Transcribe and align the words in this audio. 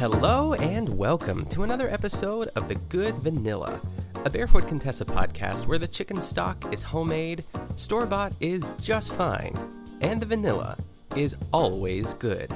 Hello 0.00 0.54
and 0.54 0.88
welcome 0.96 1.44
to 1.50 1.62
another 1.62 1.90
episode 1.90 2.48
of 2.56 2.68
The 2.68 2.76
Good 2.88 3.16
Vanilla, 3.16 3.78
a 4.24 4.30
Barefoot 4.30 4.66
Contessa 4.66 5.04
podcast 5.04 5.66
where 5.66 5.78
the 5.78 5.86
chicken 5.86 6.22
stock 6.22 6.72
is 6.72 6.82
homemade, 6.82 7.44
store 7.76 8.06
bought 8.06 8.32
is 8.40 8.70
just 8.80 9.12
fine, 9.12 9.54
and 10.00 10.18
the 10.18 10.24
vanilla 10.24 10.78
is 11.14 11.36
always 11.52 12.14
good. 12.14 12.50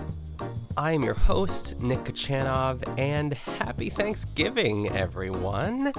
I 0.78 0.92
am 0.92 1.02
your 1.02 1.12
host, 1.12 1.78
Nick 1.80 2.04
Kachanov, 2.04 2.82
and 2.98 3.34
happy 3.34 3.90
Thanksgiving, 3.90 4.88
everyone! 4.88 5.92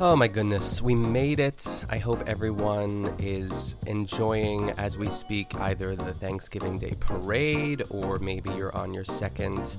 Oh 0.00 0.16
my 0.16 0.26
goodness, 0.26 0.82
we 0.82 0.96
made 0.96 1.38
it. 1.38 1.84
I 1.88 1.98
hope 1.98 2.28
everyone 2.28 3.14
is 3.20 3.76
enjoying 3.86 4.70
as 4.70 4.98
we 4.98 5.10
speak 5.10 5.54
either 5.60 5.94
the 5.94 6.12
Thanksgiving 6.14 6.80
Day 6.80 6.96
parade 6.98 7.84
or 7.88 8.18
maybe 8.18 8.50
you're 8.50 8.76
on 8.76 8.92
your 8.92 9.04
second 9.04 9.78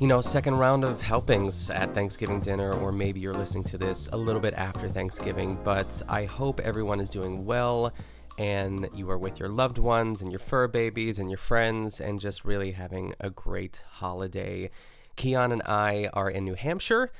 you 0.00 0.06
know, 0.06 0.20
second 0.20 0.54
round 0.54 0.84
of 0.84 1.02
helpings 1.02 1.70
at 1.70 1.92
Thanksgiving 1.92 2.40
dinner, 2.40 2.72
or 2.72 2.92
maybe 2.92 3.18
you're 3.18 3.34
listening 3.34 3.64
to 3.64 3.78
this 3.78 4.08
a 4.12 4.16
little 4.16 4.40
bit 4.40 4.54
after 4.54 4.88
Thanksgiving. 4.88 5.58
But 5.64 6.00
I 6.08 6.24
hope 6.24 6.60
everyone 6.60 7.00
is 7.00 7.10
doing 7.10 7.44
well 7.44 7.92
and 8.38 8.88
you 8.94 9.10
are 9.10 9.18
with 9.18 9.40
your 9.40 9.48
loved 9.48 9.76
ones 9.76 10.22
and 10.22 10.30
your 10.30 10.38
fur 10.38 10.68
babies 10.68 11.18
and 11.18 11.28
your 11.28 11.38
friends 11.38 12.00
and 12.00 12.20
just 12.20 12.44
really 12.44 12.70
having 12.70 13.12
a 13.18 13.28
great 13.28 13.82
holiday. 13.94 14.70
Keon 15.16 15.50
and 15.50 15.62
I 15.66 16.08
are 16.12 16.30
in 16.30 16.44
New 16.44 16.54
Hampshire. 16.54 17.10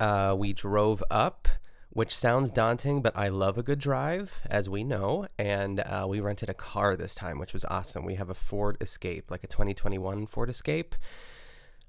Uh, 0.00 0.34
we 0.36 0.52
drove 0.52 1.04
up, 1.12 1.46
which 1.90 2.16
sounds 2.16 2.50
daunting, 2.50 3.00
but 3.00 3.16
I 3.16 3.28
love 3.28 3.58
a 3.58 3.62
good 3.62 3.78
drive, 3.78 4.42
as 4.50 4.68
we 4.68 4.82
know. 4.82 5.28
And 5.38 5.78
uh, 5.78 6.06
we 6.08 6.18
rented 6.18 6.50
a 6.50 6.54
car 6.54 6.96
this 6.96 7.14
time, 7.14 7.38
which 7.38 7.52
was 7.52 7.64
awesome. 7.66 8.04
We 8.04 8.16
have 8.16 8.28
a 8.28 8.34
Ford 8.34 8.76
Escape, 8.80 9.30
like 9.30 9.44
a 9.44 9.46
2021 9.46 10.26
Ford 10.26 10.50
Escape. 10.50 10.96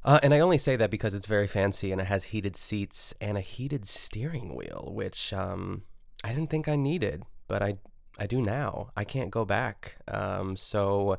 Uh, 0.06 0.20
and 0.22 0.36
I 0.36 0.40
only 0.40 0.60
say 0.60 0.76
that 0.76 0.92
because 0.92 1.16
it's 1.16 1.26
very 1.26 1.48
fancy 1.48 1.92
and 1.92 2.00
it 2.00 2.06
has 2.06 2.26
heated 2.26 2.56
seats 2.56 3.12
and 3.20 3.38
a 3.38 3.42
heated 3.42 3.88
steering 3.88 4.54
wheel, 4.54 4.92
which 4.94 5.34
um, 5.34 5.82
I 6.24 6.30
didn't 6.30 6.52
think 6.52 6.68
I 6.68 6.76
needed, 6.76 7.24
but 7.48 7.64
I 7.64 7.78
I 8.18 8.28
do 8.28 8.42
now. 8.42 8.92
I 8.96 9.04
can't 9.04 9.32
go 9.32 9.44
back. 9.44 9.98
Um, 10.08 10.56
so 10.56 11.18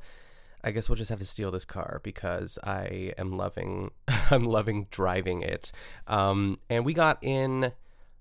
I 0.62 0.70
guess 0.70 0.88
we'll 0.88 0.96
just 0.96 1.10
have 1.10 1.18
to 1.18 1.26
steal 1.26 1.50
this 1.50 1.64
car 1.64 2.00
because 2.04 2.60
I 2.62 3.12
am 3.18 3.32
loving 3.36 3.90
I'm 4.30 4.44
loving 4.44 4.86
driving 4.92 5.42
it. 5.42 5.72
Um, 6.06 6.58
and 6.70 6.84
we 6.84 6.94
got 6.94 7.18
in 7.22 7.72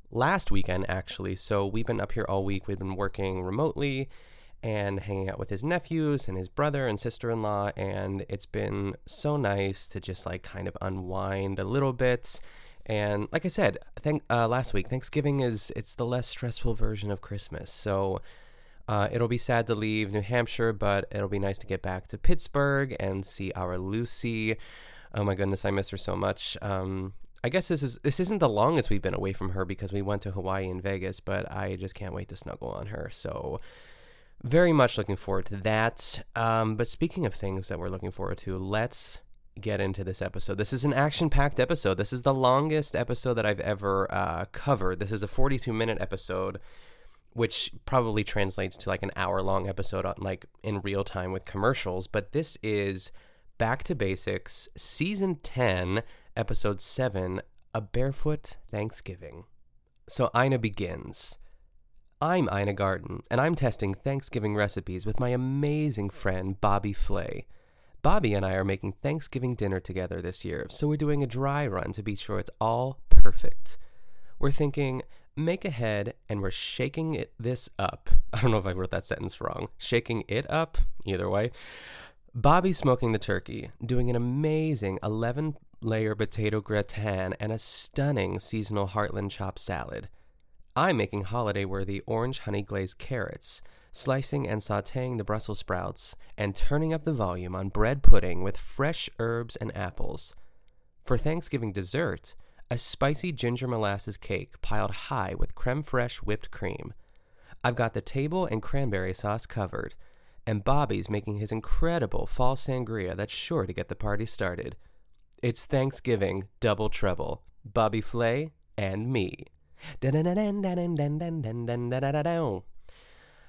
last 0.09 0.49
weekend 0.49 0.89
actually, 0.89 1.35
so 1.35 1.67
we've 1.67 1.85
been 1.85 2.01
up 2.01 2.13
here 2.13 2.25
all 2.27 2.43
week. 2.43 2.67
We've 2.67 2.79
been 2.79 2.95
working 2.95 3.43
remotely 3.43 4.09
and 4.65 5.01
hanging 5.01 5.29
out 5.29 5.37
with 5.37 5.51
his 5.51 5.63
nephews 5.63 6.27
and 6.27 6.35
his 6.35 6.49
brother 6.49 6.87
and 6.87 6.99
sister 6.99 7.29
in 7.29 7.43
law. 7.43 7.69
And 7.77 8.25
it's 8.27 8.47
been 8.47 8.95
so 9.05 9.37
nice 9.37 9.87
to 9.89 9.99
just 9.99 10.25
like 10.25 10.41
kind 10.41 10.67
of 10.67 10.75
unwind 10.81 11.59
a 11.59 11.63
little 11.63 11.93
bit. 11.93 12.41
And 12.87 13.27
like 13.31 13.45
I 13.45 13.47
said, 13.47 13.77
thank 14.01 14.23
uh, 14.27 14.47
last 14.47 14.73
week, 14.73 14.89
Thanksgiving 14.89 15.41
is 15.41 15.71
it's 15.75 15.93
the 15.93 16.05
less 16.05 16.27
stressful 16.27 16.73
version 16.73 17.11
of 17.11 17.21
Christmas. 17.21 17.69
So 17.69 18.21
uh, 18.87 19.07
it'll 19.11 19.27
be 19.27 19.37
sad 19.37 19.67
to 19.67 19.75
leave 19.75 20.11
New 20.11 20.21
Hampshire, 20.21 20.73
but 20.73 21.05
it'll 21.11 21.29
be 21.29 21.37
nice 21.37 21.59
to 21.59 21.67
get 21.67 21.83
back 21.83 22.07
to 22.07 22.17
Pittsburgh 22.17 22.95
and 22.99 23.23
see 23.23 23.51
our 23.51 23.77
Lucy. 23.77 24.55
Oh 25.13 25.23
my 25.23 25.35
goodness, 25.35 25.63
I 25.63 25.69
miss 25.69 25.89
her 25.89 25.97
so 25.97 26.15
much. 26.15 26.57
Um, 26.63 27.13
I 27.43 27.49
guess 27.49 27.67
this 27.67 27.83
is 27.83 27.99
this 28.01 28.19
isn't 28.19 28.39
the 28.39 28.49
longest 28.49 28.89
we've 28.89 28.99
been 28.99 29.13
away 29.13 29.31
from 29.31 29.51
her 29.51 29.63
because 29.63 29.93
we 29.93 30.01
went 30.01 30.23
to 30.23 30.31
Hawaii 30.31 30.67
and 30.67 30.81
Vegas, 30.81 31.19
but 31.19 31.51
I 31.51 31.75
just 31.75 31.93
can't 31.93 32.15
wait 32.15 32.29
to 32.29 32.35
snuggle 32.35 32.69
on 32.69 32.87
her. 32.87 33.09
So 33.11 33.61
very 34.43 34.73
much 34.73 34.97
looking 34.97 35.15
forward 35.15 35.45
to 35.45 35.57
that. 35.57 36.25
Um, 36.35 36.75
but 36.75 36.87
speaking 36.87 37.25
of 37.25 37.33
things 37.33 37.67
that 37.67 37.79
we're 37.79 37.89
looking 37.89 38.11
forward 38.11 38.37
to, 38.39 38.57
let's 38.57 39.19
get 39.59 39.79
into 39.79 40.03
this 40.03 40.21
episode. 40.21 40.57
This 40.57 40.73
is 40.73 40.85
an 40.85 40.93
action 40.93 41.29
packed 41.29 41.59
episode. 41.59 41.97
This 41.97 42.13
is 42.13 42.23
the 42.23 42.33
longest 42.33 42.95
episode 42.95 43.35
that 43.35 43.45
I've 43.45 43.59
ever 43.61 44.13
uh, 44.13 44.45
covered. 44.51 44.99
This 44.99 45.11
is 45.11 45.23
a 45.23 45.27
42 45.27 45.71
minute 45.71 45.97
episode, 46.01 46.59
which 47.31 47.71
probably 47.85 48.23
translates 48.23 48.77
to 48.77 48.89
like 48.89 49.03
an 49.03 49.11
hour 49.15 49.41
long 49.41 49.67
episode 49.67 50.05
on 50.05 50.15
like 50.17 50.45
in 50.63 50.81
real 50.81 51.03
time 51.03 51.31
with 51.31 51.45
commercials. 51.45 52.07
But 52.07 52.33
this 52.33 52.57
is 52.61 53.11
Back 53.57 53.83
to 53.85 53.95
Basics, 53.95 54.67
Season 54.75 55.35
10, 55.41 56.03
Episode 56.35 56.81
7, 56.81 57.41
A 57.73 57.81
Barefoot 57.81 58.57
Thanksgiving. 58.69 59.45
So 60.07 60.29
Ina 60.35 60.59
begins. 60.59 61.37
I'm 62.25 62.49
Ina 62.51 62.73
Garten, 62.73 63.21
and 63.29 63.39
I'm 63.39 63.53
testing 63.53 63.93
Thanksgiving 63.93 64.55
recipes 64.55 65.05
with 65.05 65.19
my 65.19 65.29
amazing 65.29 66.09
friend 66.09 66.59
Bobby 66.59 66.91
Flay. 66.91 67.45
Bobby 68.01 68.33
and 68.33 68.43
I 68.43 68.55
are 68.55 68.65
making 68.65 68.93
Thanksgiving 68.93 69.53
dinner 69.53 69.79
together 69.79 70.23
this 70.23 70.43
year, 70.43 70.65
so 70.71 70.87
we're 70.87 70.97
doing 70.97 71.21
a 71.21 71.27
dry 71.27 71.67
run 71.67 71.91
to 71.91 72.01
be 72.01 72.15
sure 72.15 72.39
it's 72.39 72.49
all 72.59 72.99
perfect. 73.11 73.77
We're 74.39 74.49
thinking, 74.49 75.03
make 75.35 75.65
ahead, 75.65 76.15
and 76.27 76.41
we're 76.41 76.49
shaking 76.49 77.13
it 77.13 77.31
this 77.39 77.69
up. 77.77 78.09
I 78.33 78.41
don't 78.41 78.49
know 78.49 78.57
if 78.57 78.65
I 78.65 78.71
wrote 78.71 78.89
that 78.89 79.05
sentence 79.05 79.39
wrong. 79.39 79.67
Shaking 79.77 80.23
it 80.27 80.49
up, 80.49 80.79
either 81.05 81.29
way. 81.29 81.51
Bobby's 82.33 82.79
smoking 82.79 83.11
the 83.11 83.19
turkey, 83.19 83.69
doing 83.85 84.09
an 84.09 84.15
amazing 84.15 84.97
11 85.03 85.57
layer 85.79 86.15
potato 86.15 86.59
gratin 86.59 87.35
and 87.39 87.51
a 87.51 87.59
stunning 87.59 88.39
seasonal 88.39 88.87
heartland 88.87 89.29
chop 89.29 89.59
salad. 89.59 90.09
I'm 90.77 90.97
making 90.97 91.23
holiday 91.23 91.63
worthy 91.63 92.01
orange 92.05 92.39
honey 92.39 92.61
glazed 92.61 92.97
carrots, 92.97 93.61
slicing 93.93 94.45
and 94.45 94.59
sauteing 94.59 95.17
the 95.17 95.23
Brussels 95.23 95.59
sprouts, 95.59 96.17
and 96.37 96.53
turning 96.53 96.93
up 96.93 97.05
the 97.05 97.13
volume 97.13 97.55
on 97.55 97.69
bread 97.69 98.03
pudding 98.03 98.43
with 98.43 98.57
fresh 98.57 99.09
herbs 99.17 99.55
and 99.55 99.75
apples. 99.75 100.35
For 101.05 101.17
Thanksgiving 101.17 101.71
dessert, 101.71 102.35
a 102.69 102.77
spicy 102.77 103.31
ginger 103.31 103.69
molasses 103.69 104.17
cake 104.17 104.61
piled 104.61 104.91
high 104.91 105.33
with 105.37 105.55
creme 105.55 105.81
fraiche 105.81 106.17
whipped 106.17 106.51
cream. 106.51 106.93
I've 107.63 107.75
got 107.75 107.93
the 107.93 108.01
table 108.01 108.45
and 108.45 108.61
cranberry 108.61 109.13
sauce 109.13 109.45
covered, 109.45 109.95
and 110.45 110.65
Bobby's 110.65 111.09
making 111.09 111.37
his 111.37 111.53
incredible 111.53 112.27
fall 112.27 112.57
sangria 112.57 113.15
that's 113.15 113.33
sure 113.33 113.65
to 113.65 113.73
get 113.73 113.87
the 113.87 113.95
party 113.95 114.25
started. 114.25 114.75
It's 115.41 115.63
Thanksgiving 115.63 116.49
double 116.59 116.89
trouble, 116.89 117.43
Bobby 117.63 118.01
Flay 118.01 118.51
and 118.77 119.07
me. 119.09 119.45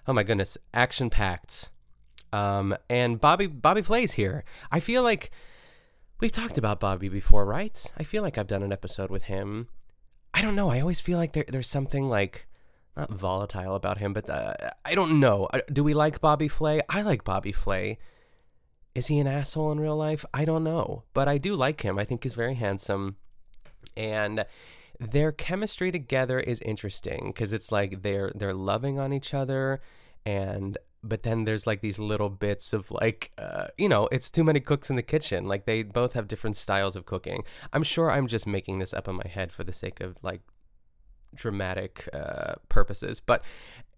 Oh 0.06 0.12
my 0.12 0.22
goodness, 0.22 0.56
action 0.72 1.10
packed. 1.10 1.70
Um, 2.32 2.76
and 2.88 3.20
Bobby 3.20 3.46
Bobby 3.46 3.82
Flay's 3.82 4.12
here. 4.12 4.44
I 4.70 4.80
feel 4.80 5.02
like 5.02 5.30
we've 6.20 6.32
talked 6.32 6.58
about 6.58 6.80
Bobby 6.80 7.08
before, 7.08 7.44
right? 7.44 7.84
I 7.98 8.02
feel 8.02 8.22
like 8.22 8.38
I've 8.38 8.46
done 8.46 8.62
an 8.62 8.72
episode 8.72 9.10
with 9.10 9.24
him. 9.24 9.68
I 10.34 10.42
don't 10.42 10.54
know. 10.54 10.70
I 10.70 10.80
always 10.80 11.00
feel 11.00 11.18
like 11.18 11.32
there, 11.32 11.46
there's 11.48 11.68
something 11.68 12.08
like 12.08 12.46
not 12.96 13.10
volatile 13.10 13.74
about 13.74 13.98
him, 13.98 14.12
but 14.12 14.28
uh, 14.28 14.54
I 14.84 14.94
don't 14.94 15.20
know. 15.20 15.48
Do 15.72 15.82
we 15.84 15.94
like 15.94 16.20
Bobby 16.20 16.48
Flay? 16.48 16.82
I 16.88 17.02
like 17.02 17.24
Bobby 17.24 17.52
Flay. 17.52 17.98
Is 18.94 19.08
he 19.08 19.18
an 19.18 19.26
asshole 19.26 19.72
in 19.72 19.80
real 19.80 19.96
life? 19.96 20.24
I 20.32 20.44
don't 20.44 20.64
know, 20.64 21.04
but 21.12 21.28
I 21.28 21.36
do 21.38 21.54
like 21.54 21.82
him. 21.82 21.98
I 21.98 22.04
think 22.04 22.22
he's 22.22 22.32
very 22.32 22.54
handsome, 22.54 23.16
and 23.96 24.46
their 24.98 25.32
chemistry 25.32 25.92
together 25.92 26.40
is 26.40 26.60
interesting 26.62 27.28
because 27.28 27.52
it's 27.52 27.70
like 27.70 28.02
they're 28.02 28.32
they're 28.34 28.54
loving 28.54 28.98
on 28.98 29.12
each 29.12 29.34
other 29.34 29.80
and 30.24 30.78
but 31.02 31.22
then 31.22 31.44
there's 31.44 31.66
like 31.66 31.80
these 31.82 31.98
little 31.98 32.30
bits 32.30 32.72
of 32.72 32.90
like 32.90 33.30
uh, 33.38 33.68
you 33.78 33.88
know 33.88 34.08
it's 34.10 34.30
too 34.30 34.42
many 34.42 34.60
cooks 34.60 34.90
in 34.90 34.96
the 34.96 35.02
kitchen. 35.02 35.46
Like 35.46 35.66
they 35.66 35.82
both 35.82 36.14
have 36.14 36.28
different 36.28 36.56
styles 36.56 36.96
of 36.96 37.06
cooking. 37.06 37.44
I'm 37.72 37.82
sure 37.82 38.10
i'm 38.10 38.26
just 38.26 38.46
making 38.46 38.78
this 38.78 38.94
up 38.94 39.08
in 39.08 39.16
my 39.16 39.28
head 39.28 39.52
for 39.52 39.64
the 39.64 39.72
sake 39.72 40.00
of 40.00 40.16
like 40.22 40.40
dramatic 41.34 42.08
uh, 42.14 42.54
purposes 42.68 43.20
but 43.20 43.44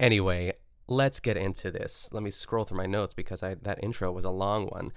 anyway 0.01 0.53
let's 0.89 1.21
get 1.21 1.37
into 1.37 1.71
this. 1.71 2.09
Let 2.13 2.23
me 2.23 2.31
scroll 2.31 2.65
through 2.65 2.79
my 2.79 2.87
notes 2.87 3.15
because 3.15 3.43
I, 3.43 3.55
that 3.63 3.83
intro 3.83 4.11
was 4.11 4.25
a 4.25 4.31
long 4.31 4.67
one 4.67 4.93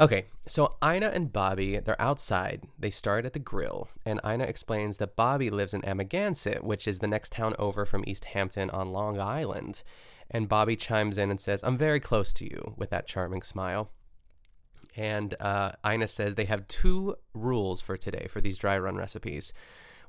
Okay, 0.00 0.24
so 0.46 0.76
Ina 0.82 1.08
and 1.08 1.30
Bobby, 1.30 1.78
they're 1.78 2.00
outside. 2.00 2.62
They 2.78 2.88
start 2.88 3.26
at 3.26 3.34
the 3.34 3.38
grill, 3.38 3.90
and 4.06 4.18
Ina 4.24 4.44
explains 4.44 4.96
that 4.96 5.14
Bobby 5.14 5.50
lives 5.50 5.74
in 5.74 5.82
Amagansett, 5.82 6.64
which 6.64 6.88
is 6.88 7.00
the 7.00 7.06
next 7.06 7.32
town 7.32 7.54
over 7.58 7.84
from 7.84 8.04
East 8.06 8.24
Hampton 8.24 8.70
on 8.70 8.92
Long 8.92 9.20
Island. 9.20 9.82
And 10.30 10.48
Bobby 10.48 10.74
chimes 10.74 11.18
in 11.18 11.28
and 11.30 11.38
says, 11.38 11.62
I'm 11.62 11.76
very 11.76 12.00
close 12.00 12.32
to 12.34 12.46
you, 12.46 12.72
with 12.78 12.88
that 12.88 13.06
charming 13.06 13.42
smile. 13.42 13.90
And 14.96 15.34
uh, 15.38 15.72
Ina 15.86 16.08
says 16.08 16.34
they 16.34 16.46
have 16.46 16.66
two 16.66 17.16
rules 17.34 17.82
for 17.82 17.98
today 17.98 18.26
for 18.30 18.40
these 18.40 18.56
dry 18.56 18.78
run 18.78 18.96
recipes. 18.96 19.52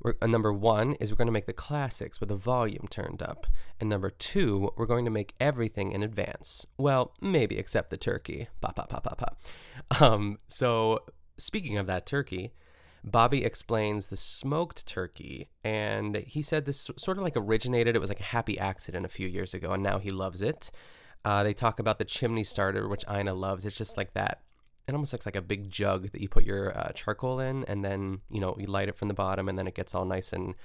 We're, 0.02 0.16
uh, 0.22 0.28
number 0.28 0.52
one 0.52 0.94
is 0.94 1.12
we're 1.12 1.18
going 1.18 1.28
to 1.28 1.32
make 1.32 1.46
the 1.46 1.54
classics 1.54 2.20
with 2.20 2.30
the 2.30 2.36
volume 2.36 2.88
turned 2.90 3.22
up. 3.22 3.48
And 3.80 3.90
number 3.90 4.10
two, 4.10 4.72
we're 4.76 4.86
going 4.86 5.06
to 5.06 5.12
make 5.12 5.36
everything 5.40 5.92
in 5.92 6.04
advance. 6.04 6.66
Well, 6.78 7.14
maybe 7.22 7.58
except 7.58 7.90
the 7.90 7.98
turkey. 7.98 8.48
Pa, 8.62 8.72
pa, 8.72 8.86
pa, 8.86 9.00
pa, 9.00 9.16
pa. 9.16 10.06
Um, 10.06 10.40
so, 10.48 11.00
speaking 11.38 11.78
of 11.78 11.88
that 11.88 12.06
turkey, 12.06 12.54
Bobby 13.04 13.44
explains 13.44 14.08
the 14.08 14.18
smoked 14.18 14.86
turkey, 14.86 15.50
and 15.64 16.18
he 16.18 16.42
said 16.44 16.66
this 16.66 16.90
sort 16.98 17.18
of 17.18 17.24
like 17.24 17.36
originated, 17.36 17.96
it 17.96 18.00
was 18.00 18.10
like 18.10 18.20
a 18.20 18.24
happy 18.24 18.60
accident 18.60 19.06
a 19.06 19.10
few 19.10 19.28
years 19.28 19.54
ago, 19.54 19.72
and 19.72 19.82
now 19.82 19.98
he 19.98 20.12
loves 20.12 20.42
it. 20.42 20.70
Uh, 21.26 21.44
they 21.44 21.54
talk 21.54 21.80
about 21.80 21.98
the 21.98 22.06
chimney 22.06 22.44
starter, 22.44 22.88
which 22.88 23.04
Ina 23.12 23.34
loves. 23.34 23.66
It's 23.66 23.78
just 23.78 23.98
like 23.98 24.14
that 24.14 24.42
it 24.88 24.94
almost 24.94 25.14
looks 25.14 25.26
like 25.26 25.36
a 25.36 25.42
big 25.42 25.70
jug 25.70 26.12
that 26.12 26.22
you 26.22 26.30
put 26.30 26.44
your 26.44 26.78
uh, 26.78 26.92
charcoal 26.94 27.40
in, 27.40 27.64
and 27.66 27.84
then 27.84 28.22
you 28.30 28.40
know 28.40 28.56
you 28.60 28.68
light 28.68 28.90
it 28.90 28.98
from 28.98 29.08
the 29.08 29.14
bottom, 29.14 29.48
and 29.48 29.58
then 29.58 29.68
it 29.68 29.76
gets 29.76 29.94
all 29.96 30.06
nice 30.06 30.34
and 30.34 30.56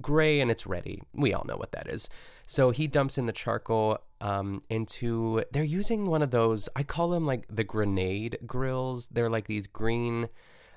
gray 0.00 0.40
and 0.40 0.50
it's 0.50 0.66
ready. 0.66 1.02
We 1.14 1.32
all 1.34 1.44
know 1.44 1.56
what 1.56 1.72
that 1.72 1.88
is. 1.88 2.08
So 2.46 2.70
he 2.70 2.86
dumps 2.86 3.18
in 3.18 3.26
the 3.26 3.32
charcoal 3.32 3.98
um, 4.20 4.62
into. 4.68 5.44
They're 5.52 5.64
using 5.64 6.06
one 6.06 6.22
of 6.22 6.30
those. 6.30 6.68
I 6.76 6.82
call 6.82 7.08
them 7.10 7.26
like 7.26 7.46
the 7.48 7.64
grenade 7.64 8.38
grills. 8.46 9.08
They're 9.08 9.30
like 9.30 9.46
these 9.46 9.66
green. 9.66 10.28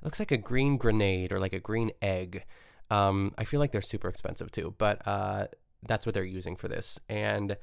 looks 0.03 0.19
like 0.19 0.31
a 0.31 0.37
green 0.37 0.77
grenade 0.77 1.31
or 1.31 1.39
like 1.39 1.53
a 1.53 1.59
green 1.59 1.91
egg. 2.01 2.45
Um, 2.89 3.33
I 3.37 3.43
feel 3.43 3.59
like 3.59 3.71
they're 3.71 3.81
super 3.81 4.07
expensive 4.07 4.51
too, 4.51 4.73
but 4.77 5.05
uh, 5.05 5.47
that's 5.87 6.05
what 6.05 6.15
they're 6.15 6.23
using 6.23 6.55
for 6.55 6.67
this. 6.67 6.99
And 7.09 7.57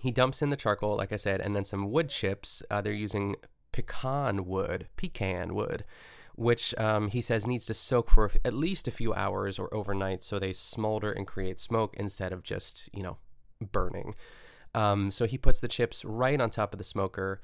he 0.00 0.10
dumps 0.10 0.42
in 0.42 0.50
the 0.50 0.56
charcoal, 0.56 0.96
like 0.96 1.12
I 1.12 1.16
said, 1.16 1.40
and 1.40 1.54
then 1.54 1.64
some 1.64 1.90
wood 1.90 2.08
chips. 2.08 2.62
Uh, 2.70 2.80
they're 2.80 2.92
using 2.92 3.36
pecan 3.72 4.46
wood, 4.46 4.88
pecan 4.96 5.54
wood, 5.54 5.84
which 6.34 6.74
um, 6.78 7.08
he 7.08 7.20
says 7.20 7.46
needs 7.46 7.66
to 7.66 7.74
soak 7.74 8.10
for 8.10 8.30
at 8.44 8.54
least 8.54 8.88
a 8.88 8.90
few 8.90 9.12
hours 9.14 9.58
or 9.58 9.72
overnight 9.74 10.22
so 10.22 10.38
they 10.38 10.52
smolder 10.52 11.12
and 11.12 11.26
create 11.26 11.60
smoke 11.60 11.94
instead 11.98 12.32
of 12.32 12.42
just, 12.42 12.88
you 12.94 13.02
know, 13.02 13.18
burning. 13.60 14.14
Um, 14.74 15.10
so 15.10 15.26
he 15.26 15.36
puts 15.36 15.60
the 15.60 15.68
chips 15.68 16.04
right 16.04 16.40
on 16.40 16.50
top 16.50 16.72
of 16.72 16.78
the 16.78 16.84
smoker, 16.84 17.40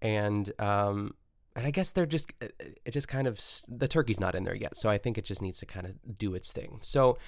and 0.00 0.50
um, 0.60 1.14
and 1.54 1.66
I 1.66 1.70
guess 1.70 1.92
they're 1.92 2.06
just 2.06 2.32
it 2.40 2.90
just 2.90 3.06
kind 3.06 3.28
of 3.28 3.40
the 3.68 3.86
turkey's 3.86 4.18
not 4.18 4.34
in 4.34 4.42
there 4.44 4.54
yet, 4.54 4.76
so 4.76 4.90
I 4.90 4.98
think 4.98 5.16
it 5.16 5.24
just 5.24 5.42
needs 5.42 5.60
to 5.60 5.66
kind 5.66 5.86
of 5.86 6.18
do 6.18 6.34
its 6.34 6.50
thing. 6.50 6.80
So 6.82 7.18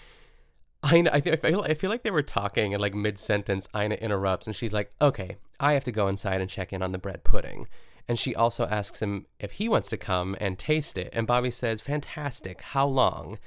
Ina, 0.92 1.10
I, 1.12 1.20
feel, 1.20 1.62
I 1.62 1.74
feel 1.74 1.90
like 1.90 2.02
they 2.02 2.10
were 2.10 2.22
talking 2.22 2.74
and 2.74 2.80
like 2.80 2.94
mid 2.94 3.18
sentence, 3.18 3.68
Ina 3.74 3.94
interrupts 3.96 4.46
and 4.46 4.54
she's 4.54 4.72
like, 4.72 4.92
okay, 5.00 5.36
I 5.60 5.72
have 5.74 5.84
to 5.84 5.92
go 5.92 6.08
inside 6.08 6.40
and 6.40 6.50
check 6.50 6.72
in 6.72 6.82
on 6.82 6.92
the 6.92 6.98
bread 6.98 7.24
pudding. 7.24 7.66
And 8.08 8.18
she 8.18 8.34
also 8.34 8.66
asks 8.66 9.00
him 9.00 9.26
if 9.38 9.52
he 9.52 9.68
wants 9.68 9.88
to 9.90 9.96
come 9.96 10.36
and 10.40 10.58
taste 10.58 10.98
it. 10.98 11.10
And 11.12 11.26
Bobby 11.26 11.50
says, 11.50 11.80
fantastic. 11.80 12.60
How 12.60 12.86
long? 12.86 13.38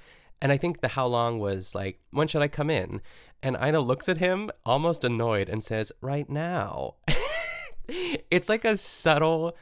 And 0.42 0.52
I 0.52 0.58
think 0.58 0.82
the 0.82 0.90
how 0.90 1.08
long 1.08 1.40
was 1.40 1.76
like, 1.76 2.00
when 2.12 2.28
should 2.28 2.42
I 2.42 2.48
come 2.48 2.70
in? 2.70 3.02
And 3.44 3.58
Ina 3.62 3.82
looks 3.82 4.10
at 4.10 4.18
him 4.18 4.50
almost 4.66 5.04
annoyed 5.04 5.50
and 5.50 5.64
says, 5.64 5.92
right 6.02 6.30
now. 6.30 6.96
it's 7.88 8.50
like 8.50 8.66
a 8.66 8.78
subtle 8.78 9.56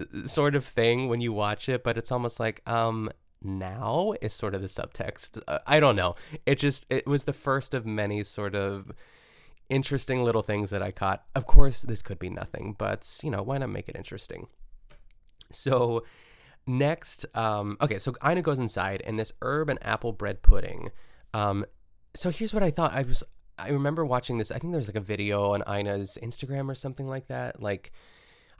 uh, 0.00 0.26
sort 0.26 0.54
of 0.54 0.64
thing 0.64 1.08
when 1.08 1.20
you 1.20 1.32
watch 1.32 1.68
it, 1.68 1.84
but 1.84 1.96
it's 1.96 2.12
almost 2.12 2.40
like, 2.40 2.62
um, 2.68 3.10
now 3.44 4.14
is 4.20 4.32
sort 4.32 4.54
of 4.54 4.60
the 4.60 4.66
subtext. 4.68 5.40
Uh, 5.46 5.58
I 5.66 5.80
don't 5.80 5.96
know. 5.96 6.14
It 6.46 6.56
just 6.56 6.86
it 6.90 7.06
was 7.06 7.24
the 7.24 7.32
first 7.32 7.74
of 7.74 7.84
many 7.84 8.22
sort 8.24 8.54
of 8.54 8.92
interesting 9.72 10.22
little 10.22 10.42
things 10.42 10.70
that 10.70 10.82
I 10.82 10.90
caught. 10.90 11.24
Of 11.34 11.46
course, 11.46 11.82
this 11.82 12.02
could 12.02 12.18
be 12.18 12.28
nothing, 12.28 12.76
but 12.78 13.18
you 13.22 13.30
know, 13.30 13.42
why 13.42 13.56
not 13.58 13.70
make 13.70 13.88
it 13.88 13.96
interesting? 13.96 14.46
So 15.50 16.04
next, 16.66 17.24
um, 17.34 17.78
okay, 17.80 17.98
so 17.98 18.12
Ina 18.24 18.42
goes 18.42 18.60
inside 18.60 19.02
and 19.06 19.18
this 19.18 19.32
herb 19.40 19.70
and 19.70 19.78
apple 19.82 20.12
bread 20.12 20.42
pudding. 20.42 20.90
Um, 21.32 21.64
so 22.14 22.30
here's 22.30 22.52
what 22.52 22.62
I 22.62 22.70
thought. 22.70 22.92
I 22.92 23.02
was 23.02 23.24
I 23.58 23.70
remember 23.70 24.04
watching 24.04 24.38
this. 24.38 24.50
I 24.50 24.58
think 24.58 24.72
there's 24.72 24.88
like 24.88 24.96
a 24.96 25.00
video 25.00 25.52
on 25.52 25.62
Ina's 25.66 26.18
Instagram 26.22 26.68
or 26.68 26.74
something 26.74 27.08
like 27.08 27.28
that. 27.28 27.62
Like 27.62 27.92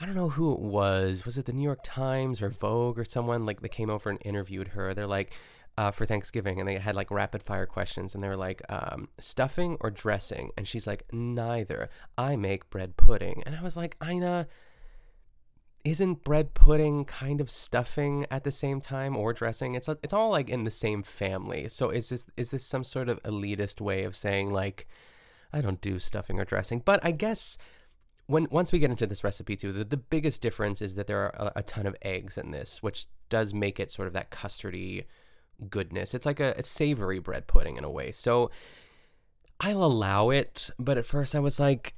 I 0.01 0.07
don't 0.07 0.15
know 0.15 0.31
who 0.31 0.53
it 0.53 0.61
was. 0.61 1.27
Was 1.27 1.37
it 1.37 1.45
the 1.45 1.53
New 1.53 1.63
York 1.63 1.81
Times 1.85 2.41
or 2.41 2.49
Vogue 2.49 2.99
or 2.99 3.05
someone 3.05 3.45
like 3.45 3.61
they 3.61 3.69
came 3.69 3.91
over 3.91 4.09
and 4.09 4.19
interviewed 4.25 4.69
her? 4.69 4.95
They're 4.95 5.07
like, 5.07 5.35
uh, 5.79 5.91
for 5.91 6.05
Thanksgiving, 6.07 6.61
and 6.61 6.69
they 6.69 6.79
had 6.79 6.95
like 6.95 7.11
rapid 7.11 7.43
fire 7.43 7.67
questions, 7.67 8.15
and 8.15 8.23
they 8.23 8.29
were 8.29 8.37
like, 8.37 8.63
um, 8.69 9.09
stuffing 9.19 9.77
or 9.81 9.91
dressing, 9.91 10.51
and 10.57 10.69
she's 10.69 10.87
like, 10.87 11.05
neither. 11.13 11.89
I 12.19 12.37
make 12.37 12.69
bread 12.71 12.97
pudding, 12.97 13.43
and 13.47 13.57
I 13.57 13.63
was 13.63 13.77
like, 13.77 13.97
Ina, 14.07 14.49
isn't 15.85 16.23
bread 16.23 16.55
pudding 16.55 17.05
kind 17.05 17.41
of 17.41 17.51
stuffing 17.51 18.27
at 18.31 18.45
the 18.45 18.51
same 18.51 18.81
time 18.81 19.17
or 19.17 19.33
dressing? 19.33 19.75
It's 19.75 19.89
it's 20.03 20.13
all 20.13 20.31
like 20.31 20.49
in 20.49 20.65
the 20.65 20.71
same 20.71 21.03
family. 21.03 21.69
So 21.69 21.91
is 21.91 22.09
this 22.09 22.27
is 22.37 22.51
this 22.51 22.65
some 22.65 22.85
sort 22.85 23.09
of 23.09 23.23
elitist 23.23 23.81
way 23.81 24.05
of 24.05 24.15
saying 24.15 24.53
like, 24.53 24.87
I 25.53 25.61
don't 25.61 25.81
do 25.81 25.99
stuffing 25.99 26.39
or 26.39 26.45
dressing? 26.45 26.83
But 26.85 27.01
I 27.05 27.11
guess 27.11 27.59
when 28.27 28.47
once 28.51 28.71
we 28.73 28.79
get 28.79 28.91
into 28.91 29.07
this 29.07 29.25
recipe 29.25 29.57
too, 29.57 29.73
the, 29.73 29.85
the 29.85 29.97
biggest 29.97 30.41
difference 30.41 30.81
is 30.83 30.95
that 30.95 31.07
there 31.07 31.19
are 31.19 31.35
a, 31.49 31.53
a, 31.57 31.63
ton 31.63 31.87
of 31.87 31.97
eggs 32.03 32.39
in 32.39 32.53
this, 32.53 32.83
which 32.83 33.07
does 33.29 33.53
make 33.53 33.81
it 33.81 33.91
sort 33.91 34.07
of 34.07 34.15
that 34.15 34.31
custardy 34.31 35.05
goodness. 35.71 36.15
It's 36.15 36.27
like 36.27 36.41
a, 36.41 36.55
a 36.57 36.63
savory 36.63 37.19
bread 37.19 37.47
pudding 37.47 37.77
in 37.77 37.85
a 37.85 37.91
way. 37.91 38.13
So 38.13 38.51
I'll 39.61 39.85
allow 39.85 40.31
it, 40.31 40.71
but 40.79 40.99
at 40.99 41.07
first 41.07 41.35
I 41.35 41.41
was 41.41 41.61
like, 41.61 41.95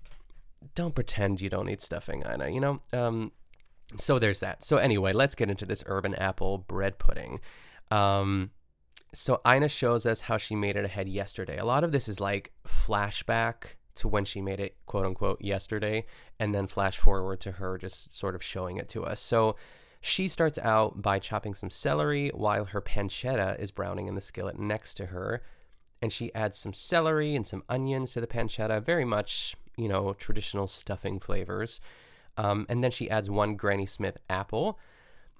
don't 0.74 0.94
pretend 0.94 1.40
you 1.40 1.48
don't 1.48 1.68
eat 1.68 1.80
stuffing, 1.80 2.22
Ina, 2.22 2.48
you 2.48 2.60
know? 2.60 2.80
Um, 2.92 3.32
so 3.96 4.18
there's 4.18 4.40
that. 4.40 4.64
So 4.64 4.76
anyway, 4.76 5.12
let's 5.12 5.34
get 5.34 5.50
into 5.50 5.66
this 5.66 5.84
urban 5.86 6.14
apple 6.14 6.58
bread 6.58 6.98
pudding. 6.98 7.40
Um, 7.90 8.50
so 9.12 9.40
Ina 9.46 9.68
shows 9.68 10.06
us 10.06 10.22
how 10.22 10.36
she 10.36 10.56
made 10.56 10.76
it 10.76 10.84
ahead 10.84 11.08
yesterday. 11.08 11.58
A 11.58 11.64
lot 11.64 11.84
of 11.84 11.92
this 11.92 12.08
is 12.08 12.20
like 12.20 12.52
flashback 12.66 13.76
to 13.96 14.08
when 14.08 14.24
she 14.24 14.40
made 14.40 14.58
it, 14.58 14.76
quote 14.86 15.06
unquote, 15.06 15.40
yesterday, 15.40 16.04
and 16.38 16.54
then 16.54 16.66
flash 16.66 16.98
forward 16.98 17.40
to 17.40 17.52
her 17.52 17.78
just 17.78 18.16
sort 18.16 18.34
of 18.34 18.42
showing 18.42 18.76
it 18.76 18.88
to 18.90 19.04
us. 19.04 19.20
So 19.20 19.56
she 20.04 20.28
starts 20.28 20.58
out 20.58 21.00
by 21.00 21.18
chopping 21.18 21.54
some 21.54 21.70
celery 21.70 22.28
while 22.34 22.66
her 22.66 22.82
pancetta 22.82 23.58
is 23.58 23.70
browning 23.70 24.06
in 24.06 24.14
the 24.14 24.20
skillet 24.20 24.58
next 24.58 24.96
to 24.96 25.06
her. 25.06 25.42
And 26.02 26.12
she 26.12 26.34
adds 26.34 26.58
some 26.58 26.74
celery 26.74 27.34
and 27.34 27.46
some 27.46 27.64
onions 27.70 28.12
to 28.12 28.20
the 28.20 28.26
pancetta, 28.26 28.84
very 28.84 29.06
much, 29.06 29.56
you 29.78 29.88
know, 29.88 30.12
traditional 30.12 30.66
stuffing 30.66 31.20
flavors. 31.20 31.80
Um, 32.36 32.66
and 32.68 32.84
then 32.84 32.90
she 32.90 33.08
adds 33.08 33.30
one 33.30 33.56
Granny 33.56 33.86
Smith 33.86 34.18
apple. 34.28 34.78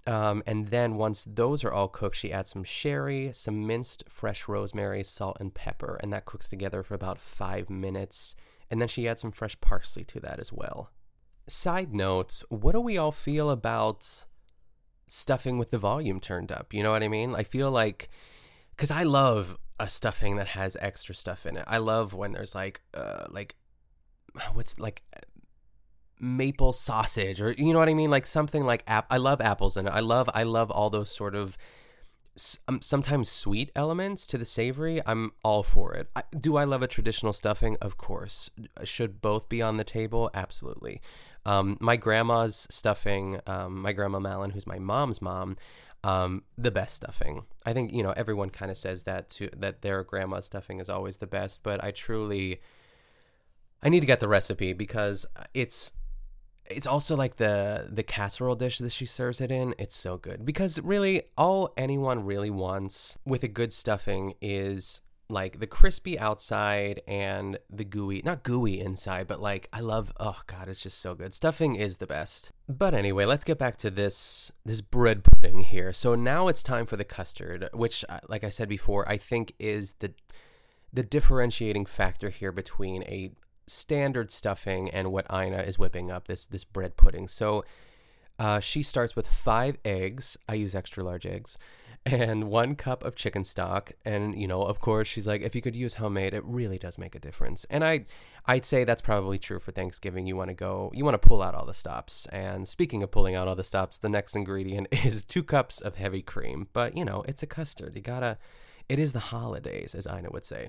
Um, 0.06 0.42
and 0.46 0.68
then 0.68 0.96
once 0.96 1.28
those 1.30 1.62
are 1.62 1.72
all 1.72 1.88
cooked, 1.88 2.16
she 2.16 2.32
adds 2.32 2.48
some 2.48 2.64
sherry, 2.64 3.34
some 3.34 3.66
minced 3.66 4.04
fresh 4.08 4.48
rosemary, 4.48 5.04
salt, 5.04 5.36
and 5.40 5.52
pepper. 5.52 6.00
And 6.02 6.10
that 6.14 6.24
cooks 6.24 6.48
together 6.48 6.82
for 6.82 6.94
about 6.94 7.20
five 7.20 7.68
minutes. 7.68 8.34
And 8.70 8.80
then 8.80 8.88
she 8.88 9.06
adds 9.06 9.20
some 9.20 9.32
fresh 9.32 9.60
parsley 9.60 10.04
to 10.04 10.20
that 10.20 10.40
as 10.40 10.54
well. 10.54 10.90
Side 11.46 11.92
note, 11.92 12.42
what 12.48 12.72
do 12.72 12.80
we 12.80 12.96
all 12.96 13.12
feel 13.12 13.50
about 13.50 14.24
stuffing 15.06 15.58
with 15.58 15.70
the 15.70 15.78
volume 15.78 16.20
turned 16.20 16.52
up? 16.52 16.72
You 16.72 16.82
know 16.82 16.92
what 16.92 17.02
I 17.02 17.08
mean? 17.08 17.34
I 17.34 17.42
feel 17.42 17.70
like, 17.70 18.08
because 18.70 18.90
I 18.90 19.02
love 19.02 19.56
a 19.78 19.88
stuffing 19.88 20.36
that 20.36 20.48
has 20.48 20.76
extra 20.80 21.14
stuff 21.14 21.46
in 21.46 21.56
it. 21.56 21.64
I 21.66 21.78
love 21.78 22.14
when 22.14 22.32
there's 22.32 22.54
like, 22.54 22.80
uh, 22.94 23.24
like, 23.30 23.56
what's 24.54 24.78
like 24.78 25.02
maple 26.20 26.72
sausage 26.72 27.40
or 27.42 27.52
you 27.52 27.72
know 27.72 27.78
what 27.78 27.88
I 27.88 27.92
mean 27.92 28.08
like 28.08 28.24
something 28.24 28.62
like 28.64 28.84
app 28.86 29.06
I 29.10 29.18
love 29.18 29.40
apples 29.40 29.76
in 29.76 29.86
it. 29.86 29.90
I 29.90 30.00
love 30.00 30.30
I 30.32 30.44
love 30.44 30.70
all 30.70 30.88
those 30.88 31.10
sort 31.10 31.34
of 31.34 31.58
um, 32.66 32.82
sometimes 32.82 33.28
sweet 33.28 33.70
elements 33.76 34.26
to 34.28 34.38
the 34.38 34.44
savory. 34.44 35.00
I'm 35.06 35.32
all 35.44 35.62
for 35.62 35.94
it. 35.94 36.08
I, 36.16 36.22
do 36.36 36.56
I 36.56 36.64
love 36.64 36.82
a 36.82 36.88
traditional 36.88 37.32
stuffing? 37.32 37.76
Of 37.80 37.96
course. 37.96 38.50
Should 38.82 39.20
both 39.20 39.48
be 39.48 39.62
on 39.62 39.76
the 39.76 39.84
table? 39.84 40.30
Absolutely. 40.34 41.00
Um, 41.46 41.76
my 41.80 41.96
grandma's 41.96 42.66
stuffing, 42.70 43.40
um, 43.46 43.82
my 43.82 43.92
grandma 43.92 44.18
Malin, 44.18 44.50
who's 44.50 44.66
my 44.66 44.78
mom's 44.78 45.20
mom, 45.20 45.56
um, 46.02 46.42
the 46.56 46.70
best 46.70 46.96
stuffing. 46.96 47.44
I 47.64 47.72
think 47.72 47.92
you 47.92 48.02
know 48.02 48.12
everyone 48.12 48.50
kind 48.50 48.70
of 48.70 48.78
says 48.78 49.04
that 49.04 49.28
to 49.30 49.50
that 49.56 49.82
their 49.82 50.02
grandma's 50.04 50.46
stuffing 50.46 50.80
is 50.80 50.88
always 50.88 51.18
the 51.18 51.26
best, 51.26 51.62
but 51.62 51.82
I 51.82 51.90
truly 51.90 52.60
I 53.82 53.88
need 53.88 54.00
to 54.00 54.06
get 54.06 54.20
the 54.20 54.28
recipe 54.28 54.72
because 54.72 55.26
it's 55.52 55.92
it's 56.66 56.86
also 56.86 57.16
like 57.16 57.36
the 57.36 57.88
the 57.90 58.02
casserole 58.02 58.54
dish 58.54 58.78
that 58.78 58.92
she 58.92 59.04
serves 59.04 59.40
it 59.40 59.50
in 59.50 59.74
it's 59.78 59.96
so 59.96 60.16
good 60.16 60.44
because 60.44 60.80
really 60.80 61.22
all 61.36 61.72
anyone 61.76 62.24
really 62.24 62.50
wants 62.50 63.18
with 63.26 63.42
a 63.42 63.48
good 63.48 63.72
stuffing 63.72 64.34
is 64.40 65.02
like 65.28 65.58
the 65.58 65.66
crispy 65.66 66.18
outside 66.18 67.00
and 67.08 67.58
the 67.70 67.84
gooey 67.84 68.20
not 68.24 68.42
gooey 68.42 68.78
inside 68.78 69.26
but 69.26 69.40
like 69.40 69.68
i 69.72 69.80
love 69.80 70.12
oh 70.20 70.38
god 70.46 70.68
it's 70.68 70.82
just 70.82 70.98
so 70.98 71.14
good 71.14 71.32
stuffing 71.32 71.76
is 71.76 71.96
the 71.96 72.06
best 72.06 72.52
but 72.68 72.92
anyway 72.92 73.24
let's 73.24 73.44
get 73.44 73.58
back 73.58 73.74
to 73.76 73.90
this 73.90 74.52
this 74.66 74.82
bread 74.82 75.24
pudding 75.24 75.60
here 75.60 75.92
so 75.92 76.14
now 76.14 76.48
it's 76.48 76.62
time 76.62 76.84
for 76.84 76.96
the 76.96 77.04
custard 77.04 77.68
which 77.72 78.04
uh, 78.10 78.20
like 78.28 78.44
i 78.44 78.50
said 78.50 78.68
before 78.68 79.08
i 79.08 79.16
think 79.16 79.54
is 79.58 79.94
the 80.00 80.12
the 80.92 81.02
differentiating 81.02 81.86
factor 81.86 82.30
here 82.30 82.52
between 82.52 83.02
a 83.04 83.32
standard 83.66 84.30
stuffing 84.30 84.90
and 84.90 85.10
what 85.10 85.26
Ina 85.32 85.58
is 85.58 85.78
whipping 85.78 86.10
up 86.10 86.28
this 86.28 86.46
this 86.46 86.64
bread 86.64 86.96
pudding. 86.96 87.28
So 87.28 87.64
uh, 88.38 88.60
she 88.60 88.82
starts 88.82 89.16
with 89.16 89.26
five 89.26 89.76
eggs. 89.84 90.36
I 90.48 90.54
use 90.54 90.74
extra 90.74 91.04
large 91.04 91.26
eggs. 91.26 91.58
And 92.06 92.50
one 92.50 92.76
cup 92.76 93.02
of 93.02 93.14
chicken 93.14 93.44
stock, 93.44 93.92
and 94.04 94.38
you 94.38 94.46
know, 94.46 94.62
of 94.62 94.78
course, 94.78 95.08
she's 95.08 95.26
like, 95.26 95.40
if 95.40 95.54
you 95.54 95.62
could 95.62 95.74
use 95.74 95.94
homemade, 95.94 96.34
it 96.34 96.44
really 96.44 96.76
does 96.76 96.98
make 96.98 97.14
a 97.14 97.18
difference. 97.18 97.64
And 97.70 97.82
I, 97.82 98.04
I'd 98.44 98.66
say 98.66 98.84
that's 98.84 99.00
probably 99.00 99.38
true 99.38 99.58
for 99.58 99.72
Thanksgiving. 99.72 100.26
You 100.26 100.36
want 100.36 100.48
to 100.48 100.54
go, 100.54 100.92
you 100.94 101.02
want 101.02 101.14
to 101.20 101.26
pull 101.26 101.40
out 101.40 101.54
all 101.54 101.64
the 101.64 101.72
stops. 101.72 102.26
And 102.26 102.68
speaking 102.68 103.02
of 103.02 103.10
pulling 103.10 103.34
out 103.34 103.48
all 103.48 103.54
the 103.54 103.64
stops, 103.64 103.98
the 103.98 104.10
next 104.10 104.36
ingredient 104.36 104.88
is 105.04 105.24
two 105.24 105.42
cups 105.42 105.80
of 105.80 105.94
heavy 105.94 106.20
cream. 106.20 106.68
But 106.74 106.94
you 106.94 107.06
know, 107.06 107.24
it's 107.26 107.42
a 107.42 107.46
custard. 107.46 107.96
You 107.96 108.02
gotta, 108.02 108.36
it 108.86 108.98
is 108.98 109.12
the 109.12 109.20
holidays, 109.20 109.94
as 109.94 110.06
Ina 110.06 110.28
would 110.30 110.44
say. 110.44 110.68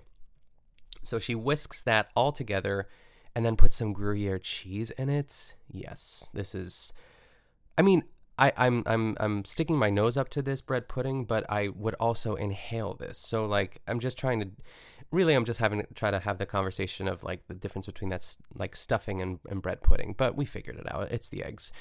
So 1.04 1.20
she 1.20 1.36
whisks 1.36 1.84
that 1.84 2.12
all 2.16 2.32
together 2.32 2.88
and 3.36 3.46
then 3.46 3.58
puts 3.58 3.76
some 3.76 3.92
Gruyere 3.92 4.40
cheese 4.40 4.92
in 4.92 5.10
it. 5.10 5.56
Yes, 5.70 6.30
this 6.34 6.56
is. 6.56 6.94
I 7.78 7.82
mean, 7.82 8.04
I, 8.38 8.52
I'm 8.58 8.84
I'm 8.86 9.16
I'm 9.20 9.46
sticking 9.46 9.78
my 9.78 9.90
nose 9.90 10.18
up 10.18 10.30
to 10.30 10.42
this 10.42 10.62
bread 10.62 10.88
pudding, 10.88 11.26
but 11.26 11.50
I 11.50 11.70
would 11.70 11.96
also 11.96 12.36
inhale 12.36 12.94
this. 12.94 13.20
So 13.28 13.46
like 13.46 13.82
I'm 13.88 14.00
just 14.00 14.18
trying 14.18 14.40
to 14.42 14.50
really 15.12 15.34
I'm 15.34 15.46
just 15.46 15.60
having 15.60 15.80
to 15.80 15.88
try 15.94 16.12
to 16.12 16.20
have 16.20 16.38
the 16.38 16.46
conversation 16.46 17.08
of 17.08 17.24
like 17.24 17.48
the 17.48 17.54
difference 17.54 17.86
between 17.86 18.10
that's 18.10 18.38
like 18.56 18.76
stuffing 18.76 19.22
and, 19.22 19.40
and 19.50 19.62
bread 19.62 19.82
pudding. 19.82 20.16
But 20.18 20.36
we 20.36 20.46
figured 20.46 20.78
it 20.78 20.94
out. 20.94 21.12
It's 21.12 21.30
the 21.30 21.44
eggs. 21.44 21.72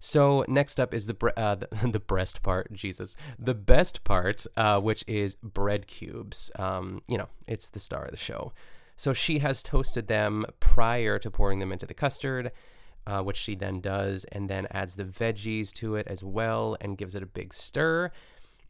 So 0.00 0.44
next 0.48 0.80
up 0.80 0.92
is 0.92 1.06
the 1.06 1.14
bre- 1.14 1.28
uh, 1.36 1.54
the, 1.54 1.68
the, 1.92 2.00
breast 2.00 2.42
part. 2.42 2.72
Jesus, 2.72 3.14
the 3.38 3.54
best 3.54 4.02
part, 4.02 4.44
uh, 4.56 4.80
which 4.80 5.04
is 5.06 5.36
bread 5.36 5.86
cubes. 5.86 6.50
Um, 6.56 7.02
you 7.06 7.16
know, 7.16 7.28
it's 7.46 7.70
the 7.70 7.78
star 7.78 8.06
of 8.06 8.10
the 8.10 8.16
show. 8.16 8.52
So 8.96 9.12
she 9.12 9.38
has 9.38 9.62
toasted 9.62 10.08
them 10.08 10.44
prior 10.58 11.20
to 11.20 11.30
pouring 11.30 11.60
them 11.60 11.70
into 11.70 11.86
the 11.86 11.94
custard 11.94 12.50
uh, 13.06 13.22
which 13.22 13.36
she 13.36 13.54
then 13.54 13.80
does, 13.80 14.24
and 14.32 14.48
then 14.48 14.66
adds 14.70 14.96
the 14.96 15.04
veggies 15.04 15.72
to 15.74 15.96
it 15.96 16.06
as 16.06 16.22
well 16.22 16.76
and 16.80 16.98
gives 16.98 17.14
it 17.14 17.22
a 17.22 17.26
big 17.26 17.52
stir. 17.52 18.10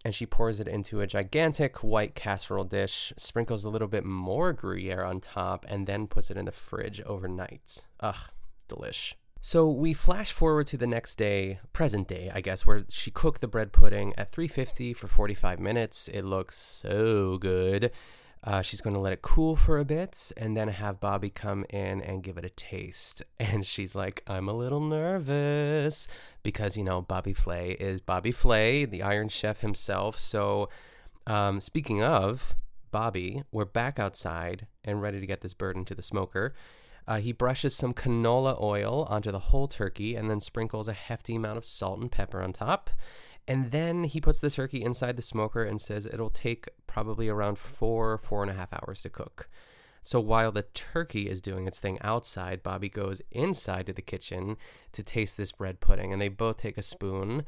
And 0.04 0.14
she 0.14 0.26
pours 0.26 0.58
it 0.58 0.66
into 0.66 1.00
a 1.00 1.06
gigantic 1.06 1.78
white 1.78 2.14
casserole 2.14 2.64
dish, 2.64 3.12
sprinkles 3.16 3.64
a 3.64 3.70
little 3.70 3.88
bit 3.88 4.04
more 4.04 4.52
Gruyere 4.52 5.04
on 5.04 5.20
top, 5.20 5.64
and 5.68 5.86
then 5.86 6.08
puts 6.08 6.30
it 6.30 6.36
in 6.36 6.46
the 6.46 6.52
fridge 6.52 7.00
overnight. 7.02 7.84
Ugh, 8.00 8.30
delish. 8.68 9.14
So 9.44 9.68
we 9.68 9.92
flash 9.92 10.30
forward 10.30 10.68
to 10.68 10.76
the 10.76 10.86
next 10.86 11.16
day, 11.16 11.58
present 11.72 12.06
day, 12.06 12.30
I 12.32 12.40
guess, 12.40 12.64
where 12.64 12.84
she 12.88 13.10
cooked 13.10 13.40
the 13.40 13.48
bread 13.48 13.72
pudding 13.72 14.14
at 14.16 14.30
350 14.30 14.92
for 14.92 15.08
45 15.08 15.58
minutes. 15.58 16.06
It 16.06 16.22
looks 16.22 16.56
so 16.56 17.38
good. 17.38 17.90
Uh, 18.44 18.60
she's 18.60 18.80
going 18.80 18.94
to 18.94 19.00
let 19.00 19.12
it 19.12 19.22
cool 19.22 19.54
for 19.54 19.78
a 19.78 19.84
bit 19.84 20.32
and 20.36 20.56
then 20.56 20.66
have 20.66 20.98
Bobby 20.98 21.30
come 21.30 21.64
in 21.70 22.02
and 22.02 22.24
give 22.24 22.36
it 22.36 22.44
a 22.44 22.50
taste. 22.50 23.22
And 23.38 23.66
she's 23.66 23.94
like, 23.94 24.22
I'm 24.26 24.48
a 24.48 24.52
little 24.52 24.80
nervous 24.80 26.08
because, 26.42 26.76
you 26.76 26.84
know, 26.84 27.02
Bobby 27.02 27.34
Flay 27.34 27.72
is 27.72 28.00
Bobby 28.00 28.32
Flay, 28.32 28.84
the 28.84 29.02
Iron 29.02 29.28
Chef 29.28 29.60
himself. 29.60 30.18
So, 30.18 30.68
um, 31.26 31.60
speaking 31.60 32.02
of 32.02 32.54
Bobby, 32.90 33.42
we're 33.52 33.64
back 33.64 33.98
outside 33.98 34.66
and 34.84 35.02
ready 35.02 35.20
to 35.20 35.26
get 35.26 35.40
this 35.40 35.54
bird 35.54 35.76
into 35.76 35.94
the 35.94 36.02
smoker. 36.02 36.54
Uh, 37.06 37.18
he 37.18 37.32
brushes 37.32 37.74
some 37.74 37.92
canola 37.92 38.60
oil 38.60 39.06
onto 39.10 39.32
the 39.32 39.38
whole 39.38 39.66
turkey 39.66 40.14
and 40.14 40.30
then 40.30 40.40
sprinkles 40.40 40.88
a 40.88 40.92
hefty 40.92 41.34
amount 41.34 41.58
of 41.58 41.64
salt 41.64 42.00
and 42.00 42.12
pepper 42.12 42.40
on 42.40 42.52
top. 42.52 42.90
And 43.48 43.70
then 43.70 44.04
he 44.04 44.20
puts 44.20 44.40
the 44.40 44.50
turkey 44.50 44.82
inside 44.82 45.16
the 45.16 45.22
smoker 45.22 45.64
and 45.64 45.80
says 45.80 46.06
it'll 46.06 46.30
take 46.30 46.68
probably 46.86 47.28
around 47.28 47.58
four, 47.58 48.18
four 48.18 48.42
and 48.42 48.50
a 48.50 48.54
half 48.54 48.72
hours 48.72 49.02
to 49.02 49.10
cook. 49.10 49.48
So 50.02 50.18
while 50.20 50.50
the 50.50 50.62
turkey 50.62 51.28
is 51.28 51.40
doing 51.40 51.66
its 51.66 51.78
thing 51.78 51.98
outside, 52.02 52.62
Bobby 52.62 52.88
goes 52.88 53.22
inside 53.30 53.86
to 53.86 53.92
the 53.92 54.02
kitchen 54.02 54.56
to 54.92 55.02
taste 55.02 55.36
this 55.36 55.52
bread 55.52 55.80
pudding. 55.80 56.12
And 56.12 56.20
they 56.20 56.28
both 56.28 56.56
take 56.56 56.76
a 56.76 56.82
spoon. 56.82 57.44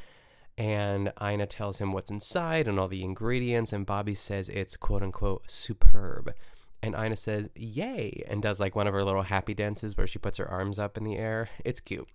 And 0.56 1.12
Ina 1.20 1.46
tells 1.46 1.78
him 1.78 1.92
what's 1.92 2.12
inside 2.12 2.68
and 2.68 2.78
all 2.78 2.86
the 2.86 3.02
ingredients. 3.02 3.72
And 3.72 3.84
Bobby 3.84 4.14
says 4.14 4.48
it's 4.48 4.76
quote 4.76 5.02
unquote 5.02 5.50
superb. 5.50 6.32
And 6.80 6.94
Ina 6.94 7.16
says, 7.16 7.48
Yay! 7.56 8.24
And 8.28 8.40
does 8.40 8.60
like 8.60 8.76
one 8.76 8.86
of 8.86 8.94
her 8.94 9.04
little 9.04 9.22
happy 9.22 9.54
dances 9.54 9.96
where 9.96 10.06
she 10.06 10.18
puts 10.20 10.38
her 10.38 10.48
arms 10.48 10.78
up 10.78 10.96
in 10.96 11.04
the 11.04 11.16
air. 11.16 11.48
It's 11.64 11.80
cute. 11.80 12.08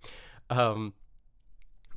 Um, 0.48 0.94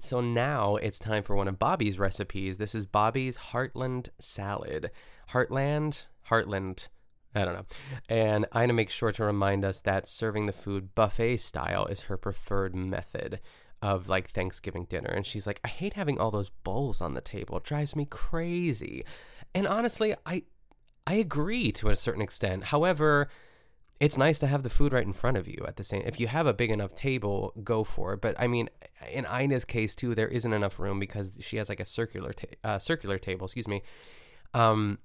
so 0.03 0.19
now 0.19 0.75
it's 0.75 0.99
time 0.99 1.23
for 1.23 1.35
one 1.35 1.47
of 1.47 1.57
Bobby's 1.57 1.97
recipes. 1.97 2.57
This 2.57 2.75
is 2.75 2.85
Bobby's 2.85 3.37
Heartland 3.37 4.09
salad. 4.19 4.91
Heartland? 5.31 6.07
Heartland. 6.29 6.89
I 7.33 7.45
don't 7.45 7.53
know. 7.53 7.65
And 8.09 8.45
Ina 8.55 8.73
makes 8.73 8.93
sure 8.93 9.13
to 9.13 9.23
remind 9.23 9.63
us 9.63 9.79
that 9.81 10.07
serving 10.07 10.45
the 10.45 10.53
food 10.53 10.93
buffet 10.93 11.37
style 11.37 11.85
is 11.85 12.01
her 12.01 12.17
preferred 12.17 12.75
method 12.75 13.39
of 13.81 14.09
like 14.09 14.29
Thanksgiving 14.29 14.85
dinner. 14.85 15.09
And 15.09 15.25
she's 15.25 15.47
like, 15.47 15.61
I 15.63 15.69
hate 15.69 15.93
having 15.93 16.19
all 16.19 16.31
those 16.31 16.49
bowls 16.49 17.01
on 17.01 17.13
the 17.13 17.21
table. 17.21 17.57
It 17.57 17.63
drives 17.63 17.95
me 17.95 18.05
crazy. 18.05 19.05
And 19.55 19.65
honestly, 19.67 20.15
I 20.25 20.43
I 21.07 21.15
agree 21.15 21.71
to 21.73 21.89
a 21.89 21.95
certain 21.95 22.21
extent. 22.21 22.65
However, 22.65 23.29
it's 23.99 24.17
nice 24.17 24.39
to 24.39 24.47
have 24.47 24.63
the 24.63 24.69
food 24.69 24.93
right 24.93 25.05
in 25.05 25.13
front 25.13 25.37
of 25.37 25.47
you 25.47 25.63
at 25.67 25.77
the 25.77 25.83
same 25.83 26.01
if 26.05 26.19
you 26.19 26.27
have 26.27 26.47
a 26.47 26.53
big 26.53 26.71
enough 26.71 26.93
table 26.95 27.53
go 27.63 27.83
for 27.83 28.13
it. 28.13 28.21
But 28.21 28.35
i 28.39 28.47
mean 28.47 28.69
in 29.11 29.25
ina's 29.25 29.65
case 29.65 29.95
too 29.95 30.15
there 30.15 30.27
isn't 30.27 30.51
enough 30.53 30.79
room 30.79 30.99
because 30.99 31.37
she 31.41 31.57
has 31.57 31.69
like 31.69 31.79
a 31.79 31.85
circular 31.85 32.33
ta- 32.33 32.47
uh, 32.63 32.79
circular 32.79 33.17
table 33.17 33.45
excuse 33.45 33.67
me. 33.67 33.81
Um 34.53 34.99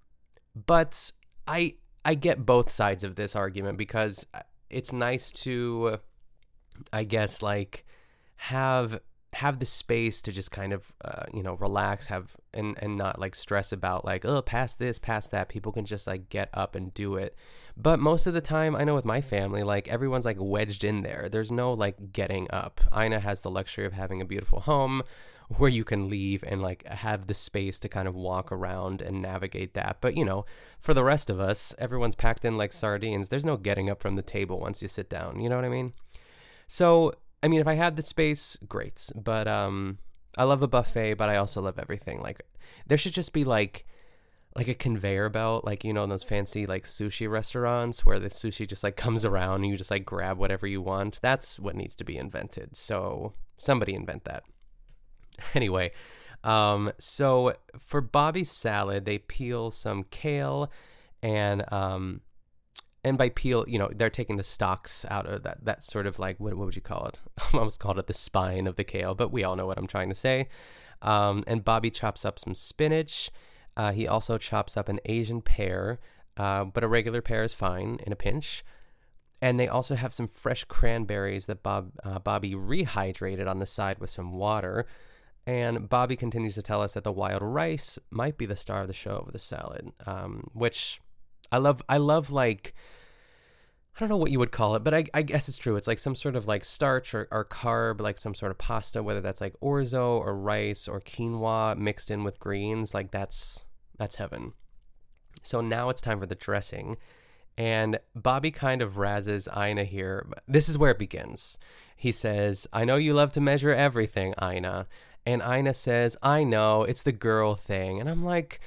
but 0.66 1.12
i 1.46 1.74
i 2.04 2.14
get 2.14 2.44
both 2.44 2.70
sides 2.70 3.04
of 3.04 3.14
this 3.14 3.36
argument 3.36 3.78
because 3.78 4.26
it's 4.70 4.92
nice 4.92 5.30
to 5.32 5.98
i 6.92 7.04
guess 7.04 7.42
like 7.42 7.84
have 8.36 9.00
have 9.34 9.58
the 9.58 9.66
space 9.66 10.22
to 10.22 10.32
just 10.32 10.50
kind 10.50 10.72
of 10.72 10.92
uh, 11.04 11.24
you 11.34 11.42
know 11.42 11.54
relax 11.54 12.06
have 12.06 12.34
and 12.54 12.78
and 12.80 12.96
not 12.96 13.20
like 13.20 13.34
stress 13.34 13.72
about 13.72 14.04
like 14.04 14.24
oh 14.24 14.40
past 14.40 14.78
this 14.78 14.98
past 14.98 15.30
that. 15.30 15.48
People 15.48 15.70
can 15.70 15.84
just 15.84 16.06
like 16.06 16.28
get 16.28 16.48
up 16.54 16.74
and 16.74 16.94
do 16.94 17.16
it. 17.16 17.36
But 17.76 18.00
most 18.00 18.26
of 18.26 18.34
the 18.34 18.40
time 18.40 18.74
i 18.74 18.82
know 18.84 18.94
with 18.94 19.04
my 19.04 19.20
family 19.20 19.62
like 19.62 19.86
everyone's 19.88 20.24
like 20.24 20.38
wedged 20.40 20.82
in 20.82 21.02
there. 21.02 21.28
There's 21.30 21.52
no 21.52 21.72
like 21.72 22.12
getting 22.12 22.48
up. 22.50 22.80
Ina 22.96 23.20
has 23.20 23.42
the 23.42 23.50
luxury 23.50 23.84
of 23.84 23.92
having 23.92 24.20
a 24.22 24.26
beautiful 24.26 24.60
home 24.60 25.02
where 25.56 25.70
you 25.70 25.84
can 25.84 26.08
leave 26.08 26.42
and 26.46 26.60
like 26.60 26.86
have 26.86 27.26
the 27.26 27.34
space 27.34 27.80
to 27.80 27.88
kind 27.88 28.08
of 28.08 28.14
walk 28.14 28.50
around 28.50 29.00
and 29.02 29.20
navigate 29.22 29.74
that. 29.74 29.98
But 30.00 30.16
you 30.16 30.24
know 30.24 30.46
for 30.80 30.94
the 30.94 31.04
rest 31.04 31.28
of 31.28 31.38
us 31.38 31.74
everyone's 31.78 32.14
packed 32.14 32.46
in 32.46 32.56
like 32.56 32.72
sardines. 32.72 33.28
There's 33.28 33.44
no 33.44 33.58
getting 33.58 33.90
up 33.90 34.00
from 34.00 34.14
the 34.14 34.22
table 34.22 34.58
once 34.58 34.80
you 34.80 34.88
sit 34.88 35.10
down. 35.10 35.38
You 35.38 35.50
know 35.50 35.56
what 35.56 35.66
i 35.66 35.68
mean? 35.68 35.92
So 36.66 37.12
I 37.42 37.48
mean, 37.48 37.60
if 37.60 37.66
I 37.66 37.74
had 37.74 37.96
the 37.96 38.02
space, 38.02 38.58
great. 38.68 39.10
But 39.14 39.46
um, 39.46 39.98
I 40.36 40.44
love 40.44 40.62
a 40.62 40.68
buffet, 40.68 41.14
but 41.14 41.28
I 41.28 41.36
also 41.36 41.60
love 41.60 41.78
everything. 41.78 42.20
Like, 42.20 42.42
there 42.86 42.98
should 42.98 43.12
just 43.12 43.32
be 43.32 43.44
like, 43.44 43.86
like 44.56 44.68
a 44.68 44.74
conveyor 44.74 45.28
belt, 45.28 45.64
like 45.64 45.84
you 45.84 45.92
know, 45.92 46.02
in 46.02 46.10
those 46.10 46.24
fancy 46.24 46.66
like 46.66 46.84
sushi 46.84 47.30
restaurants 47.30 48.04
where 48.04 48.18
the 48.18 48.28
sushi 48.28 48.66
just 48.66 48.82
like 48.82 48.96
comes 48.96 49.24
around 49.24 49.62
and 49.62 49.66
you 49.66 49.76
just 49.76 49.90
like 49.90 50.04
grab 50.04 50.36
whatever 50.36 50.66
you 50.66 50.82
want. 50.82 51.20
That's 51.22 51.60
what 51.60 51.76
needs 51.76 51.94
to 51.96 52.04
be 52.04 52.16
invented. 52.16 52.74
So 52.74 53.34
somebody 53.58 53.94
invent 53.94 54.24
that. 54.24 54.44
Anyway, 55.54 55.92
um, 56.42 56.90
so 56.98 57.54
for 57.78 58.00
Bobby's 58.00 58.50
salad, 58.50 59.04
they 59.04 59.18
peel 59.18 59.70
some 59.70 60.02
kale 60.10 60.68
and 61.22 61.72
um, 61.72 62.22
and 63.08 63.18
by 63.18 63.30
peel, 63.30 63.64
you 63.66 63.78
know, 63.78 63.88
they're 63.96 64.10
taking 64.10 64.36
the 64.36 64.42
stalks 64.42 65.06
out 65.10 65.26
of 65.26 65.42
that 65.42 65.64
that 65.64 65.82
sort 65.82 66.06
of 66.06 66.18
like 66.18 66.38
what, 66.38 66.54
what 66.54 66.66
would 66.66 66.76
you 66.76 66.82
call 66.82 67.06
it? 67.06 67.18
I 67.38 67.56
almost 67.56 67.80
called 67.80 67.98
it 67.98 68.06
the 68.06 68.14
spine 68.14 68.66
of 68.66 68.76
the 68.76 68.84
kale, 68.84 69.14
but 69.14 69.32
we 69.32 69.44
all 69.44 69.56
know 69.56 69.66
what 69.66 69.78
I'm 69.78 69.86
trying 69.86 70.10
to 70.10 70.14
say. 70.14 70.48
Um, 71.02 71.42
and 71.46 71.64
Bobby 71.64 71.90
chops 71.90 72.24
up 72.24 72.38
some 72.38 72.54
spinach. 72.54 73.30
Uh, 73.76 73.92
he 73.92 74.06
also 74.06 74.38
chops 74.38 74.76
up 74.76 74.88
an 74.88 75.00
Asian 75.06 75.40
pear, 75.40 76.00
uh, 76.36 76.64
but 76.64 76.84
a 76.84 76.88
regular 76.88 77.22
pear 77.22 77.42
is 77.42 77.52
fine 77.52 77.98
in 78.04 78.12
a 78.12 78.16
pinch. 78.16 78.64
And 79.40 79.58
they 79.58 79.68
also 79.68 79.94
have 79.94 80.12
some 80.12 80.26
fresh 80.26 80.64
cranberries 80.64 81.46
that 81.46 81.62
Bob 81.62 81.92
uh, 82.02 82.18
Bobby 82.18 82.54
rehydrated 82.54 83.48
on 83.48 83.60
the 83.60 83.66
side 83.66 84.00
with 84.00 84.10
some 84.10 84.32
water. 84.32 84.86
And 85.46 85.88
Bobby 85.88 86.16
continues 86.16 86.56
to 86.56 86.62
tell 86.62 86.82
us 86.82 86.92
that 86.94 87.04
the 87.04 87.12
wild 87.12 87.40
rice 87.40 87.98
might 88.10 88.36
be 88.36 88.46
the 88.46 88.56
star 88.56 88.82
of 88.82 88.88
the 88.88 88.92
show 88.92 89.24
of 89.26 89.32
the 89.32 89.38
salad, 89.38 89.92
um, 90.04 90.50
which 90.52 91.00
I 91.50 91.58
love. 91.58 91.80
I 91.88 91.96
love 91.96 92.30
like 92.30 92.74
I 93.98 94.00
don't 94.00 94.10
know 94.10 94.16
what 94.16 94.30
you 94.30 94.38
would 94.38 94.52
call 94.52 94.76
it, 94.76 94.84
but 94.84 94.94
I, 94.94 95.06
I, 95.12 95.22
guess 95.22 95.48
it's 95.48 95.58
true. 95.58 95.74
It's 95.74 95.88
like 95.88 95.98
some 95.98 96.14
sort 96.14 96.36
of 96.36 96.46
like 96.46 96.64
starch 96.64 97.14
or, 97.14 97.26
or 97.32 97.44
carb, 97.44 98.00
like 98.00 98.16
some 98.16 98.32
sort 98.32 98.52
of 98.52 98.58
pasta, 98.58 99.02
whether 99.02 99.20
that's 99.20 99.40
like 99.40 99.58
orzo 99.60 100.20
or 100.20 100.36
rice 100.36 100.86
or 100.86 101.00
quinoa 101.00 101.76
mixed 101.76 102.08
in 102.08 102.22
with 102.22 102.38
greens. 102.38 102.94
Like 102.94 103.10
that's 103.10 103.64
that's 103.98 104.14
heaven. 104.14 104.52
So 105.42 105.60
now 105.60 105.88
it's 105.88 106.00
time 106.00 106.20
for 106.20 106.26
the 106.26 106.36
dressing. 106.36 106.96
And 107.56 107.98
Bobby 108.14 108.52
kind 108.52 108.82
of 108.82 108.94
razzes 108.94 109.48
Ina 109.56 109.82
here. 109.82 110.28
This 110.46 110.68
is 110.68 110.78
where 110.78 110.92
it 110.92 110.98
begins. 111.00 111.58
He 111.96 112.12
says, 112.12 112.68
I 112.72 112.84
know 112.84 112.94
you 112.94 113.14
love 113.14 113.32
to 113.32 113.40
measure 113.40 113.74
everything, 113.74 114.32
Ina. 114.40 114.86
And 115.26 115.42
Ina 115.42 115.74
says, 115.74 116.16
I 116.22 116.44
know, 116.44 116.84
it's 116.84 117.02
the 117.02 117.10
girl 117.10 117.56
thing. 117.56 117.98
And 117.98 118.08
I'm 118.08 118.24
like, 118.24 118.60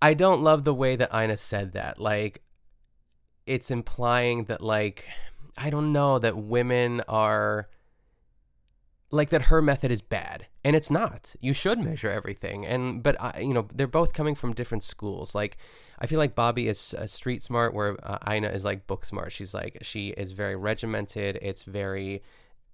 I 0.00 0.14
don't 0.14 0.42
love 0.42 0.64
the 0.64 0.72
way 0.72 0.96
that 0.96 1.14
Ina 1.14 1.36
said 1.36 1.72
that. 1.72 2.00
Like, 2.00 2.42
it's 3.48 3.70
implying 3.70 4.44
that 4.44 4.60
like 4.60 5.06
I 5.56 5.70
don't 5.70 5.92
know 5.92 6.18
that 6.18 6.36
women 6.36 7.02
are 7.08 7.68
like 9.10 9.30
that 9.30 9.42
her 9.46 9.62
method 9.62 9.90
is 9.90 10.02
bad 10.02 10.46
and 10.64 10.76
it's 10.76 10.90
not. 10.90 11.34
You 11.40 11.54
should 11.54 11.78
measure 11.78 12.10
everything 12.10 12.66
and 12.66 13.02
but 13.02 13.20
I, 13.20 13.40
you 13.40 13.54
know 13.54 13.66
they're 13.74 13.86
both 13.86 14.12
coming 14.12 14.34
from 14.34 14.52
different 14.52 14.84
schools. 14.84 15.34
Like 15.34 15.56
i 16.00 16.06
feel 16.06 16.20
like 16.20 16.36
bobby 16.36 16.68
is 16.68 16.94
uh, 16.94 17.08
street 17.08 17.42
smart 17.42 17.74
where 17.74 17.96
uh, 18.04 18.18
ina 18.32 18.48
is 18.48 18.64
like 18.64 18.86
book 18.86 19.04
smart. 19.04 19.32
She's 19.32 19.54
like 19.54 19.78
she 19.82 20.08
is 20.10 20.32
very 20.32 20.56
regimented. 20.56 21.38
It's 21.40 21.62
very 21.62 22.22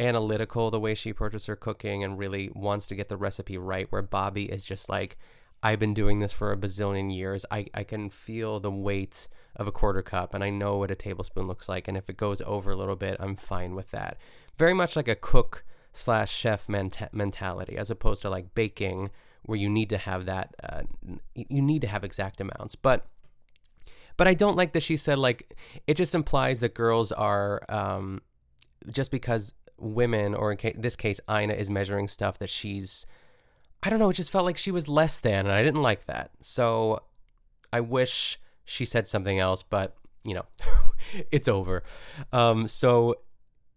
analytical 0.01 0.73
the 0.73 0.81
way 0.81 0.95
she 0.95 1.11
approaches 1.11 1.47
her 1.47 1.55
cooking 1.55 2.03
and 2.03 2.19
really 2.19 2.51
wants 2.53 2.89
to 2.89 2.97
get 2.97 3.09
the 3.09 3.17
recipe 3.17 3.57
right 3.57 3.87
where 3.93 4.03
bobby 4.03 4.47
is 4.47 4.65
just 4.65 4.89
like 4.89 5.17
I've 5.65 5.79
been 5.79 5.95
doing 5.95 6.21
this 6.21 6.31
for 6.31 6.53
a 6.53 6.59
bazillion 6.59 7.13
years. 7.13 7.47
I, 7.51 7.67
I 7.73 7.85
can 7.85 8.11
feel 8.11 8.61
the 8.61 8.71
weight 8.71 9.29
of 9.57 9.67
a 9.67 9.73
quarter 9.73 10.03
cup 10.03 10.35
and 10.35 10.45
I 10.45 10.51
know 10.51 10.77
what 10.77 10.91
a 10.91 10.95
tablespoon 10.95 11.47
looks 11.47 11.71
like. 11.71 11.89
And 11.89 11.97
if 11.97 12.11
it 12.11 12.19
goes 12.19 12.43
over 12.43 12.71
a 12.71 12.77
little 12.77 12.97
bit, 12.97 13.17
I'm 13.19 13.35
fine 13.35 13.75
with 13.75 13.91
that. 13.93 14.19
Very 14.59 14.75
much 14.75 14.95
like 14.95 15.09
a 15.09 15.15
cook 15.15 15.65
slash 15.95 16.31
chef 16.31 16.67
menta- 16.67 17.13
mentality 17.15 17.79
as 17.79 17.91
opposed 17.91 18.21
to 18.23 18.29
like 18.29 18.55
baking 18.55 19.11
where 19.45 19.59
you 19.59 19.71
need 19.71 19.89
to 19.89 19.97
have 19.97 20.27
that 20.27 20.55
uh, 20.63 20.83
you 21.35 21.63
need 21.63 21.81
to 21.83 21.87
have 21.87 22.03
exact 22.03 22.41
amounts 22.41 22.75
but 22.75 23.07
but 24.17 24.27
i 24.27 24.35
don't 24.35 24.57
like 24.57 24.73
that 24.73 24.83
she 24.83 24.97
said 24.97 25.19
like 25.19 25.57
it 25.87 25.95
just 25.95 26.15
implies 26.15 26.59
that 26.61 26.75
girls 26.75 27.13
are 27.13 27.63
um, 27.69 28.21
just 28.91 29.13
because 29.13 29.53
women 29.79 30.35
or 30.35 30.51
in 30.51 30.59
ca- 30.59 30.75
this 30.77 30.97
case 30.97 31.21
ina 31.31 31.55
is 31.55 31.71
measuring 31.71 32.09
stuff 32.09 32.39
that 32.39 32.51
she's 32.51 33.07
i 33.85 33.91
don't 33.91 33.99
know 33.99 34.11
it 34.11 34.15
just 34.15 34.31
felt 34.31 34.45
like 34.45 34.57
she 34.57 34.71
was 34.71 34.89
less 34.89 35.21
than 35.21 35.47
and 35.47 35.53
i 35.53 35.63
didn't 35.63 35.83
like 35.83 36.07
that 36.07 36.31
so 36.41 37.01
i 37.73 37.81
wish 37.81 38.39
she 38.65 38.85
said 38.85 39.07
something 39.07 39.39
else 39.39 39.63
but 39.63 39.97
you 40.25 40.35
know 40.35 40.45
it's 41.31 41.49
over 41.49 41.83
um, 42.33 42.67
so 42.67 43.17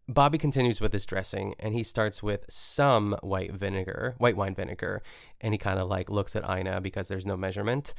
Bobby 0.10 0.38
continues 0.38 0.80
with 0.80 0.94
his 0.94 1.06
dressing 1.06 1.54
and 1.60 1.74
he 1.74 1.84
starts 1.84 2.24
with 2.24 2.46
some 2.50 3.14
white 3.22 3.52
vinegar, 3.54 4.16
white 4.20 4.38
wine 4.38 4.56
vinegar, 4.56 5.02
and 5.42 5.54
he 5.54 5.58
kind 5.58 5.80
of 5.80 5.90
like 5.90 6.10
looks 6.10 6.34
at 6.36 6.50
Ina 6.50 6.80
because 6.80 7.10
there's 7.10 7.26
no 7.26 7.36
measurement. 7.36 7.94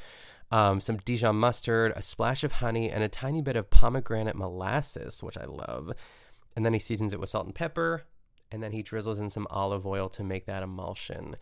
Um, 0.50 0.80
some 0.80 0.96
Dijon 0.96 1.36
mustard, 1.36 1.92
a 1.94 2.00
splash 2.00 2.42
of 2.44 2.52
honey, 2.52 2.90
and 2.90 3.02
a 3.02 3.08
tiny 3.08 3.42
bit 3.42 3.56
of 3.56 3.68
pomegranate 3.68 4.36
molasses, 4.36 5.22
which 5.22 5.36
I 5.36 5.44
love. 5.44 5.92
And 6.56 6.64
then 6.64 6.72
he 6.72 6.78
seasons 6.78 7.12
it 7.12 7.20
with 7.20 7.28
salt 7.28 7.44
and 7.44 7.54
pepper, 7.54 8.04
and 8.50 8.62
then 8.62 8.72
he 8.72 8.82
drizzles 8.82 9.20
in 9.20 9.28
some 9.28 9.46
olive 9.50 9.86
oil 9.86 10.08
to 10.08 10.24
make 10.24 10.46
that 10.46 10.62
emulsion. 10.62 11.36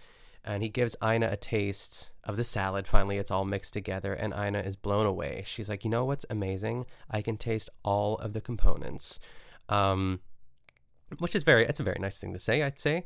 And 0.47 0.63
he 0.63 0.69
gives 0.69 0.97
Ina 1.03 1.29
a 1.31 1.37
taste 1.37 2.13
of 2.25 2.37
the 2.37 2.45
salad. 2.45 2.87
Finally, 2.87 3.17
it's 3.19 3.31
all 3.31 3.45
mixed 3.45 3.73
together, 3.73 4.15
and 4.15 4.33
Ina 4.33 4.61
is 4.61 4.77
blown 4.77 5.07
away. 5.07 5.43
She's 5.45 5.69
like, 5.69 5.85
You 5.85 5.91
know 5.91 6.05
what's 6.05 6.25
amazing? 6.31 6.87
I 7.11 7.21
can 7.21 7.37
taste 7.37 7.69
all 7.85 8.17
of 8.19 8.33
the 8.33 8.41
components. 8.41 9.19
Um, 9.69 10.21
which 11.19 11.35
is 11.35 11.45
very 11.45 11.65
it's 11.65 11.81
a 11.81 11.85
very 11.85 11.99
nice 12.01 12.19
thing 12.19 12.33
to 12.33 12.39
say 12.39 12.63
i'd 12.63 12.79
say 12.79 13.05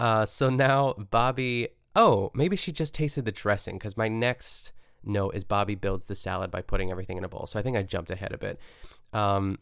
uh, 0.00 0.26
so 0.26 0.50
now 0.50 0.94
bobby 1.10 1.68
oh 1.94 2.30
maybe 2.34 2.56
she 2.56 2.72
just 2.72 2.94
tasted 2.94 3.24
the 3.24 3.32
dressing 3.32 3.76
because 3.76 3.96
my 3.96 4.08
next 4.08 4.72
note 5.04 5.34
is 5.34 5.44
bobby 5.44 5.74
builds 5.74 6.06
the 6.06 6.14
salad 6.14 6.50
by 6.50 6.60
putting 6.60 6.90
everything 6.90 7.16
in 7.16 7.24
a 7.24 7.28
bowl 7.28 7.46
so 7.46 7.58
i 7.58 7.62
think 7.62 7.76
i 7.76 7.82
jumped 7.82 8.10
ahead 8.10 8.32
a 8.32 8.38
bit 8.38 8.58
um, 9.12 9.58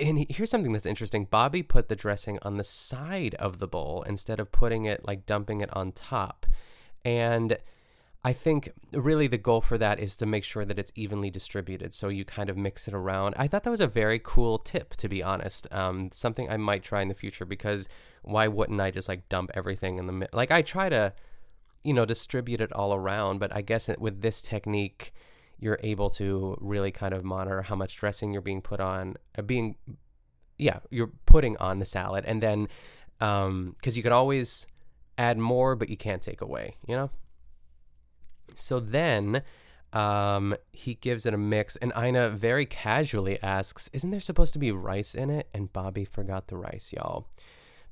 and 0.00 0.26
here's 0.30 0.50
something 0.50 0.72
that's 0.72 0.86
interesting 0.86 1.24
bobby 1.24 1.62
put 1.62 1.88
the 1.88 1.96
dressing 1.96 2.38
on 2.42 2.56
the 2.56 2.64
side 2.64 3.34
of 3.36 3.58
the 3.58 3.66
bowl 3.66 4.04
instead 4.06 4.40
of 4.40 4.52
putting 4.52 4.84
it 4.84 5.04
like 5.04 5.26
dumping 5.26 5.60
it 5.60 5.74
on 5.74 5.92
top 5.92 6.46
and 7.04 7.58
I 8.26 8.32
think 8.32 8.72
really 8.92 9.28
the 9.28 9.38
goal 9.38 9.60
for 9.60 9.78
that 9.78 10.00
is 10.00 10.16
to 10.16 10.26
make 10.26 10.42
sure 10.42 10.64
that 10.64 10.80
it's 10.80 10.90
evenly 10.96 11.30
distributed. 11.30 11.94
So 11.94 12.08
you 12.08 12.24
kind 12.24 12.50
of 12.50 12.56
mix 12.56 12.88
it 12.88 12.94
around. 12.94 13.36
I 13.38 13.46
thought 13.46 13.62
that 13.62 13.70
was 13.70 13.80
a 13.80 13.86
very 13.86 14.18
cool 14.18 14.58
tip, 14.58 14.96
to 14.96 15.08
be 15.08 15.22
honest. 15.22 15.68
Um, 15.70 16.10
something 16.12 16.50
I 16.50 16.56
might 16.56 16.82
try 16.82 17.02
in 17.02 17.06
the 17.06 17.14
future 17.14 17.44
because 17.44 17.88
why 18.22 18.48
wouldn't 18.48 18.80
I 18.80 18.90
just 18.90 19.08
like 19.08 19.28
dump 19.28 19.52
everything 19.54 20.00
in 20.00 20.08
the 20.08 20.28
like 20.32 20.50
I 20.50 20.62
try 20.62 20.88
to, 20.88 21.12
you 21.84 21.94
know, 21.94 22.04
distribute 22.04 22.60
it 22.60 22.72
all 22.72 22.92
around. 22.92 23.38
But 23.38 23.54
I 23.54 23.62
guess 23.62 23.88
it, 23.88 24.00
with 24.00 24.22
this 24.22 24.42
technique, 24.42 25.14
you're 25.58 25.78
able 25.82 26.10
to 26.10 26.56
really 26.60 26.90
kind 26.90 27.14
of 27.14 27.24
monitor 27.24 27.62
how 27.62 27.76
much 27.76 27.96
dressing 27.96 28.32
you're 28.32 28.42
being 28.42 28.62
put 28.62 28.80
on, 28.80 29.16
uh, 29.38 29.42
being, 29.42 29.76
yeah, 30.58 30.80
you're 30.90 31.12
putting 31.26 31.56
on 31.58 31.78
the 31.78 31.84
salad, 31.84 32.24
and 32.26 32.42
then 32.42 32.68
because 33.18 33.46
um, 33.46 33.74
you 33.84 34.02
could 34.02 34.12
always 34.12 34.66
add 35.16 35.38
more, 35.38 35.74
but 35.74 35.88
you 35.88 35.96
can't 35.96 36.22
take 36.22 36.40
away. 36.40 36.76
You 36.86 36.96
know. 36.96 37.10
So 38.54 38.80
then 38.80 39.42
um, 39.92 40.54
he 40.72 40.94
gives 40.94 41.26
it 41.26 41.34
a 41.34 41.38
mix, 41.38 41.76
and 41.76 41.92
Ina 41.96 42.30
very 42.30 42.66
casually 42.66 43.42
asks, 43.42 43.88
Isn't 43.92 44.10
there 44.10 44.20
supposed 44.20 44.52
to 44.54 44.58
be 44.58 44.72
rice 44.72 45.14
in 45.14 45.30
it? 45.30 45.48
And 45.54 45.72
Bobby 45.72 46.04
forgot 46.04 46.48
the 46.48 46.56
rice, 46.56 46.92
y'all. 46.92 47.28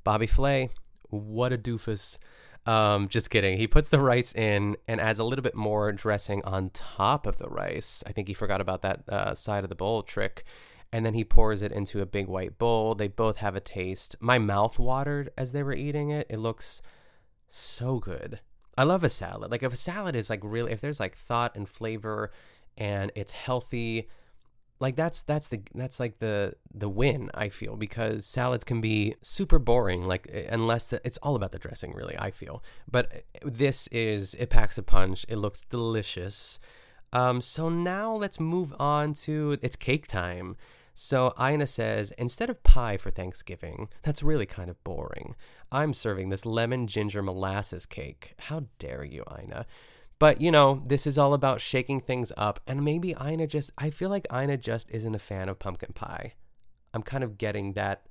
Bobby 0.03 0.27
Flay, 0.27 0.69
what 1.09 1.51
a 1.51 1.57
doofus. 1.57 2.19
Um, 2.65 3.09
just 3.09 3.29
kidding. 3.29 3.57
He 3.57 3.67
puts 3.67 3.89
the 3.89 3.99
rice 3.99 4.33
in 4.33 4.75
and 4.87 4.99
adds 4.99 5.19
a 5.19 5.23
little 5.23 5.43
bit 5.43 5.55
more 5.55 5.91
dressing 5.91 6.43
on 6.45 6.71
top 6.71 7.27
of 7.27 7.37
the 7.37 7.47
rice. 7.47 8.03
I 8.07 8.11
think 8.11 8.27
he 8.27 8.33
forgot 8.33 8.61
about 8.61 8.81
that 8.81 9.07
uh, 9.07 9.35
side 9.35 9.63
of 9.63 9.69
the 9.69 9.75
bowl 9.75 10.01
trick. 10.01 10.43
And 10.91 11.05
then 11.05 11.13
he 11.13 11.23
pours 11.23 11.61
it 11.61 11.71
into 11.71 12.01
a 12.01 12.05
big 12.05 12.27
white 12.27 12.57
bowl. 12.57 12.95
They 12.95 13.07
both 13.07 13.37
have 13.37 13.55
a 13.55 13.59
taste. 13.59 14.15
My 14.19 14.39
mouth 14.39 14.79
watered 14.79 15.29
as 15.37 15.51
they 15.51 15.61
were 15.61 15.73
eating 15.75 16.09
it. 16.09 16.25
It 16.29 16.39
looks 16.39 16.81
so 17.47 17.99
good. 17.99 18.39
I 18.77 18.83
love 18.83 19.03
a 19.03 19.09
salad. 19.09 19.51
Like 19.51 19.63
if 19.63 19.73
a 19.73 19.77
salad 19.77 20.15
is 20.15 20.29
like 20.29 20.41
really 20.43 20.71
if 20.71 20.81
there's 20.81 20.99
like 20.99 21.15
thought 21.15 21.55
and 21.55 21.67
flavor 21.67 22.31
and 22.77 23.11
it's 23.15 23.31
healthy, 23.31 24.09
like 24.79 24.95
that's 24.95 25.21
that's 25.21 25.47
the 25.47 25.61
that's 25.73 25.99
like 25.99 26.19
the 26.19 26.53
the 26.73 26.89
win 26.89 27.29
I 27.33 27.49
feel 27.49 27.75
because 27.77 28.25
salads 28.25 28.63
can 28.63 28.81
be 28.81 29.15
super 29.21 29.57
boring 29.57 30.03
like 30.03 30.29
unless 30.49 30.91
it's 30.91 31.17
all 31.19 31.35
about 31.35 31.51
the 31.51 31.59
dressing 31.59 31.93
really 31.93 32.17
I 32.17 32.31
feel. 32.31 32.63
But 32.89 33.11
eh, 33.13 33.39
this 33.43 33.87
is 33.87 34.35
it 34.35 34.49
packs 34.49 34.77
a 34.77 34.83
punch. 34.83 35.25
It 35.29 35.37
looks 35.37 35.63
delicious. 35.63 36.59
Um, 37.13 37.39
so 37.39 37.69
now 37.69 38.13
let's 38.13 38.39
move 38.39 38.73
on 38.79 39.13
to 39.13 39.57
it's 39.61 39.75
cake 39.77 40.07
time. 40.07 40.57
So 40.97 41.33
Ina 41.39 41.67
says, 41.67 42.11
instead 42.17 42.49
of 42.49 42.63
pie 42.63 42.95
for 42.95 43.11
Thanksgiving, 43.11 43.89
that's 44.01 44.23
really 44.23 44.45
kind 44.45 44.69
of 44.69 44.81
boring. 44.85 45.35
I'm 45.69 45.93
serving 45.93 46.29
this 46.29 46.45
lemon 46.45 46.87
ginger 46.87 47.21
molasses 47.21 47.85
cake. 47.85 48.33
How 48.39 48.67
dare 48.79 49.03
you, 49.03 49.25
Ina? 49.41 49.65
But 50.17 50.39
you 50.41 50.51
know, 50.51 50.81
this 50.85 51.05
is 51.05 51.17
all 51.17 51.33
about 51.33 51.61
shaking 51.61 51.99
things 51.99 52.31
up, 52.37 52.59
and 52.67 52.83
maybe 52.83 53.15
Ina 53.21 53.47
just, 53.47 53.71
I 53.77 53.89
feel 53.89 54.09
like 54.09 54.27
Ina 54.33 54.57
just 54.57 54.89
isn't 54.91 55.15
a 55.15 55.19
fan 55.19 55.49
of 55.49 55.59
pumpkin 55.59 55.93
pie. 55.93 56.33
I'm 56.93 57.03
kind 57.03 57.23
of 57.23 57.37
getting 57.37 57.73
that, 57.73 58.07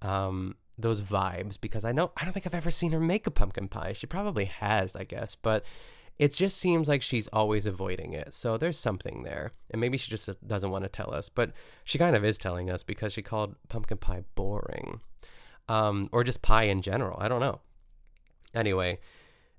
um, 0.00 0.56
those 0.78 1.00
vibes 1.00 1.60
because 1.60 1.84
I 1.84 1.92
know, 1.92 2.12
I 2.16 2.24
don't 2.24 2.32
think 2.32 2.46
I've 2.46 2.54
ever 2.54 2.70
seen 2.70 2.92
her 2.92 3.00
make 3.00 3.26
a 3.26 3.30
pumpkin 3.30 3.68
pie. 3.68 3.92
She 3.92 4.06
probably 4.06 4.46
has, 4.46 4.96
I 4.96 5.04
guess, 5.04 5.34
but 5.34 5.64
it 6.18 6.32
just 6.32 6.56
seems 6.56 6.88
like 6.88 7.02
she's 7.02 7.28
always 7.28 7.66
avoiding 7.66 8.14
it. 8.14 8.32
So 8.32 8.56
there's 8.56 8.78
something 8.78 9.22
there. 9.22 9.52
And 9.70 9.80
maybe 9.80 9.98
she 9.98 10.10
just 10.10 10.30
doesn't 10.46 10.70
want 10.70 10.84
to 10.84 10.88
tell 10.88 11.12
us, 11.12 11.28
but 11.28 11.52
she 11.84 11.98
kind 11.98 12.16
of 12.16 12.24
is 12.24 12.38
telling 12.38 12.70
us 12.70 12.82
because 12.82 13.12
she 13.12 13.22
called 13.22 13.56
pumpkin 13.68 13.98
pie 13.98 14.24
boring. 14.34 15.00
Um, 15.68 16.08
or 16.12 16.24
just 16.24 16.42
pie 16.42 16.64
in 16.64 16.80
general. 16.80 17.18
I 17.20 17.28
don't 17.28 17.40
know. 17.40 17.60
Anyway, 18.54 19.00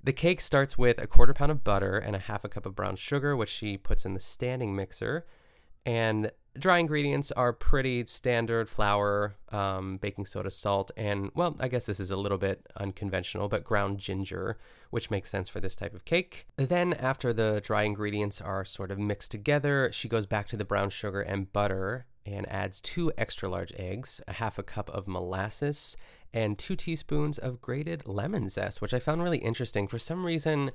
the 0.07 0.13
cake 0.13 0.39
starts 0.39 0.77
with 0.77 1.01
a 1.01 1.05
quarter 1.05 1.33
pound 1.33 1.51
of 1.51 1.65
butter 1.65 1.97
and 1.97 2.15
a 2.15 2.19
half 2.19 2.45
a 2.45 2.47
cup 2.47 2.65
of 2.65 2.73
brown 2.73 2.95
sugar, 2.95 3.35
which 3.35 3.49
she 3.49 3.77
puts 3.77 4.05
in 4.05 4.13
the 4.13 4.21
standing 4.21 4.73
mixer. 4.73 5.25
And 5.85 6.31
dry 6.57 6.77
ingredients 6.77 7.29
are 7.33 7.51
pretty 7.51 8.05
standard 8.05 8.69
flour, 8.69 9.35
um, 9.51 9.97
baking 9.97 10.25
soda, 10.25 10.49
salt, 10.49 10.91
and, 10.95 11.29
well, 11.35 11.57
I 11.59 11.67
guess 11.67 11.87
this 11.87 11.99
is 11.99 12.09
a 12.09 12.15
little 12.15 12.37
bit 12.37 12.65
unconventional, 12.77 13.49
but 13.49 13.65
ground 13.65 13.97
ginger, 13.97 14.57
which 14.91 15.11
makes 15.11 15.29
sense 15.29 15.49
for 15.49 15.59
this 15.59 15.75
type 15.75 15.93
of 15.93 16.05
cake. 16.05 16.47
Then, 16.55 16.93
after 16.93 17.33
the 17.33 17.59
dry 17.61 17.83
ingredients 17.83 18.39
are 18.39 18.63
sort 18.63 18.91
of 18.91 18.97
mixed 18.97 19.31
together, 19.31 19.89
she 19.91 20.07
goes 20.07 20.25
back 20.25 20.47
to 20.47 20.57
the 20.57 20.63
brown 20.63 20.89
sugar 20.89 21.19
and 21.19 21.51
butter 21.51 22.05
and 22.25 22.47
adds 22.49 22.79
two 22.79 23.11
extra 23.17 23.49
large 23.49 23.73
eggs, 23.77 24.21
a 24.25 24.33
half 24.33 24.57
a 24.57 24.63
cup 24.63 24.89
of 24.89 25.05
molasses, 25.05 25.97
and 26.33 26.57
two 26.57 26.75
teaspoons 26.75 27.37
of 27.37 27.61
grated 27.61 28.07
lemon 28.07 28.49
zest, 28.49 28.81
which 28.81 28.93
I 28.93 28.99
found 28.99 29.23
really 29.23 29.37
interesting. 29.39 29.87
For 29.87 29.99
some 29.99 30.25
reason, 30.25 30.71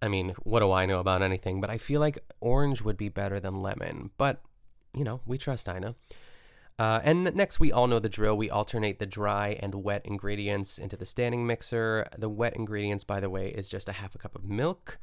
I 0.00 0.08
mean, 0.08 0.34
what 0.42 0.60
do 0.60 0.72
I 0.72 0.86
know 0.86 0.98
about 0.98 1.22
anything? 1.22 1.60
But 1.60 1.70
I 1.70 1.78
feel 1.78 2.00
like 2.00 2.18
orange 2.40 2.82
would 2.82 2.96
be 2.96 3.08
better 3.08 3.40
than 3.40 3.62
lemon. 3.62 4.10
But 4.18 4.42
you 4.94 5.04
know, 5.04 5.20
we 5.26 5.38
trust 5.38 5.68
Ina. 5.68 5.94
Uh, 6.78 7.00
and 7.04 7.34
next, 7.34 7.60
we 7.60 7.70
all 7.70 7.86
know 7.86 7.98
the 7.98 8.08
drill. 8.08 8.36
We 8.36 8.50
alternate 8.50 8.98
the 8.98 9.06
dry 9.06 9.56
and 9.60 9.74
wet 9.74 10.02
ingredients 10.04 10.78
into 10.78 10.96
the 10.96 11.06
standing 11.06 11.46
mixer. 11.46 12.06
The 12.16 12.28
wet 12.28 12.56
ingredients, 12.56 13.04
by 13.04 13.20
the 13.20 13.30
way, 13.30 13.48
is 13.48 13.68
just 13.68 13.88
a 13.88 13.92
half 13.92 14.14
a 14.14 14.18
cup 14.18 14.34
of 14.34 14.44
milk. 14.44 14.98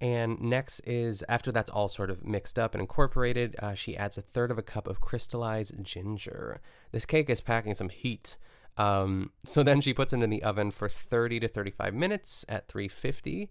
And 0.00 0.40
next 0.40 0.80
is, 0.80 1.22
after 1.28 1.52
that's 1.52 1.70
all 1.70 1.88
sort 1.88 2.10
of 2.10 2.24
mixed 2.24 2.58
up 2.58 2.74
and 2.74 2.80
incorporated, 2.80 3.54
uh, 3.60 3.74
she 3.74 3.96
adds 3.96 4.18
a 4.18 4.22
third 4.22 4.50
of 4.50 4.58
a 4.58 4.62
cup 4.62 4.88
of 4.88 5.00
crystallized 5.00 5.82
ginger. 5.82 6.60
This 6.90 7.06
cake 7.06 7.30
is 7.30 7.40
packing 7.40 7.74
some 7.74 7.90
heat. 7.90 8.36
Um, 8.76 9.30
so 9.44 9.62
then 9.62 9.80
she 9.80 9.94
puts 9.94 10.12
it 10.12 10.22
in 10.22 10.30
the 10.30 10.42
oven 10.42 10.70
for 10.70 10.88
30 10.88 11.40
to 11.40 11.48
35 11.48 11.94
minutes 11.94 12.44
at 12.48 12.68
350. 12.68 13.50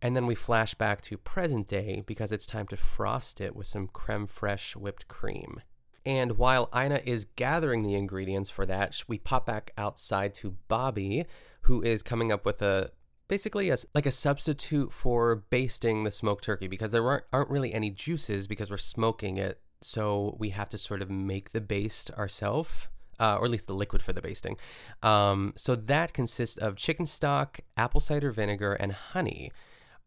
And 0.00 0.14
then 0.14 0.26
we 0.26 0.34
flash 0.34 0.74
back 0.74 1.00
to 1.02 1.18
present 1.18 1.66
day 1.66 2.02
because 2.06 2.30
it's 2.30 2.46
time 2.46 2.68
to 2.68 2.76
frost 2.76 3.40
it 3.40 3.56
with 3.56 3.66
some 3.66 3.88
creme 3.88 4.26
fraiche 4.26 4.76
whipped 4.76 5.08
cream. 5.08 5.60
And 6.06 6.38
while 6.38 6.70
Ina 6.74 7.00
is 7.04 7.26
gathering 7.36 7.82
the 7.82 7.94
ingredients 7.94 8.48
for 8.48 8.64
that, 8.66 9.02
we 9.08 9.18
pop 9.18 9.46
back 9.46 9.72
outside 9.76 10.34
to 10.34 10.56
Bobby, 10.68 11.26
who 11.62 11.82
is 11.82 12.02
coming 12.02 12.30
up 12.30 12.46
with 12.46 12.62
a 12.62 12.92
basically 13.26 13.70
a, 13.70 13.76
like 13.94 14.06
a 14.06 14.10
substitute 14.10 14.92
for 14.92 15.44
basting 15.50 16.04
the 16.04 16.10
smoked 16.10 16.44
turkey 16.44 16.66
because 16.66 16.92
there 16.92 17.06
aren't, 17.06 17.24
aren't 17.32 17.50
really 17.50 17.74
any 17.74 17.90
juices 17.90 18.46
because 18.46 18.70
we're 18.70 18.78
smoking 18.78 19.36
it. 19.36 19.60
So 19.82 20.36
we 20.38 20.50
have 20.50 20.68
to 20.70 20.78
sort 20.78 21.02
of 21.02 21.10
make 21.10 21.52
the 21.52 21.60
baste 21.60 22.10
ourselves. 22.12 22.88
Uh, 23.20 23.36
or 23.40 23.46
at 23.46 23.50
least 23.50 23.66
the 23.66 23.74
liquid 23.74 24.00
for 24.00 24.12
the 24.12 24.22
basting. 24.22 24.56
Um, 25.02 25.52
so 25.56 25.74
that 25.74 26.12
consists 26.12 26.56
of 26.56 26.76
chicken 26.76 27.04
stock, 27.04 27.60
apple 27.76 28.00
cider 28.00 28.30
vinegar, 28.30 28.74
and 28.74 28.92
honey 28.92 29.50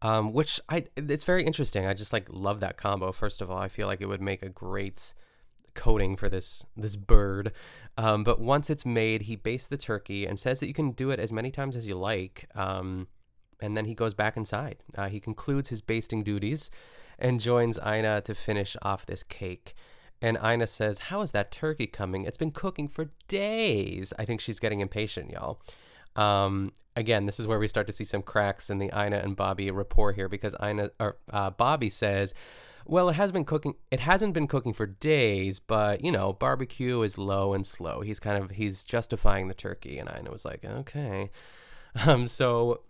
um, 0.02 0.32
which 0.32 0.60
I 0.68 0.84
it's 0.96 1.24
very 1.24 1.44
interesting. 1.44 1.86
I 1.86 1.94
just 1.94 2.12
like 2.12 2.26
love 2.28 2.60
that 2.60 2.76
combo. 2.76 3.12
First 3.12 3.40
of 3.40 3.50
all, 3.50 3.58
I 3.58 3.68
feel 3.68 3.86
like 3.86 4.00
it 4.00 4.06
would 4.06 4.20
make 4.20 4.42
a 4.42 4.48
great 4.48 5.14
coating 5.74 6.16
for 6.16 6.28
this 6.28 6.66
this 6.76 6.96
bird. 6.96 7.52
Um, 7.96 8.24
but 8.24 8.40
once 8.40 8.68
it's 8.68 8.84
made, 8.84 9.22
he 9.22 9.36
bastes 9.36 9.68
the 9.68 9.76
turkey 9.76 10.26
and 10.26 10.38
says 10.38 10.60
that 10.60 10.66
you 10.66 10.74
can 10.74 10.90
do 10.90 11.10
it 11.10 11.20
as 11.20 11.32
many 11.32 11.50
times 11.50 11.76
as 11.76 11.86
you 11.86 11.94
like. 11.94 12.48
Um, 12.54 13.06
and 13.60 13.76
then 13.76 13.84
he 13.84 13.94
goes 13.94 14.12
back 14.12 14.36
inside. 14.36 14.78
Uh, 14.98 15.08
he 15.08 15.20
concludes 15.20 15.68
his 15.68 15.80
basting 15.80 16.24
duties 16.24 16.68
and 17.18 17.40
joins 17.40 17.78
Ina 17.78 18.22
to 18.22 18.34
finish 18.34 18.76
off 18.82 19.06
this 19.06 19.22
cake. 19.22 19.74
And 20.22 20.38
Ina 20.42 20.68
says, 20.68 20.98
How 20.98 21.20
is 21.20 21.32
that 21.32 21.50
turkey 21.50 21.86
coming? 21.86 22.24
It's 22.24 22.38
been 22.38 22.52
cooking 22.52 22.88
for 22.88 23.10
days. 23.28 24.12
I 24.18 24.24
think 24.24 24.40
she's 24.40 24.60
getting 24.60 24.80
impatient, 24.80 25.30
y'all. 25.30 25.60
Um, 26.14 26.72
again, 26.94 27.26
this 27.26 27.40
is 27.40 27.48
where 27.48 27.58
we 27.58 27.68
start 27.68 27.86
to 27.88 27.92
see 27.92 28.04
some 28.04 28.22
cracks 28.22 28.70
in 28.70 28.78
the 28.78 28.90
Ina 28.96 29.18
and 29.18 29.34
Bobby 29.36 29.70
rapport 29.70 30.12
here 30.12 30.28
because 30.28 30.54
Ina 30.62 30.90
or 31.00 31.16
uh, 31.30 31.50
Bobby 31.50 31.88
says, 31.90 32.34
"Well, 32.86 33.08
it 33.08 33.14
has 33.14 33.32
been 33.32 33.44
cooking. 33.44 33.74
It 33.90 34.00
hasn't 34.00 34.34
been 34.34 34.46
cooking 34.46 34.72
for 34.72 34.86
days, 34.86 35.58
but 35.58 36.04
you 36.04 36.12
know, 36.12 36.32
barbecue 36.32 37.02
is 37.02 37.18
low 37.18 37.52
and 37.54 37.66
slow." 37.66 38.02
He's 38.02 38.20
kind 38.20 38.42
of 38.42 38.52
he's 38.52 38.84
justifying 38.84 39.48
the 39.48 39.54
turkey, 39.54 39.98
and 39.98 40.08
Ina 40.08 40.30
was 40.30 40.44
like, 40.44 40.64
"Okay." 40.64 41.30
Um, 42.06 42.26
so 42.26 42.80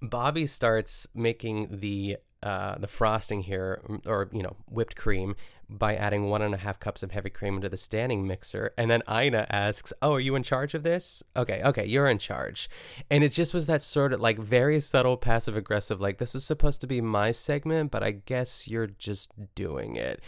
Bobby 0.00 0.46
starts 0.46 1.08
making 1.14 1.80
the 1.80 2.18
uh, 2.44 2.76
the 2.76 2.86
frosting 2.86 3.40
here, 3.40 3.80
or 4.06 4.28
you 4.32 4.42
know, 4.42 4.56
whipped 4.68 4.96
cream, 4.96 5.34
by 5.68 5.94
adding 5.94 6.24
one 6.24 6.42
and 6.42 6.54
a 6.54 6.58
half 6.58 6.78
cups 6.80 7.02
of 7.02 7.12
heavy 7.12 7.30
cream 7.30 7.56
into 7.56 7.68
the 7.68 7.76
standing 7.76 8.26
mixer. 8.26 8.72
And 8.76 8.90
then 8.90 9.02
Ina 9.10 9.46
asks, 9.50 9.92
"Oh, 10.02 10.14
are 10.14 10.20
you 10.20 10.34
in 10.34 10.42
charge 10.42 10.74
of 10.74 10.82
this?" 10.82 11.22
Okay, 11.36 11.62
okay, 11.64 11.86
you're 11.86 12.06
in 12.08 12.18
charge. 12.18 12.68
And 13.10 13.24
it 13.24 13.30
just 13.30 13.54
was 13.54 13.66
that 13.66 13.82
sort 13.82 14.12
of 14.12 14.20
like 14.20 14.38
very 14.38 14.80
subtle 14.80 15.16
passive 15.16 15.56
aggressive, 15.56 16.00
like 16.00 16.18
this 16.18 16.34
was 16.34 16.44
supposed 16.44 16.80
to 16.82 16.86
be 16.86 17.00
my 17.00 17.32
segment, 17.32 17.90
but 17.90 18.02
I 18.02 18.12
guess 18.12 18.68
you're 18.68 18.86
just 18.86 19.32
doing 19.54 19.96
it. 19.96 20.20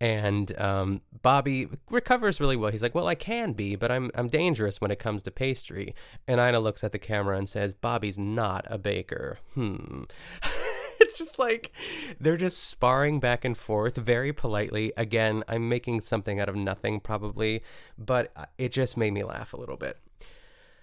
And 0.00 0.58
um, 0.58 1.02
Bobby 1.22 1.68
recovers 1.90 2.40
really 2.40 2.56
well. 2.56 2.72
He's 2.72 2.82
like, 2.82 2.94
"Well, 2.94 3.06
I 3.06 3.14
can 3.14 3.52
be, 3.52 3.76
but 3.76 3.90
I'm 3.90 4.10
I'm 4.14 4.28
dangerous 4.28 4.80
when 4.80 4.90
it 4.90 4.98
comes 4.98 5.22
to 5.24 5.30
pastry." 5.30 5.94
And 6.26 6.40
Ina 6.40 6.60
looks 6.60 6.82
at 6.82 6.92
the 6.92 6.98
camera 6.98 7.36
and 7.36 7.46
says, 7.46 7.74
"Bobby's 7.74 8.18
not 8.18 8.66
a 8.70 8.78
baker." 8.78 9.38
Hmm. 9.54 10.04
it's 11.10 11.18
just 11.18 11.38
like 11.38 11.72
they're 12.20 12.36
just 12.36 12.64
sparring 12.64 13.20
back 13.20 13.44
and 13.44 13.56
forth 13.56 13.96
very 13.96 14.32
politely. 14.32 14.92
Again, 14.96 15.42
I'm 15.48 15.68
making 15.68 16.00
something 16.00 16.40
out 16.40 16.48
of 16.48 16.56
nothing 16.56 17.00
probably, 17.00 17.62
but 17.98 18.30
uh, 18.36 18.46
it 18.58 18.72
just 18.72 18.96
made 18.96 19.12
me 19.12 19.24
laugh 19.24 19.52
a 19.52 19.56
little 19.56 19.76
bit. 19.76 19.98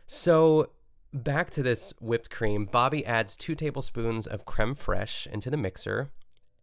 So 0.05 0.71
back 1.13 1.49
to 1.51 1.63
this 1.63 1.93
whipped 1.99 2.29
cream. 2.29 2.65
Bobby 2.65 3.05
adds 3.05 3.37
two 3.37 3.55
tablespoons 3.55 4.27
of 4.27 4.45
creme 4.45 4.75
fraiche 4.75 5.27
into 5.27 5.49
the 5.49 5.57
mixer. 5.57 6.11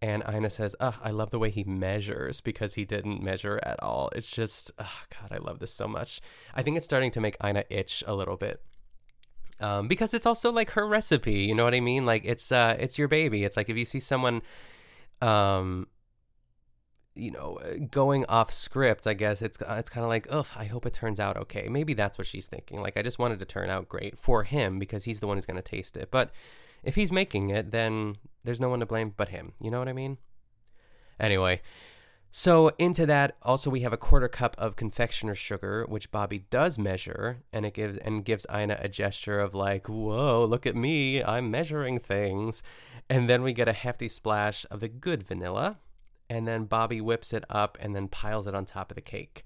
And 0.03 0.23
Ina 0.31 0.51
says, 0.51 0.77
oh, 0.81 0.99
I 1.03 1.11
love 1.11 1.31
the 1.31 1.39
way 1.39 1.49
he 1.49 1.65
measures 1.65 2.43
because 2.43 2.75
he 2.75 2.85
didn't 2.85 3.23
measure 3.23 3.59
at 3.63 3.83
all. 3.83 4.11
It's 4.15 4.31
just, 4.31 4.71
oh, 4.79 4.99
God, 5.19 5.33
I 5.33 5.39
love 5.39 5.61
this 5.61 5.73
so 5.73 5.89
much. 5.89 6.21
I 6.55 6.61
think 6.61 6.77
it's 6.77 6.85
starting 6.85 7.11
to 7.13 7.23
make 7.23 7.39
Ina 7.43 7.65
itch 7.71 8.05
a 8.07 8.15
little 8.15 8.37
bit. 8.37 8.61
Um, 9.61 9.87
because 9.89 10.15
it's 10.15 10.27
also 10.27 10.51
like 10.51 10.71
her 10.73 10.87
recipe, 10.87 11.41
you 11.41 11.55
know 11.55 11.65
what 11.65 11.75
I 11.75 11.81
mean? 11.81 12.05
Like 12.05 12.25
it's 12.25 12.51
uh, 12.51 12.77
it's 12.79 12.99
your 12.99 13.09
baby. 13.09 13.45
It's 13.45 13.57
like 13.57 13.69
if 13.69 13.77
you 13.77 13.85
see 13.85 14.01
someone, 14.01 14.43
um, 15.21 15.87
you 17.15 17.31
know, 17.31 17.61
going 17.91 18.25
off 18.27 18.53
script, 18.53 19.07
I 19.07 19.15
guess 19.15 19.43
it's 19.43 19.59
it's 19.69 19.91
kind 19.91 20.05
of 20.05 20.09
like, 20.09 20.27
ugh, 20.29 20.49
I 20.57 20.65
hope 20.65 20.87
it 20.87 20.93
turns 20.93 21.21
out 21.21 21.37
okay. 21.37 21.69
Maybe 21.69 21.95
that's 21.95 22.19
what 22.19 22.27
she's 22.27 22.49
thinking. 22.49 22.81
Like 22.81 22.97
I 22.97 23.03
just 23.03 23.19
wanted 23.19 23.39
to 23.39 23.45
turn 23.45 23.71
out 23.71 23.89
great 23.89 24.19
for 24.19 24.43
him 24.43 24.79
because 24.79 25.05
he's 25.05 25.21
the 25.21 25.29
one 25.29 25.37
who's 25.37 25.47
going 25.47 25.57
to 25.57 25.63
taste 25.63 25.97
it. 25.97 26.11
But 26.11 26.33
if 26.83 26.97
he's 26.97 27.13
making 27.13 27.51
it, 27.51 27.71
then 27.71 28.17
there's 28.45 28.61
no 28.61 28.69
one 28.69 28.81
to 28.81 28.87
blame 28.87 29.15
but 29.17 29.29
him. 29.29 29.53
You 29.61 29.71
know 29.71 29.79
what 29.79 29.89
I 29.89 29.93
mean? 29.93 30.19
Anyway, 31.21 31.63
so 32.37 32.73
into 32.81 33.07
that, 33.07 33.37
also 33.43 33.71
we 33.71 33.83
have 33.83 33.93
a 33.93 33.97
quarter 33.97 34.27
cup 34.27 34.57
of 34.59 34.75
confectioner 34.75 35.37
sugar, 35.37 35.87
which 35.89 36.11
Bobby 36.11 36.41
does 36.51 36.81
measure, 36.81 37.45
and 37.53 37.65
it 37.65 37.75
gives 37.75 37.97
and 37.99 38.25
gives 38.25 38.45
Ina 38.53 38.77
a 38.81 38.89
gesture 38.89 39.39
of 39.39 39.55
like, 39.55 39.89
"Whoa, 39.89 40.45
look 40.45 40.67
at 40.67 40.75
me! 40.75 41.23
I'm 41.23 41.49
measuring 41.53 42.01
things." 42.01 42.65
And 43.09 43.31
then 43.31 43.45
we 43.45 43.53
get 43.53 43.69
a 43.69 43.73
hefty 43.73 44.09
splash 44.09 44.67
of 44.69 44.81
the 44.81 44.89
good 44.89 45.23
vanilla, 45.23 45.79
and 46.29 46.49
then 46.49 46.65
Bobby 46.65 47.01
whips 47.01 47.33
it 47.33 47.45
up 47.49 47.79
and 47.81 47.95
then 47.95 48.09
piles 48.09 48.49
it 48.49 48.55
on 48.57 48.67
top 48.67 48.91
of 48.91 48.97
the 48.97 49.01
cake. 49.01 49.45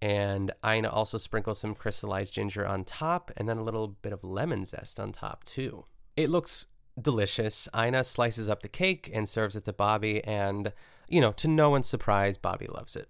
And 0.00 0.50
Ina 0.66 0.88
also 0.88 1.18
sprinkles 1.18 1.58
some 1.58 1.74
crystallized 1.74 2.32
ginger 2.32 2.66
on 2.66 2.84
top, 2.84 3.30
and 3.36 3.46
then 3.46 3.58
a 3.58 3.62
little 3.62 3.88
bit 3.88 4.14
of 4.14 4.24
lemon 4.24 4.64
zest 4.64 4.98
on 4.98 5.12
top 5.12 5.44
too. 5.44 5.84
It 6.16 6.30
looks 6.30 6.68
delicious. 6.98 7.68
Ina 7.76 8.04
slices 8.04 8.48
up 8.48 8.62
the 8.62 8.68
cake 8.68 9.10
and 9.12 9.28
serves 9.28 9.56
it 9.56 9.66
to 9.66 9.74
Bobby, 9.74 10.24
and, 10.24 10.72
you 11.10 11.20
know, 11.20 11.32
to 11.32 11.48
no 11.48 11.70
one's 11.70 11.88
surprise, 11.88 12.38
Bobby 12.38 12.66
loves 12.66 12.96
it. 12.96 13.08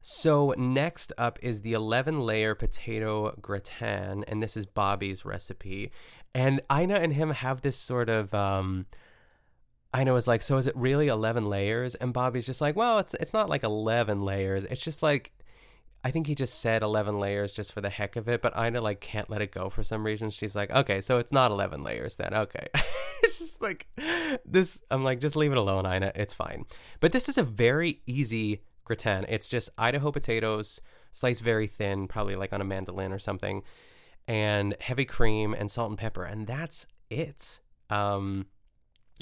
So, 0.00 0.54
next 0.56 1.12
up 1.18 1.38
is 1.42 1.62
the 1.62 1.72
11 1.72 2.20
layer 2.20 2.54
potato 2.54 3.34
gratin, 3.40 4.24
and 4.28 4.42
this 4.42 4.56
is 4.56 4.64
Bobby's 4.64 5.24
recipe. 5.24 5.90
And 6.34 6.60
Ina 6.72 6.94
and 6.94 7.12
him 7.12 7.30
have 7.30 7.62
this 7.62 7.76
sort 7.76 8.08
of. 8.08 8.32
Um, 8.34 8.86
Ina 9.96 10.12
was 10.12 10.28
like, 10.28 10.42
"So 10.42 10.58
is 10.58 10.66
it 10.66 10.76
really 10.76 11.08
eleven 11.08 11.48
layers?" 11.48 11.94
And 11.94 12.12
Bobby's 12.12 12.44
just 12.44 12.60
like, 12.60 12.76
"Well, 12.76 12.98
it's 12.98 13.14
it's 13.14 13.32
not 13.32 13.48
like 13.48 13.64
eleven 13.64 14.22
layers. 14.22 14.64
It's 14.64 14.82
just 14.82 15.02
like 15.02 15.32
I 16.06 16.12
think 16.12 16.28
he 16.28 16.36
just 16.36 16.60
said 16.60 16.84
11 16.84 17.18
layers 17.18 17.52
just 17.52 17.72
for 17.72 17.80
the 17.80 17.90
heck 17.90 18.14
of 18.14 18.28
it, 18.28 18.40
but 18.40 18.56
Ina 18.56 18.80
like 18.80 19.00
can't 19.00 19.28
let 19.28 19.42
it 19.42 19.50
go 19.50 19.68
for 19.68 19.82
some 19.82 20.06
reason. 20.06 20.30
She's 20.30 20.54
like, 20.54 20.70
okay, 20.70 21.00
so 21.00 21.18
it's 21.18 21.32
not 21.32 21.50
11 21.50 21.82
layers 21.82 22.14
then. 22.14 22.32
Okay. 22.32 22.68
it's 23.24 23.40
just 23.40 23.60
like 23.60 23.88
this. 24.44 24.80
I'm 24.88 25.02
like, 25.02 25.18
just 25.18 25.34
leave 25.34 25.50
it 25.50 25.58
alone, 25.58 25.84
Ina. 25.84 26.12
It's 26.14 26.32
fine. 26.32 26.64
But 27.00 27.10
this 27.10 27.28
is 27.28 27.38
a 27.38 27.42
very 27.42 28.02
easy 28.06 28.62
gratin. 28.84 29.26
It's 29.28 29.48
just 29.48 29.68
Idaho 29.76 30.12
potatoes, 30.12 30.80
sliced 31.10 31.42
very 31.42 31.66
thin, 31.66 32.06
probably 32.06 32.36
like 32.36 32.52
on 32.52 32.60
a 32.60 32.64
mandolin 32.64 33.12
or 33.12 33.18
something, 33.18 33.64
and 34.28 34.76
heavy 34.78 35.06
cream 35.06 35.54
and 35.54 35.68
salt 35.68 35.90
and 35.90 35.98
pepper. 35.98 36.24
And 36.24 36.46
that's 36.46 36.86
it. 37.10 37.58
Um, 37.90 38.46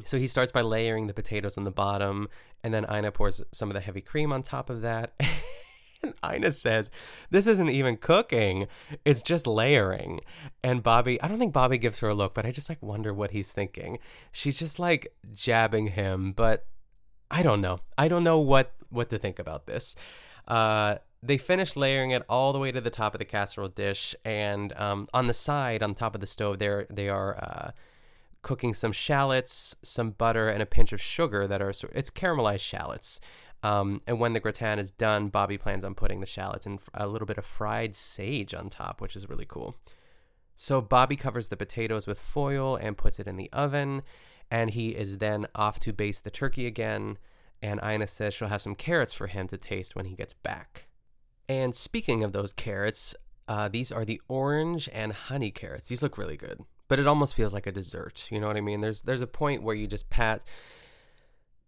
so 0.05 0.19
he 0.19 0.27
starts 0.27 0.53
by 0.53 0.61
layering 0.61 1.07
the 1.07 1.15
potatoes 1.15 1.57
on 1.57 1.65
the 1.65 1.71
bottom, 1.71 2.29
and 2.63 2.75
then 2.75 2.85
Ina 2.93 3.13
pours 3.13 3.43
some 3.53 3.71
of 3.71 3.75
the 3.75 3.81
heavy 3.81 4.03
cream 4.03 4.35
on 4.35 4.43
top 4.43 4.69
of 4.69 4.83
that. 4.83 5.19
And 6.05 6.35
Ina 6.35 6.53
says, 6.53 6.91
This 7.31 7.47
isn't 7.47 7.71
even 7.71 7.97
cooking, 7.97 8.67
it's 9.05 9.23
just 9.23 9.47
layering. 9.47 10.21
And 10.63 10.83
Bobby, 10.83 11.21
I 11.21 11.29
don't 11.29 11.39
think 11.39 11.53
Bobby 11.53 11.79
gives 11.79 12.01
her 12.01 12.09
a 12.09 12.15
look, 12.15 12.35
but 12.35 12.47
I 12.47 12.53
just 12.53 12.69
like 12.69 12.83
wonder 12.83 13.13
what 13.13 13.31
he's 13.31 13.53
thinking. 13.53 13.99
She's 14.33 14.59
just 14.59 14.79
like 14.79 15.13
jabbing 15.33 15.89
him, 15.89 16.33
but 16.33 16.67
I 17.31 17.43
don't 17.43 17.61
know. 17.61 17.81
I 17.99 18.09
don't 18.09 18.25
know 18.25 18.39
what 18.39 18.73
what 18.91 19.11
to 19.11 19.19
think 19.19 19.39
about 19.39 19.67
this. 19.67 19.97
Uh, 20.47 20.97
they 21.23 21.39
finish 21.39 21.75
layering 21.75 22.11
it 22.11 22.23
all 22.29 22.53
the 22.53 22.59
way 22.59 22.71
to 22.71 22.81
the 22.81 22.91
top 22.91 23.15
of 23.15 23.19
the 23.19 23.25
casserole 23.25 23.69
dish, 23.69 24.15
and 24.25 24.73
um, 24.75 25.09
on 25.15 25.27
the 25.27 25.35
side, 25.35 25.83
on 25.83 25.95
top 25.95 26.15
of 26.15 26.21
the 26.21 26.27
stove, 26.27 26.59
there 26.59 26.87
they 26.91 27.09
are 27.09 27.37
uh, 27.37 27.71
cooking 28.43 28.75
some 28.75 28.93
shallots, 28.93 29.75
some 29.83 30.11
butter, 30.11 30.49
and 30.49 30.63
a 30.63 30.67
pinch 30.67 30.93
of 30.93 31.01
sugar 31.01 31.47
that 31.47 31.63
are 31.63 31.73
it's 31.93 32.11
caramelized 32.11 32.61
shallots. 32.61 33.19
Um, 33.65 34.03
and 34.07 34.21
when 34.21 34.35
the 34.35 34.41
gratin 34.41 34.79
is 34.79 34.91
done, 34.91 35.29
Bobby 35.29 35.57
plans 35.57 35.85
on 35.85 35.95
putting 35.95 36.21
the 36.21 36.27
shallots 36.27 36.67
and 36.67 36.79
a 36.93 37.07
little 37.07 37.25
bit 37.25 37.39
of 37.39 37.47
fried 37.47 37.97
sage 37.97 38.53
on 38.53 38.69
top, 38.69 39.01
which 39.01 39.17
is 39.17 39.27
really 39.31 39.47
cool. 39.47 39.75
So 40.55 40.83
Bobby 40.83 41.17
covers 41.17 41.49
the 41.49 41.57
potatoes 41.57 42.07
with 42.07 42.21
foil 42.21 42.77
and 42.77 42.95
puts 42.95 43.19
it 43.19 43.27
in 43.27 43.39
the 43.39 43.51
oven, 43.55 44.03
and 44.51 44.69
he 44.69 44.91
is 44.91 45.17
then 45.17 45.47
off 45.55 45.81
to 45.81 45.95
baste 45.95 46.25
the 46.25 46.31
turkey 46.31 46.67
again. 46.67 47.17
And 47.63 47.81
Ina 47.83 48.07
says 48.07 48.35
she'll 48.35 48.49
have 48.49 48.61
some 48.61 48.75
carrots 48.75 49.15
for 49.15 49.29
him 49.29 49.47
to 49.47 49.57
taste 49.57 49.97
when 49.97 50.05
he 50.05 50.15
gets 50.15 50.35
back. 50.35 50.89
And 51.49 51.75
speaking 51.75 52.23
of 52.23 52.33
those 52.33 52.53
carrots, 52.53 53.15
uh, 53.49 53.69
these 53.69 53.91
are 53.91 54.05
the 54.05 54.21
orange 54.29 54.91
and 54.93 55.15
honey 55.15 55.51
carrots. 55.51 55.89
These 55.89 56.03
look 56.03 56.19
really 56.19 56.37
good, 56.37 56.61
but 56.87 57.01
it 57.01 57.07
almost 57.07 57.35
feels 57.35 57.55
like 57.55 57.67
a 57.67 57.73
dessert. 57.73 58.29
You 58.31 58.41
know 58.41 58.47
what 58.47 58.59
I 58.59 58.61
mean? 58.61 58.83
There's 58.83 59.01
there's 59.01 59.23
a 59.23 59.27
point 59.27 59.63
where 59.63 59.75
you 59.75 59.87
just 59.87 60.11
pat 60.11 60.45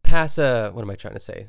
pass 0.03 0.37
a 0.37 0.71
what 0.73 0.83
am 0.83 0.91
I 0.91 0.95
trying 0.95 1.15
to 1.15 1.21
say? 1.21 1.47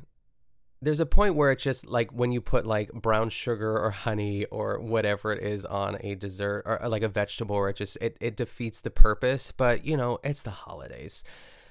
There's 0.82 1.00
a 1.00 1.06
point 1.06 1.36
where 1.36 1.52
it's 1.52 1.64
just 1.64 1.88
like 1.88 2.12
when 2.12 2.32
you 2.32 2.40
put 2.40 2.66
like 2.66 2.92
brown 2.94 3.30
sugar 3.30 3.78
or 3.78 3.90
honey 3.90 4.46
or 4.46 4.80
whatever 4.80 5.32
it 5.32 5.44
is 5.44 5.66
on 5.66 5.98
a 6.02 6.16
dessert 6.16 6.64
or, 6.66 6.82
or 6.82 6.90
like 6.90 7.02
a 7.02 7.08
vegetable 7.08 7.56
where 7.56 7.70
it 7.70 7.76
just 7.76 7.98
it, 8.00 8.16
it 8.22 8.38
defeats 8.38 8.80
the 8.82 8.92
purpose 8.92 9.52
but 9.52 9.86
you 9.86 9.98
know 9.98 10.20
it's 10.24 10.44
the 10.44 10.52
holidays. 10.52 11.24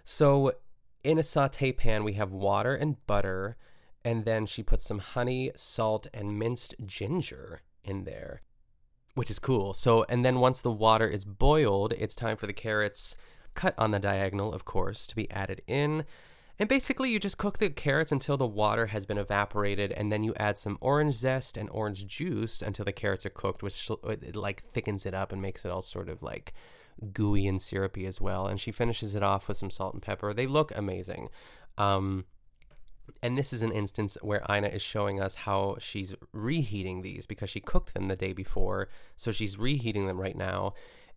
So 0.05 0.53
in 1.05 1.19
a 1.19 1.23
saute 1.23 1.73
pan 1.73 2.03
we 2.03 2.15
have 2.15 2.33
water 2.33 2.75
and 2.75 2.97
butter 3.07 3.57
and 4.05 4.25
then 4.25 4.47
she 4.47 4.63
puts 4.63 4.85
some 4.85 4.99
honey 4.99 5.53
salt 5.55 6.07
and 6.13 6.39
minced 6.39 6.75
ginger 6.85 7.63
in 7.85 8.05
there 8.05 8.43
which 9.15 9.31
is 9.31 9.39
cool. 9.39 9.73
So 9.73 10.05
and 10.09 10.25
then 10.25 10.41
once 10.41 10.61
the 10.61 10.73
water 10.73 11.07
is 11.07 11.25
boiled 11.25 11.93
it's 11.93 12.17
time 12.17 12.37
for 12.37 12.49
the 12.49 12.53
carrots 12.53 13.17
cut 13.55 13.75
on 13.79 13.93
the 13.93 14.01
diagonal 14.01 14.53
of 14.53 14.65
course 14.65 15.07
to 15.07 15.15
be 15.15 15.31
added 15.31 15.63
in 15.69 16.05
and 16.59 16.69
basically, 16.69 17.11
you 17.11 17.19
just 17.19 17.39
cook 17.39 17.59
the 17.59 17.71
carrots 17.71 18.13
until 18.13 18.37
the 18.37 18.47
water 18.47 18.87
has 18.87 19.07
been 19.07 19.19
evaporated, 19.19 19.93
and 19.93 20.11
then 20.11 20.23
you 20.23 20.35
add 20.37 20.57
some 20.59 20.79
orange 20.81 21.15
zest 21.15 21.57
and 21.57 21.69
orange 21.71 22.07
juice 22.07 22.63
until 22.63 22.85
the 22.85 22.93
carrots 22.93 23.27
are 23.27 23.31
cooked, 23.31 23.63
which 23.63 23.91
it, 24.05 24.37
like 24.37 24.65
thickens 24.73 25.07
it 25.07 25.15
up 25.15 25.33
and 25.33 25.43
makes 25.43 25.65
it 25.65 25.71
all 25.71 25.83
sort 25.83 26.09
of 26.09 26.23
like 26.23 26.53
gooey 27.13 27.47
and 27.47 27.61
syrupy 27.61 28.07
as 28.07 28.21
well. 28.21 28.47
And 28.47 28.59
she 28.61 28.73
finishes 28.73 29.15
it 29.15 29.23
off 29.23 29.49
with 29.49 29.57
some 29.57 29.71
salt 29.71 29.95
and 29.95 30.03
pepper. 30.03 30.33
They 30.33 30.47
look 30.47 30.73
amazing. 30.75 31.29
Um, 31.77 32.25
And 33.23 33.37
this 33.37 33.53
is 33.53 33.63
an 33.63 33.71
instance 33.71 34.19
where 34.21 34.43
Ina 34.51 34.69
is 34.69 34.83
showing 34.83 35.21
us 35.21 35.35
how 35.37 35.77
she's 35.79 36.15
reheating 36.33 37.03
these 37.03 37.27
because 37.27 37.51
she 37.51 37.61
cooked 37.61 37.95
them 37.95 38.07
the 38.07 38.17
day 38.17 38.33
before. 38.33 38.89
So 39.17 39.31
she's 39.31 39.57
reheating 39.59 40.07
them 40.07 40.21
right 40.21 40.37
now. 40.37 40.73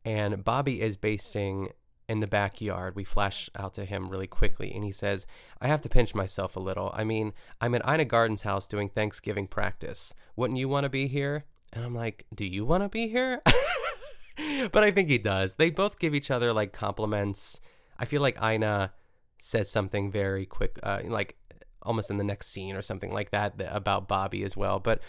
And 0.05 0.43
Bobby 0.43 0.81
is 0.81 0.97
basting 0.97 1.69
in 2.09 2.19
the 2.19 2.27
backyard. 2.27 2.95
We 2.95 3.03
flash 3.03 3.51
out 3.55 3.75
to 3.75 3.85
him 3.85 4.09
really 4.09 4.25
quickly, 4.25 4.73
and 4.73 4.83
he 4.83 4.91
says, 4.91 5.27
I 5.61 5.67
have 5.67 5.81
to 5.81 5.89
pinch 5.89 6.15
myself 6.15 6.55
a 6.55 6.59
little. 6.59 6.91
I 6.93 7.03
mean, 7.03 7.33
I'm 7.61 7.75
at 7.75 7.87
Ina 7.87 8.05
Garten's 8.05 8.41
house 8.41 8.67
doing 8.67 8.89
Thanksgiving 8.89 9.45
practice. 9.45 10.15
Wouldn't 10.35 10.57
you 10.57 10.67
want 10.67 10.85
to 10.85 10.89
be 10.89 11.07
here? 11.07 11.45
And 11.71 11.85
I'm 11.85 11.93
like, 11.93 12.25
Do 12.33 12.45
you 12.45 12.65
want 12.65 12.81
to 12.83 12.89
be 12.89 13.07
here? 13.09 13.43
but 14.71 14.83
I 14.83 14.89
think 14.89 15.07
he 15.07 15.19
does. 15.19 15.55
They 15.55 15.69
both 15.69 15.99
give 15.99 16.15
each 16.15 16.31
other 16.31 16.51
like 16.51 16.73
compliments. 16.73 17.61
I 17.99 18.05
feel 18.05 18.23
like 18.23 18.41
Ina 18.41 18.91
says 19.39 19.69
something 19.69 20.11
very 20.11 20.47
quick, 20.47 20.79
uh, 20.81 21.01
like 21.05 21.37
almost 21.83 22.09
in 22.09 22.17
the 22.17 22.23
next 22.23 22.47
scene 22.47 22.75
or 22.75 22.81
something 22.81 23.13
like 23.13 23.29
that 23.31 23.53
about 23.69 24.07
Bobby 24.07 24.43
as 24.43 24.57
well. 24.57 24.79
But 24.79 24.99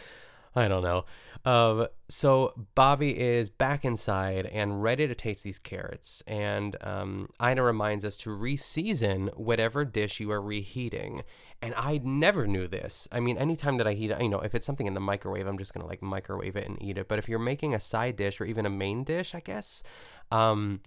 I 0.54 0.66
don't 0.68 0.82
know. 0.82 1.04
Um, 1.44 1.86
so 2.08 2.52
Bobby 2.74 3.18
is 3.18 3.48
back 3.48 3.84
inside 3.84 4.46
and 4.46 4.82
ready 4.82 5.06
to 5.06 5.14
taste 5.14 5.44
these 5.44 5.58
carrots. 5.58 6.22
And 6.26 6.76
um, 6.82 7.28
Ina 7.42 7.62
reminds 7.62 8.04
us 8.04 8.16
to 8.18 8.30
reseason 8.30 9.36
whatever 9.38 9.84
dish 9.84 10.20
you 10.20 10.30
are 10.32 10.42
reheating. 10.42 11.22
And 11.62 11.72
I 11.76 12.00
never 12.02 12.46
knew 12.46 12.66
this. 12.66 13.08
I 13.12 13.20
mean, 13.20 13.38
anytime 13.38 13.76
that 13.78 13.86
I 13.86 13.92
heat, 13.92 14.12
you 14.20 14.28
know, 14.28 14.40
if 14.40 14.54
it's 14.54 14.66
something 14.66 14.86
in 14.86 14.94
the 14.94 15.00
microwave, 15.00 15.46
I'm 15.46 15.58
just 15.58 15.72
gonna 15.72 15.86
like 15.86 16.02
microwave 16.02 16.56
it 16.56 16.66
and 16.66 16.82
eat 16.82 16.98
it. 16.98 17.08
But 17.08 17.18
if 17.18 17.28
you're 17.28 17.38
making 17.38 17.74
a 17.74 17.80
side 17.80 18.16
dish 18.16 18.40
or 18.40 18.44
even 18.44 18.66
a 18.66 18.70
main 18.70 19.04
dish, 19.04 19.34
I 19.34 19.40
guess, 19.40 19.82
um, 20.30 20.80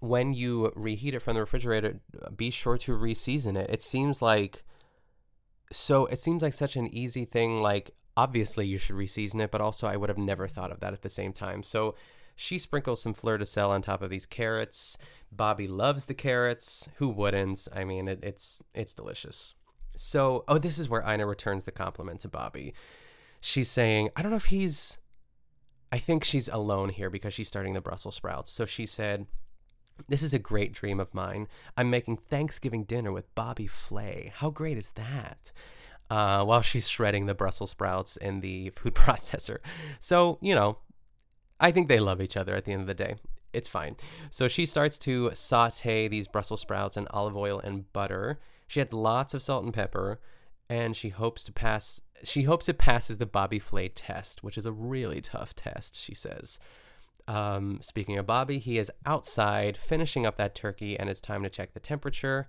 when 0.00 0.32
you 0.32 0.72
reheat 0.76 1.14
it 1.14 1.20
from 1.20 1.34
the 1.34 1.40
refrigerator, 1.40 2.00
be 2.36 2.50
sure 2.50 2.78
to 2.78 2.92
reseason 2.92 3.56
it. 3.56 3.68
It 3.70 3.82
seems 3.82 4.22
like 4.22 4.64
so 5.72 6.06
it 6.06 6.18
seems 6.18 6.42
like 6.42 6.54
such 6.54 6.76
an 6.76 6.86
easy 6.94 7.24
thing 7.24 7.60
like 7.60 7.90
obviously 8.18 8.66
you 8.66 8.78
should 8.78 8.96
reseason 8.96 9.40
it, 9.40 9.52
but 9.52 9.60
also 9.60 9.86
I 9.86 9.96
would 9.96 10.08
have 10.08 10.18
never 10.18 10.48
thought 10.48 10.72
of 10.72 10.80
that 10.80 10.92
at 10.92 11.02
the 11.02 11.08
same 11.08 11.32
time. 11.32 11.62
So 11.62 11.94
she 12.34 12.58
sprinkles 12.58 13.00
some 13.00 13.14
fleur 13.14 13.38
de 13.38 13.46
sel 13.46 13.70
on 13.70 13.80
top 13.80 14.02
of 14.02 14.10
these 14.10 14.26
carrots. 14.26 14.98
Bobby 15.30 15.68
loves 15.68 16.06
the 16.06 16.14
carrots. 16.14 16.88
Who 16.96 17.10
wouldn't? 17.10 17.68
I 17.72 17.84
mean, 17.84 18.08
it, 18.08 18.18
it's 18.24 18.60
it's 18.74 18.92
delicious. 18.92 19.54
So, 19.94 20.44
oh, 20.48 20.58
this 20.58 20.78
is 20.78 20.88
where 20.88 21.08
Ina 21.08 21.26
returns 21.26 21.64
the 21.64 21.70
compliment 21.70 22.20
to 22.20 22.28
Bobby. 22.28 22.74
She's 23.40 23.68
saying, 23.68 24.10
I 24.16 24.22
don't 24.22 24.32
know 24.32 24.36
if 24.36 24.46
he's. 24.46 24.98
I 25.92 25.98
think 25.98 26.24
she's 26.24 26.48
alone 26.48 26.88
here 26.88 27.10
because 27.10 27.32
she's 27.32 27.48
starting 27.48 27.74
the 27.74 27.80
Brussels 27.80 28.16
sprouts. 28.16 28.50
So 28.50 28.66
she 28.66 28.84
said, 28.84 29.26
This 30.08 30.24
is 30.24 30.34
a 30.34 30.40
great 30.40 30.72
dream 30.72 30.98
of 30.98 31.14
mine. 31.14 31.46
I'm 31.76 31.88
making 31.88 32.16
Thanksgiving 32.16 32.82
dinner 32.82 33.12
with 33.12 33.32
Bobby 33.36 33.68
Flay. 33.68 34.32
How 34.34 34.50
great 34.50 34.76
is 34.76 34.90
that? 34.92 35.52
Uh, 36.10 36.44
while 36.44 36.62
she's 36.62 36.88
shredding 36.88 37.26
the 37.26 37.34
Brussels 37.34 37.70
sprouts 37.70 38.16
in 38.16 38.40
the 38.40 38.70
food 38.70 38.94
processor. 38.96 39.58
So, 40.00 40.38
you 40.40 40.54
know, 40.54 40.78
I 41.60 41.70
think 41.70 41.88
they 41.88 42.00
love 42.00 42.20
each 42.20 42.36
other 42.36 42.54
at 42.54 42.64
the 42.64 42.72
end 42.72 42.82
of 42.82 42.86
the 42.86 42.94
day. 42.94 43.16
It's 43.52 43.68
fine. 43.68 43.96
So 44.30 44.46
she 44.46 44.66
starts 44.66 44.98
to 45.00 45.30
saute 45.34 46.08
these 46.08 46.28
Brussels 46.28 46.60
sprouts 46.60 46.96
in 46.96 47.06
olive 47.08 47.36
oil 47.36 47.60
and 47.60 47.90
butter. 47.92 48.38
She 48.66 48.80
adds 48.80 48.92
lots 48.92 49.34
of 49.34 49.42
salt 49.42 49.64
and 49.64 49.72
pepper, 49.72 50.20
and 50.68 50.94
she 50.94 51.08
hopes 51.08 51.44
to 51.44 51.52
pass. 51.52 52.00
She 52.24 52.42
hopes 52.42 52.68
it 52.68 52.78
passes 52.78 53.18
the 53.18 53.26
Bobby 53.26 53.58
Flay 53.58 53.88
test, 53.88 54.42
which 54.44 54.58
is 54.58 54.66
a 54.66 54.72
really 54.72 55.20
tough 55.20 55.54
test. 55.54 55.96
She 55.96 56.14
says. 56.14 56.58
Um, 57.26 57.80
speaking 57.82 58.16
of 58.16 58.26
Bobby, 58.26 58.58
he 58.58 58.78
is 58.78 58.90
outside 59.04 59.76
finishing 59.76 60.24
up 60.24 60.36
that 60.36 60.54
turkey, 60.54 60.98
and 60.98 61.10
it's 61.10 61.20
time 61.20 61.42
to 61.42 61.50
check 61.50 61.74
the 61.74 61.80
temperature 61.80 62.48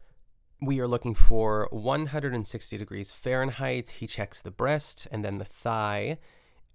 we 0.61 0.79
are 0.79 0.87
looking 0.87 1.15
for 1.15 1.67
160 1.71 2.77
degrees 2.77 3.11
Fahrenheit. 3.11 3.89
He 3.89 4.07
checks 4.07 4.41
the 4.41 4.51
breast 4.51 5.07
and 5.11 5.23
then 5.23 5.37
the 5.37 5.45
thigh. 5.45 6.17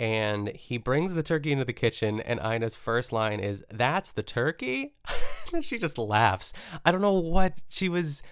And 0.00 0.48
he 0.48 0.78
brings 0.78 1.14
the 1.14 1.22
turkey 1.22 1.52
into 1.52 1.64
the 1.64 1.72
kitchen, 1.72 2.18
and 2.20 2.40
Ina's 2.40 2.74
first 2.74 3.12
line 3.12 3.38
is, 3.38 3.62
That's 3.70 4.10
the 4.10 4.24
turkey? 4.24 4.94
and 5.54 5.64
she 5.64 5.78
just 5.78 5.98
laughs. 5.98 6.52
I 6.84 6.90
don't 6.90 7.00
know 7.00 7.12
what 7.12 7.62
she 7.68 7.88
was. 7.88 8.22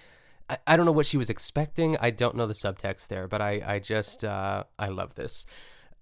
I, 0.67 0.75
don't 0.75 0.85
know 0.85 0.91
what 0.91 1.05
she 1.05 1.17
was 1.17 1.29
expecting. 1.29 1.95
I 2.01 2.09
don't 2.11 2.35
know 2.35 2.45
the 2.45 2.53
subtext 2.53 3.07
there, 3.07 3.29
but 3.29 3.41
I, 3.41 3.61
I 3.65 3.79
just, 3.79 4.25
uh, 4.25 4.65
I 4.77 4.89
love 4.89 5.15
this. 5.15 5.45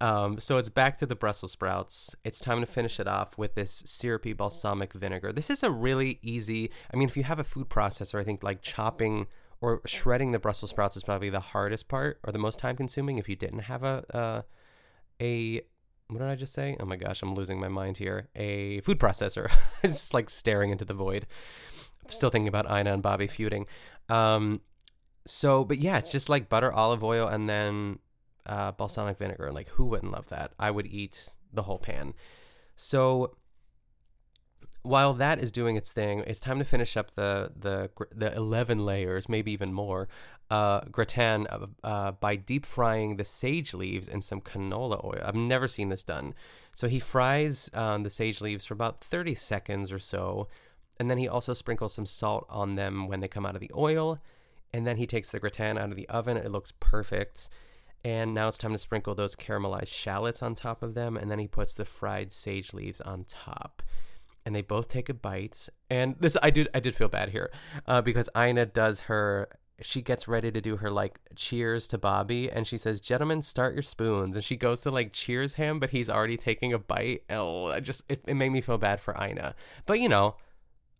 Um, 0.02 0.40
so 0.40 0.58
it's 0.58 0.68
back 0.68 0.98
to 0.98 1.06
the 1.06 1.16
Brussels 1.16 1.52
sprouts. 1.52 2.16
It's 2.24 2.40
time 2.40 2.60
to 2.62 2.66
finish 2.66 3.00
it 3.00 3.08
off 3.08 3.38
with 3.38 3.54
this 3.54 3.84
syrupy 3.86 4.34
balsamic 4.34 4.94
vinegar. 4.94 5.32
This 5.32 5.52
is 5.52 5.62
a 5.62 5.70
really 5.70 6.18
easy. 6.24 6.72
I 6.92 6.98
mean, 6.98 7.08
if 7.08 7.16
you 7.16 7.22
have 7.22 7.38
a 7.38 7.44
food 7.44 7.70
processor, 7.70 8.20
I 8.20 8.24
think 8.24 8.42
like 8.42 8.64
chopping 8.64 9.28
or 9.62 9.82
shredding 9.86 10.32
the 10.32 10.40
Brussels 10.40 10.72
sprouts 10.72 10.98
is 10.98 11.04
probably 11.04 11.30
the 11.30 11.40
hardest 11.40 11.88
part 11.88 12.20
or 12.24 12.32
the 12.32 12.40
most 12.40 12.60
time 12.60 12.76
consuming. 12.76 13.18
If 13.18 13.30
you 13.30 13.36
didn't 13.36 13.60
have 13.60 13.84
a 13.84 14.04
uh, 14.14 14.42
a 15.22 15.62
what 16.08 16.20
did 16.20 16.28
I 16.28 16.36
just 16.36 16.54
say? 16.54 16.76
Oh 16.80 16.86
my 16.86 16.98
gosh, 16.98 17.22
I'm 17.22 17.36
losing 17.36 17.60
my 17.60 17.70
mind 17.70 17.98
here. 17.98 18.28
A 18.36 18.82
food 18.82 19.00
processor. 19.00 19.50
it's 19.84 19.94
just 19.94 20.14
like 20.14 20.30
staring 20.30 20.72
into 20.72 20.84
the 20.84 20.94
void. 20.94 21.26
Still 22.08 22.30
thinking 22.30 22.50
about 22.50 22.70
Ina 22.70 22.94
and 22.94 23.04
Bobby 23.04 23.28
feuding. 23.28 23.66
Um, 24.10 24.60
so, 25.26 25.64
but 25.64 25.78
yeah, 25.78 25.98
it's 25.98 26.12
just 26.12 26.28
like 26.28 26.50
butter, 26.50 26.74
olive 26.74 27.04
oil, 27.04 27.28
and 27.28 27.48
then 27.48 28.00
uh, 28.46 28.72
balsamic 28.72 29.18
vinegar. 29.18 29.52
Like, 29.54 29.70
who 29.70 29.86
wouldn't 29.86 30.12
love 30.12 30.28
that? 30.30 30.52
I 30.60 30.72
would 30.72 30.88
eat 30.88 31.34
the 31.54 31.62
whole 31.62 31.80
pan. 31.80 32.14
So, 32.76 33.38
while 34.84 35.14
that 35.14 35.40
is 35.40 35.52
doing 35.52 35.76
its 35.76 35.92
thing, 35.92 36.24
it's 36.28 36.40
time 36.40 36.60
to 36.60 36.66
finish 36.66 36.98
up 36.98 37.12
the 37.12 37.52
the 37.56 37.90
the 38.12 38.34
eleven 38.36 38.86
layers, 38.86 39.30
maybe 39.30 39.52
even 39.52 39.74
more, 39.74 40.08
uh, 40.50 40.82
gratin 40.92 41.48
uh, 41.84 42.12
by 42.12 42.36
deep 42.36 42.66
frying 42.66 43.18
the 43.18 43.26
sage 43.26 43.74
leaves 43.74 44.08
in 44.08 44.22
some 44.22 44.42
canola 44.42 45.04
oil. 45.04 45.22
I've 45.24 45.36
never 45.36 45.68
seen 45.68 45.90
this 45.90 46.04
done. 46.04 46.34
So 46.74 46.88
he 46.88 47.00
fries 47.00 47.70
um, 47.74 48.04
the 48.04 48.10
sage 48.10 48.42
leaves 48.42 48.66
for 48.66 48.74
about 48.74 49.02
thirty 49.02 49.36
seconds 49.36 49.92
or 49.92 50.00
so, 50.00 50.48
and 51.00 51.10
then 51.10 51.18
he 51.18 51.28
also 51.28 51.54
sprinkles 51.54 51.94
some 51.94 52.06
salt 52.06 52.46
on 52.50 52.76
them 52.76 53.08
when 53.08 53.20
they 53.20 53.28
come 53.28 53.46
out 53.46 53.56
of 53.56 53.62
the 53.62 53.72
oil, 53.76 54.20
and 54.74 54.88
then 54.88 54.98
he 54.98 55.06
takes 55.06 55.32
the 55.32 55.40
gratin 55.40 55.78
out 55.78 55.90
of 55.92 55.96
the 55.96 56.10
oven. 56.10 56.38
It 56.38 56.52
looks 56.52 56.74
perfect. 56.80 57.50
And 58.04 58.34
now 58.34 58.48
it's 58.48 58.58
time 58.58 58.72
to 58.72 58.80
sprinkle 58.80 59.14
those 59.14 59.36
caramelized 59.36 59.94
shallots 59.94 60.42
on 60.42 60.56
top 60.56 60.82
of 60.82 60.96
them, 60.96 61.16
and 61.18 61.30
then 61.30 61.38
he 61.38 61.48
puts 61.48 61.76
the 61.76 61.86
fried 61.86 62.34
sage 62.34 62.74
leaves 62.74 63.00
on 63.00 63.26
top. 63.26 63.84
And 64.46 64.56
they 64.56 64.62
both 64.62 64.88
take 64.88 65.10
a 65.10 65.14
bite. 65.14 65.70
And 65.90 66.16
this, 66.20 66.36
I 66.42 66.50
did, 66.50 66.68
I 66.74 66.80
did 66.80 66.96
feel 66.96 67.08
bad 67.08 67.30
here, 67.30 67.52
uh, 67.88 68.02
because 68.02 68.30
Ina 68.38 68.68
does 68.68 69.02
her. 69.02 69.50
She 69.84 70.04
gets 70.04 70.28
ready 70.28 70.52
to 70.52 70.62
do 70.62 70.78
her 70.78 70.92
like 70.92 71.20
cheers 71.36 71.88
to 71.88 71.98
Bobby, 71.98 72.52
and 72.52 72.68
she 72.68 72.78
says, 72.78 73.02
"Gentlemen, 73.02 73.42
start 73.42 73.74
your 73.74 73.82
spoons." 73.82 74.36
And 74.36 74.46
she 74.46 74.56
goes 74.56 74.82
to 74.82 74.92
like 74.92 75.12
cheers 75.12 75.56
him, 75.56 75.80
but 75.80 75.90
he's 75.90 76.10
already 76.10 76.38
taking 76.38 76.72
a 76.72 76.80
bite. 76.80 77.24
Oh, 77.32 77.68
I 77.68 77.80
just 77.80 78.04
it, 78.08 78.24
it 78.28 78.36
made 78.36 78.50
me 78.50 78.62
feel 78.62 78.78
bad 78.78 79.02
for 79.02 79.16
Ina. 79.20 79.56
But 79.88 80.00
you 80.00 80.08
know, 80.08 80.36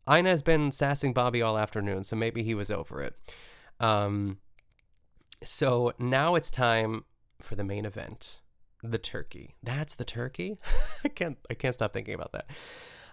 Ina 0.10 0.30
has 0.30 0.42
been 0.42 0.72
sassing 0.72 1.14
Bobby 1.14 1.42
all 1.42 1.58
afternoon, 1.58 2.04
so 2.04 2.16
maybe 2.16 2.44
he 2.44 2.56
was 2.56 2.72
over 2.72 3.02
it. 3.02 3.16
Um, 3.80 4.38
so 5.44 5.94
now 6.00 6.36
it's 6.36 6.52
time 6.52 7.06
for 7.42 7.56
the 7.56 7.64
main 7.64 7.86
event, 7.86 8.42
the 8.84 8.98
turkey. 8.98 9.56
That's 9.64 9.96
the 9.96 10.06
turkey. 10.06 10.58
I 11.04 11.10
can't 11.10 11.38
I 11.50 11.54
can't 11.54 11.74
stop 11.74 11.94
thinking 11.94 12.14
about 12.14 12.32
that. 12.34 12.50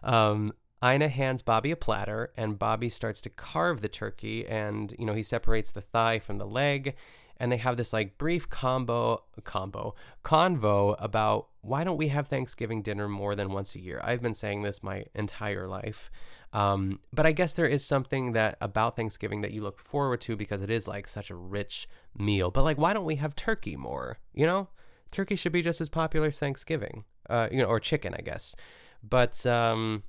Um, 0.03 0.53
Ina 0.85 1.09
hands 1.09 1.43
Bobby 1.43 1.71
a 1.71 1.77
platter, 1.77 2.33
and 2.37 2.59
Bobby 2.59 2.89
starts 2.89 3.21
to 3.23 3.31
carve 3.31 3.81
the 3.81 3.89
turkey, 3.89 4.47
and 4.47 4.95
you 4.99 5.05
know 5.05 5.15
he 5.15 5.23
separates 5.23 5.71
the 5.71 5.81
thigh 5.81 6.21
from 6.21 6.39
the 6.39 6.47
leg, 6.47 6.95
and 7.39 7.51
they 7.51 7.57
have 7.57 7.77
this 7.77 7.93
like 7.93 8.19
brief 8.19 8.49
combo 8.49 9.25
combo 9.45 9.95
convo 10.25 10.95
about 10.99 11.49
why 11.63 11.85
don't 11.85 11.97
we 11.97 12.09
have 12.09 12.29
Thanksgiving 12.29 12.83
dinner 12.83 13.09
more 13.09 13.35
than 13.35 13.51
once 13.51 13.75
a 13.75 13.81
year. 13.81 14.01
I've 14.03 14.23
been 14.23 14.35
saying 14.35 14.63
this 14.63 14.83
my 14.83 15.05
entire 15.15 15.67
life. 15.67 16.11
Um, 16.53 17.01
but 17.13 17.27
I 17.27 17.33
guess 17.33 17.53
there 17.53 17.67
is 17.67 17.85
something 17.85 18.33
that 18.33 18.57
about 18.61 18.97
Thanksgiving 18.97 19.43
that 19.43 19.53
you 19.53 19.61
look 19.61 19.79
forward 19.81 20.21
to 20.23 20.37
because 20.37 20.63
it 20.63 20.71
is 20.71 20.89
like 20.89 21.07
such 21.07 21.31
a 21.31 21.35
rich 21.35 21.89
meal. 22.17 22.51
But 22.51 22.65
like, 22.65 22.79
why 22.79 22.95
don't 22.95 23.05
we 23.05 23.17
have 23.17 23.37
turkey 23.37 23.77
more? 23.77 24.19
You 24.33 24.47
know, 24.47 24.69
turkey 25.11 25.37
should 25.37 25.53
be 25.53 25.61
just 25.61 25.81
as 25.81 25.89
popular 25.89 26.29
as 26.29 26.39
Thanksgiving, 26.39 27.05
uh, 27.29 27.49
you 27.51 27.59
know, 27.59 27.67
or 27.67 27.81
chicken, 27.81 28.15
I 28.15 28.23
guess. 28.23 28.57
But 29.03 29.45
um, 29.47 30.03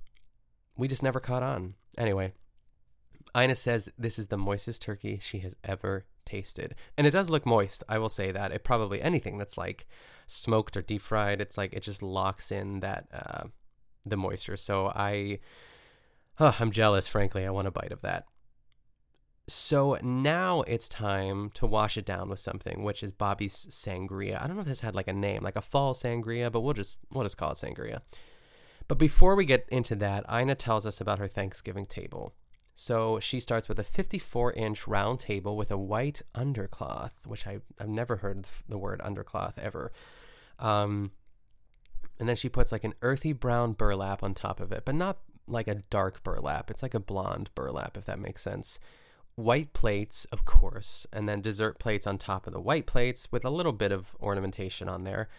we 0.77 0.87
just 0.87 1.03
never 1.03 1.19
caught 1.19 1.43
on. 1.43 1.75
Anyway, 1.97 2.33
Ina 3.37 3.55
says 3.55 3.89
this 3.97 4.19
is 4.19 4.27
the 4.27 4.37
moistest 4.37 4.81
turkey 4.81 5.19
she 5.21 5.39
has 5.39 5.55
ever 5.63 6.05
tasted. 6.25 6.75
And 6.97 7.05
it 7.07 7.11
does 7.11 7.29
look 7.29 7.45
moist, 7.45 7.83
I 7.89 7.97
will 7.97 8.09
say 8.09 8.31
that. 8.31 8.51
It 8.51 8.63
probably 8.63 9.01
anything 9.01 9.37
that's 9.37 9.57
like 9.57 9.87
smoked 10.27 10.77
or 10.77 10.81
deep 10.81 11.01
fried, 11.01 11.41
it's 11.41 11.57
like 11.57 11.73
it 11.73 11.83
just 11.83 12.03
locks 12.03 12.51
in 12.51 12.79
that 12.81 13.07
uh, 13.13 13.43
the 14.05 14.17
moisture. 14.17 14.57
So 14.57 14.91
I 14.95 15.39
Oh, 16.39 16.55
I'm 16.59 16.71
jealous, 16.71 17.07
frankly. 17.07 17.45
I 17.45 17.49
want 17.49 17.67
a 17.67 17.71
bite 17.71 17.91
of 17.91 18.01
that. 18.01 18.25
So 19.47 19.97
now 20.01 20.61
it's 20.61 20.87
time 20.87 21.49
to 21.55 21.65
wash 21.65 21.97
it 21.97 22.05
down 22.05 22.29
with 22.29 22.39
something, 22.39 22.83
which 22.83 23.03
is 23.03 23.11
Bobby's 23.11 23.67
sangria. 23.69 24.41
I 24.41 24.47
don't 24.47 24.55
know 24.55 24.61
if 24.61 24.67
this 24.67 24.81
had 24.81 24.95
like 24.95 25.07
a 25.07 25.13
name, 25.13 25.43
like 25.43 25.57
a 25.57 25.61
fall 25.61 25.93
sangria, 25.93 26.51
but 26.51 26.61
we'll 26.61 26.73
just 26.73 26.99
we'll 27.11 27.23
just 27.23 27.37
call 27.37 27.51
it 27.51 27.55
sangria. 27.55 28.01
But 28.89 28.97
before 28.97 29.35
we 29.35 29.45
get 29.45 29.69
into 29.69 29.95
that, 29.97 30.25
Ina 30.29 30.55
tells 30.55 30.85
us 30.85 30.99
about 30.99 31.19
her 31.19 31.27
Thanksgiving 31.27 31.85
table. 31.85 32.33
So 32.73 33.19
she 33.19 33.39
starts 33.39 33.69
with 33.69 33.77
a 33.77 33.83
54 33.83 34.53
inch 34.53 34.87
round 34.87 35.19
table 35.19 35.55
with 35.55 35.69
a 35.69 35.77
white 35.77 36.23
undercloth, 36.33 37.11
which 37.25 37.45
I, 37.45 37.59
I've 37.79 37.87
never 37.87 38.17
heard 38.17 38.45
the 38.67 38.79
word 38.79 38.99
undercloth 39.01 39.59
ever. 39.59 39.91
Um, 40.57 41.11
and 42.19 42.27
then 42.27 42.35
she 42.35 42.49
puts 42.49 42.71
like 42.71 42.83
an 42.83 42.95
earthy 43.03 43.31
brown 43.31 43.73
burlap 43.73 44.23
on 44.23 44.33
top 44.33 44.59
of 44.59 44.71
it, 44.71 44.83
but 44.85 44.95
not 44.95 45.19
like 45.47 45.67
a 45.67 45.83
dark 45.91 46.23
burlap. 46.23 46.71
It's 46.71 46.81
like 46.81 46.95
a 46.95 46.99
blonde 46.99 47.51
burlap, 47.53 47.95
if 47.95 48.05
that 48.05 48.17
makes 48.17 48.41
sense. 48.41 48.79
White 49.35 49.73
plates, 49.73 50.25
of 50.31 50.45
course, 50.45 51.05
and 51.13 51.29
then 51.29 51.41
dessert 51.41 51.77
plates 51.77 52.07
on 52.07 52.17
top 52.17 52.47
of 52.47 52.53
the 52.53 52.59
white 52.59 52.87
plates 52.87 53.31
with 53.31 53.45
a 53.45 53.51
little 53.51 53.71
bit 53.71 53.91
of 53.91 54.15
ornamentation 54.19 54.89
on 54.89 55.03
there. 55.03 55.29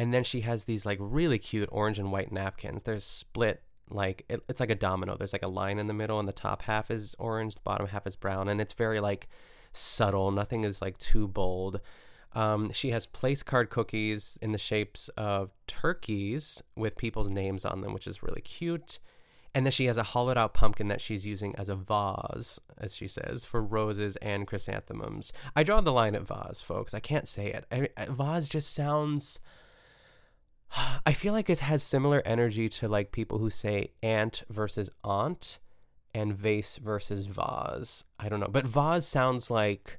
And 0.00 0.14
then 0.14 0.24
she 0.24 0.40
has 0.40 0.64
these 0.64 0.86
like 0.86 0.96
really 0.98 1.38
cute 1.38 1.68
orange 1.70 1.98
and 1.98 2.10
white 2.10 2.32
napkins. 2.32 2.84
There's 2.84 3.04
split 3.04 3.62
like 3.90 4.24
it, 4.30 4.40
it's 4.48 4.58
like 4.58 4.70
a 4.70 4.74
domino. 4.74 5.14
There's 5.14 5.34
like 5.34 5.42
a 5.42 5.48
line 5.48 5.78
in 5.78 5.88
the 5.88 5.92
middle, 5.92 6.18
and 6.18 6.26
the 6.26 6.32
top 6.32 6.62
half 6.62 6.90
is 6.90 7.14
orange, 7.18 7.56
the 7.56 7.60
bottom 7.60 7.86
half 7.86 8.06
is 8.06 8.16
brown, 8.16 8.48
and 8.48 8.62
it's 8.62 8.72
very 8.72 8.98
like 8.98 9.28
subtle. 9.72 10.30
Nothing 10.30 10.64
is 10.64 10.80
like 10.80 10.96
too 10.96 11.28
bold. 11.28 11.82
Um, 12.32 12.72
she 12.72 12.92
has 12.92 13.04
place 13.04 13.42
card 13.42 13.68
cookies 13.68 14.38
in 14.40 14.52
the 14.52 14.58
shapes 14.58 15.10
of 15.18 15.50
turkeys 15.66 16.62
with 16.76 16.96
people's 16.96 17.30
names 17.30 17.66
on 17.66 17.82
them, 17.82 17.92
which 17.92 18.06
is 18.06 18.22
really 18.22 18.40
cute. 18.40 19.00
And 19.54 19.66
then 19.66 19.72
she 19.72 19.84
has 19.84 19.98
a 19.98 20.02
hollowed 20.02 20.38
out 20.38 20.54
pumpkin 20.54 20.88
that 20.88 21.02
she's 21.02 21.26
using 21.26 21.54
as 21.56 21.68
a 21.68 21.76
vase, 21.76 22.58
as 22.78 22.96
she 22.96 23.06
says, 23.06 23.44
for 23.44 23.60
roses 23.60 24.16
and 24.22 24.46
chrysanthemums. 24.46 25.34
I 25.54 25.62
draw 25.62 25.82
the 25.82 25.92
line 25.92 26.14
at 26.14 26.26
vase, 26.26 26.62
folks. 26.62 26.94
I 26.94 27.00
can't 27.00 27.28
say 27.28 27.52
it. 27.52 27.90
I, 27.98 28.06
vase 28.06 28.48
just 28.48 28.72
sounds 28.72 29.40
I 31.06 31.12
feel 31.12 31.32
like 31.32 31.50
it 31.50 31.60
has 31.60 31.82
similar 31.82 32.22
energy 32.24 32.68
to 32.68 32.88
like 32.88 33.12
people 33.12 33.38
who 33.38 33.50
say 33.50 33.92
aunt 34.02 34.42
versus 34.48 34.90
aunt 35.04 35.58
and 36.14 36.34
vase 36.34 36.76
versus 36.76 37.26
vase. 37.26 38.04
I 38.18 38.28
don't 38.28 38.40
know, 38.40 38.48
but 38.50 38.66
vase 38.66 39.06
sounds 39.06 39.50
like 39.50 39.98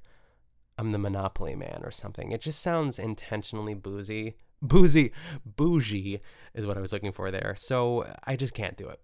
I'm 0.78 0.92
the 0.92 0.98
Monopoly 0.98 1.56
man 1.56 1.82
or 1.84 1.92
something. 1.92 2.32
It 2.32 2.42
just 2.42 2.62
sounds 2.62 3.00
intentionally 3.00 3.74
boozy. 3.74 4.36
Boozy, 4.64 5.12
bougie 5.44 6.20
is 6.54 6.68
what 6.68 6.78
I 6.78 6.82
was 6.82 6.94
looking 6.94 7.12
for 7.12 7.32
there. 7.32 7.56
So 7.58 8.12
I 8.26 8.36
just 8.36 8.54
can't 8.54 8.78
do 8.78 8.88
it. 8.88 9.00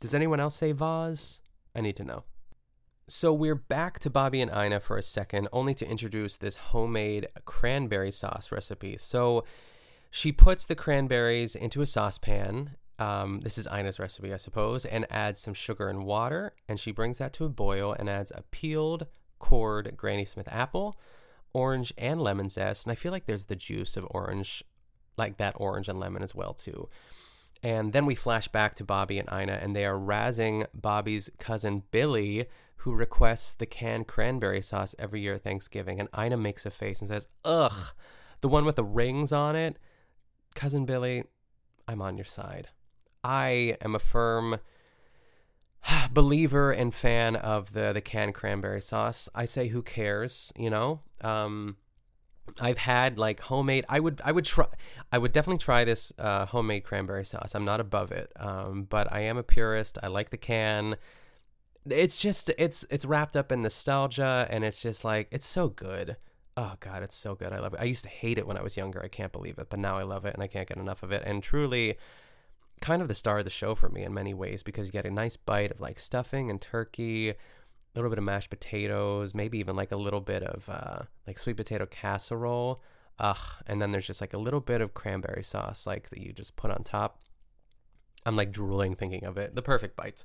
Does 0.00 0.14
anyone 0.14 0.40
else 0.40 0.56
say 0.56 0.72
vase? 0.72 1.40
I 1.74 1.80
need 1.80 1.96
to 1.96 2.04
know. 2.04 2.24
So 3.08 3.32
we're 3.32 3.54
back 3.54 4.00
to 4.00 4.10
Bobby 4.10 4.40
and 4.40 4.50
Ina 4.50 4.80
for 4.80 4.96
a 4.98 5.02
second, 5.02 5.46
only 5.52 5.74
to 5.74 5.88
introduce 5.88 6.36
this 6.36 6.56
homemade 6.56 7.28
cranberry 7.44 8.10
sauce 8.10 8.50
recipe. 8.50 8.96
So 8.96 9.44
she 10.10 10.32
puts 10.32 10.66
the 10.66 10.74
cranberries 10.74 11.54
into 11.54 11.82
a 11.82 11.86
saucepan. 11.86 12.76
Um, 12.98 13.40
this 13.40 13.58
is 13.58 13.66
Ina's 13.66 13.98
recipe, 13.98 14.32
I 14.32 14.36
suppose, 14.36 14.84
and 14.84 15.06
adds 15.10 15.40
some 15.40 15.54
sugar 15.54 15.88
and 15.88 16.04
water. 16.04 16.54
And 16.68 16.80
she 16.80 16.92
brings 16.92 17.18
that 17.18 17.32
to 17.34 17.44
a 17.44 17.50
boil 17.50 17.94
and 17.98 18.08
adds 18.08 18.32
a 18.34 18.42
peeled, 18.50 19.06
cored 19.38 19.96
Granny 19.96 20.24
Smith 20.24 20.48
apple, 20.50 20.98
orange, 21.52 21.92
and 21.98 22.20
lemon 22.20 22.48
zest. 22.48 22.86
And 22.86 22.92
I 22.92 22.94
feel 22.94 23.12
like 23.12 23.26
there's 23.26 23.46
the 23.46 23.56
juice 23.56 23.96
of 23.96 24.06
orange, 24.10 24.62
like 25.16 25.36
that 25.36 25.54
orange 25.58 25.88
and 25.88 26.00
lemon 26.00 26.22
as 26.22 26.34
well, 26.34 26.54
too. 26.54 26.88
And 27.62 27.92
then 27.92 28.06
we 28.06 28.14
flash 28.14 28.48
back 28.48 28.74
to 28.76 28.84
Bobby 28.84 29.18
and 29.18 29.28
Ina, 29.30 29.58
and 29.62 29.74
they 29.74 29.86
are 29.86 29.98
razzing 29.98 30.66
Bobby's 30.74 31.30
cousin 31.38 31.82
Billy, 31.90 32.46
who 32.76 32.94
requests 32.94 33.54
the 33.54 33.66
canned 33.66 34.06
cranberry 34.06 34.62
sauce 34.62 34.94
every 34.98 35.20
year 35.20 35.34
at 35.34 35.42
Thanksgiving. 35.42 35.98
And 35.98 36.08
Ina 36.18 36.36
makes 36.36 36.64
a 36.64 36.70
face 36.70 37.00
and 37.00 37.08
says, 37.08 37.26
Ugh, 37.44 37.92
the 38.40 38.48
one 38.48 38.64
with 38.64 38.76
the 38.76 38.84
rings 38.84 39.32
on 39.32 39.56
it 39.56 39.78
cousin 40.56 40.86
Billy, 40.86 41.22
I'm 41.86 42.02
on 42.02 42.16
your 42.16 42.24
side. 42.24 42.68
I 43.22 43.76
am 43.80 43.94
a 43.94 44.00
firm 44.00 44.58
believer 46.10 46.72
and 46.72 46.92
fan 46.92 47.36
of 47.36 47.72
the 47.72 47.92
the 47.92 48.00
canned 48.00 48.34
cranberry 48.34 48.80
sauce. 48.80 49.28
I 49.34 49.44
say 49.44 49.68
who 49.68 49.82
cares, 49.82 50.52
you 50.56 50.70
know? 50.70 51.00
Um 51.20 51.76
I've 52.60 52.78
had 52.78 53.18
like 53.18 53.40
homemade 53.40 53.84
I 53.88 54.00
would 54.00 54.20
I 54.24 54.32
would 54.32 54.44
try 54.44 54.66
I 55.12 55.18
would 55.18 55.32
definitely 55.32 55.58
try 55.58 55.84
this 55.84 56.12
uh, 56.18 56.46
homemade 56.46 56.84
cranberry 56.84 57.24
sauce. 57.24 57.54
I'm 57.54 57.64
not 57.64 57.80
above 57.80 58.12
it. 58.12 58.32
Um, 58.36 58.84
but 58.84 59.12
I 59.12 59.20
am 59.20 59.36
a 59.36 59.42
purist. 59.42 59.98
I 60.02 60.06
like 60.06 60.30
the 60.30 60.36
can. 60.36 60.96
It's 61.88 62.16
just 62.16 62.50
it's 62.56 62.86
it's 62.88 63.04
wrapped 63.04 63.36
up 63.36 63.50
in 63.50 63.62
nostalgia 63.62 64.46
and 64.48 64.64
it's 64.64 64.80
just 64.80 65.04
like 65.04 65.28
it's 65.30 65.46
so 65.46 65.68
good 65.68 66.16
oh 66.56 66.74
god 66.80 67.02
it's 67.02 67.16
so 67.16 67.34
good. 67.34 67.52
I 67.52 67.58
love 67.58 67.74
it. 67.74 67.80
I 67.80 67.84
used 67.84 68.04
to 68.04 68.08
hate 68.08 68.38
it 68.38 68.46
when 68.46 68.56
i 68.56 68.62
was 68.62 68.76
younger. 68.76 69.02
I 69.02 69.08
can't 69.08 69.32
believe 69.32 69.58
it 69.58 69.68
but 69.68 69.78
now 69.78 69.98
i 69.98 70.02
love 70.02 70.24
it 70.24 70.34
and 70.34 70.42
i 70.42 70.46
can't 70.46 70.68
get 70.68 70.78
enough 70.78 71.02
of 71.02 71.12
it. 71.12 71.22
And 71.26 71.42
truly 71.42 71.96
kind 72.80 73.00
of 73.00 73.08
the 73.08 73.14
star 73.14 73.38
of 73.38 73.44
the 73.44 73.50
show 73.50 73.74
for 73.74 73.88
me 73.88 74.02
in 74.02 74.12
many 74.12 74.34
ways 74.34 74.62
because 74.62 74.86
you 74.86 74.92
get 74.92 75.06
a 75.06 75.10
nice 75.10 75.36
bite 75.36 75.70
of 75.70 75.80
like 75.80 75.98
stuffing 75.98 76.50
and 76.50 76.60
turkey 76.60 77.30
a 77.30 77.34
little 77.94 78.10
bit 78.10 78.18
of 78.18 78.24
mashed 78.24 78.50
potatoes 78.50 79.34
maybe 79.34 79.58
even 79.58 79.74
like 79.74 79.92
a 79.92 79.96
little 79.96 80.20
bit 80.20 80.42
of 80.42 80.68
uh, 80.68 81.00
like 81.26 81.38
sweet 81.38 81.56
potato 81.56 81.86
casserole. 81.86 82.82
Ugh. 83.18 83.38
And 83.66 83.80
then 83.80 83.92
there's 83.92 84.06
just 84.06 84.20
like 84.20 84.34
a 84.34 84.38
little 84.38 84.60
bit 84.60 84.82
of 84.82 84.92
cranberry 84.92 85.42
sauce 85.42 85.86
like 85.86 86.10
that 86.10 86.20
you 86.20 86.32
just 86.32 86.56
put 86.56 86.70
on 86.70 86.82
top. 86.82 87.20
I'm 88.26 88.36
like 88.36 88.52
drooling 88.52 88.94
thinking 88.94 89.24
of 89.24 89.38
it. 89.38 89.54
The 89.54 89.62
perfect 89.62 89.96
bites 89.96 90.24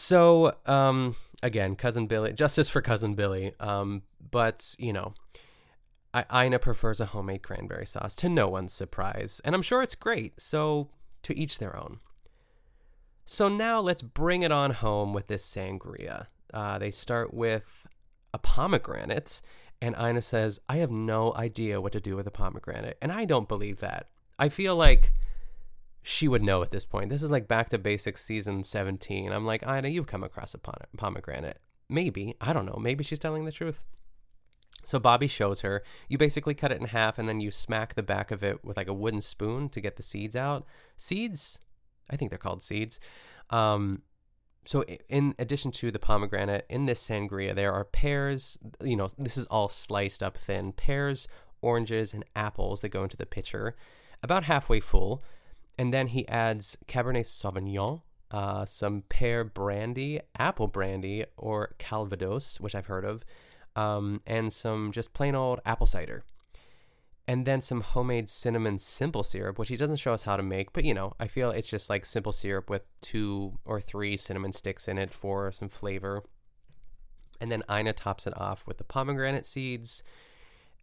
so, 0.00 0.54
um, 0.66 1.16
again, 1.42 1.74
cousin 1.74 2.06
Billy, 2.06 2.32
justice 2.32 2.68
for 2.68 2.80
cousin 2.80 3.14
Billy. 3.16 3.52
Um, 3.58 4.02
but 4.30 4.76
you 4.78 4.92
know, 4.92 5.12
I- 6.14 6.44
Ina 6.46 6.60
prefers 6.60 7.00
a 7.00 7.06
homemade 7.06 7.42
cranberry 7.42 7.84
sauce 7.84 8.14
to 8.16 8.28
no 8.28 8.46
one's 8.48 8.72
surprise, 8.72 9.40
and 9.44 9.56
I'm 9.56 9.62
sure 9.62 9.82
it's 9.82 9.96
great. 9.96 10.40
So, 10.40 10.90
to 11.24 11.36
each 11.36 11.58
their 11.58 11.76
own. 11.76 11.98
So 13.26 13.48
now 13.48 13.80
let's 13.80 14.02
bring 14.02 14.42
it 14.42 14.52
on 14.52 14.70
home 14.70 15.12
with 15.12 15.26
this 15.26 15.44
sangria. 15.44 16.28
Uh, 16.54 16.78
they 16.78 16.92
start 16.92 17.34
with 17.34 17.88
a 18.32 18.38
pomegranate, 18.38 19.40
and 19.82 19.96
Ina 20.00 20.22
says, 20.22 20.60
"I 20.68 20.76
have 20.76 20.92
no 20.92 21.34
idea 21.34 21.80
what 21.80 21.90
to 21.92 22.00
do 22.00 22.14
with 22.14 22.28
a 22.28 22.30
pomegranate," 22.30 22.98
and 23.02 23.10
I 23.10 23.24
don't 23.24 23.48
believe 23.48 23.80
that. 23.80 24.06
I 24.38 24.48
feel 24.48 24.76
like 24.76 25.12
she 26.02 26.28
would 26.28 26.42
know 26.42 26.62
at 26.62 26.70
this 26.70 26.84
point. 26.84 27.10
This 27.10 27.22
is 27.22 27.30
like 27.30 27.48
back 27.48 27.68
to 27.70 27.78
basics 27.78 28.24
season 28.24 28.62
17. 28.62 29.32
I'm 29.32 29.44
like, 29.44 29.62
Ina, 29.66 29.88
you've 29.88 30.06
come 30.06 30.24
across 30.24 30.54
a 30.54 30.58
pomegranate. 30.58 31.58
Maybe. 31.88 32.34
I 32.40 32.52
don't 32.52 32.66
know. 32.66 32.78
Maybe 32.80 33.04
she's 33.04 33.18
telling 33.18 33.44
the 33.44 33.52
truth. 33.52 33.84
So 34.84 34.98
Bobby 34.98 35.28
shows 35.28 35.60
her. 35.60 35.82
You 36.08 36.18
basically 36.18 36.54
cut 36.54 36.72
it 36.72 36.80
in 36.80 36.86
half 36.86 37.18
and 37.18 37.28
then 37.28 37.40
you 37.40 37.50
smack 37.50 37.94
the 37.94 38.02
back 38.02 38.30
of 38.30 38.42
it 38.42 38.64
with 38.64 38.76
like 38.76 38.88
a 38.88 38.94
wooden 38.94 39.20
spoon 39.20 39.68
to 39.70 39.80
get 39.80 39.96
the 39.96 40.02
seeds 40.02 40.36
out. 40.36 40.66
Seeds? 40.96 41.58
I 42.10 42.16
think 42.16 42.30
they're 42.30 42.38
called 42.38 42.62
seeds. 42.62 42.98
Um, 43.50 44.02
so 44.68 44.84
in 45.08 45.34
addition 45.38 45.72
to 45.72 45.90
the 45.90 45.98
pomegranate 45.98 46.66
in 46.68 46.84
this 46.84 47.02
sangria 47.02 47.54
there 47.54 47.72
are 47.72 47.84
pears 47.84 48.58
you 48.82 48.96
know 48.96 49.08
this 49.16 49.38
is 49.38 49.46
all 49.46 49.70
sliced 49.70 50.22
up 50.22 50.36
thin 50.36 50.72
pears 50.72 51.26
oranges 51.62 52.12
and 52.12 52.22
apples 52.36 52.82
that 52.82 52.90
go 52.90 53.02
into 53.02 53.16
the 53.16 53.24
pitcher 53.24 53.76
about 54.22 54.44
halfway 54.44 54.78
full 54.78 55.24
and 55.78 55.94
then 55.94 56.08
he 56.08 56.26
adds 56.28 56.76
Cabernet 56.88 57.24
Sauvignon, 57.24 58.02
uh, 58.32 58.64
some 58.64 59.04
pear 59.08 59.44
brandy, 59.44 60.20
apple 60.36 60.66
brandy, 60.66 61.24
or 61.36 61.74
Calvados, 61.78 62.60
which 62.60 62.74
I've 62.74 62.86
heard 62.86 63.04
of, 63.04 63.24
um, 63.76 64.20
and 64.26 64.52
some 64.52 64.90
just 64.90 65.14
plain 65.14 65.36
old 65.36 65.60
apple 65.64 65.86
cider. 65.86 66.24
And 67.28 67.46
then 67.46 67.60
some 67.60 67.82
homemade 67.82 68.28
cinnamon 68.28 68.78
simple 68.78 69.22
syrup, 69.22 69.58
which 69.58 69.68
he 69.68 69.76
doesn't 69.76 69.96
show 69.96 70.14
us 70.14 70.22
how 70.22 70.36
to 70.36 70.42
make, 70.42 70.72
but 70.72 70.84
you 70.84 70.94
know, 70.94 71.12
I 71.20 71.26
feel 71.26 71.50
it's 71.50 71.68
just 71.68 71.88
like 71.90 72.04
simple 72.04 72.32
syrup 72.32 72.68
with 72.68 72.82
two 73.00 73.58
or 73.64 73.80
three 73.80 74.16
cinnamon 74.16 74.52
sticks 74.52 74.88
in 74.88 74.98
it 74.98 75.12
for 75.12 75.52
some 75.52 75.68
flavor. 75.68 76.24
And 77.40 77.52
then 77.52 77.62
Ina 77.70 77.92
tops 77.92 78.26
it 78.26 78.36
off 78.36 78.66
with 78.66 78.78
the 78.78 78.84
pomegranate 78.84 79.46
seeds 79.46 80.02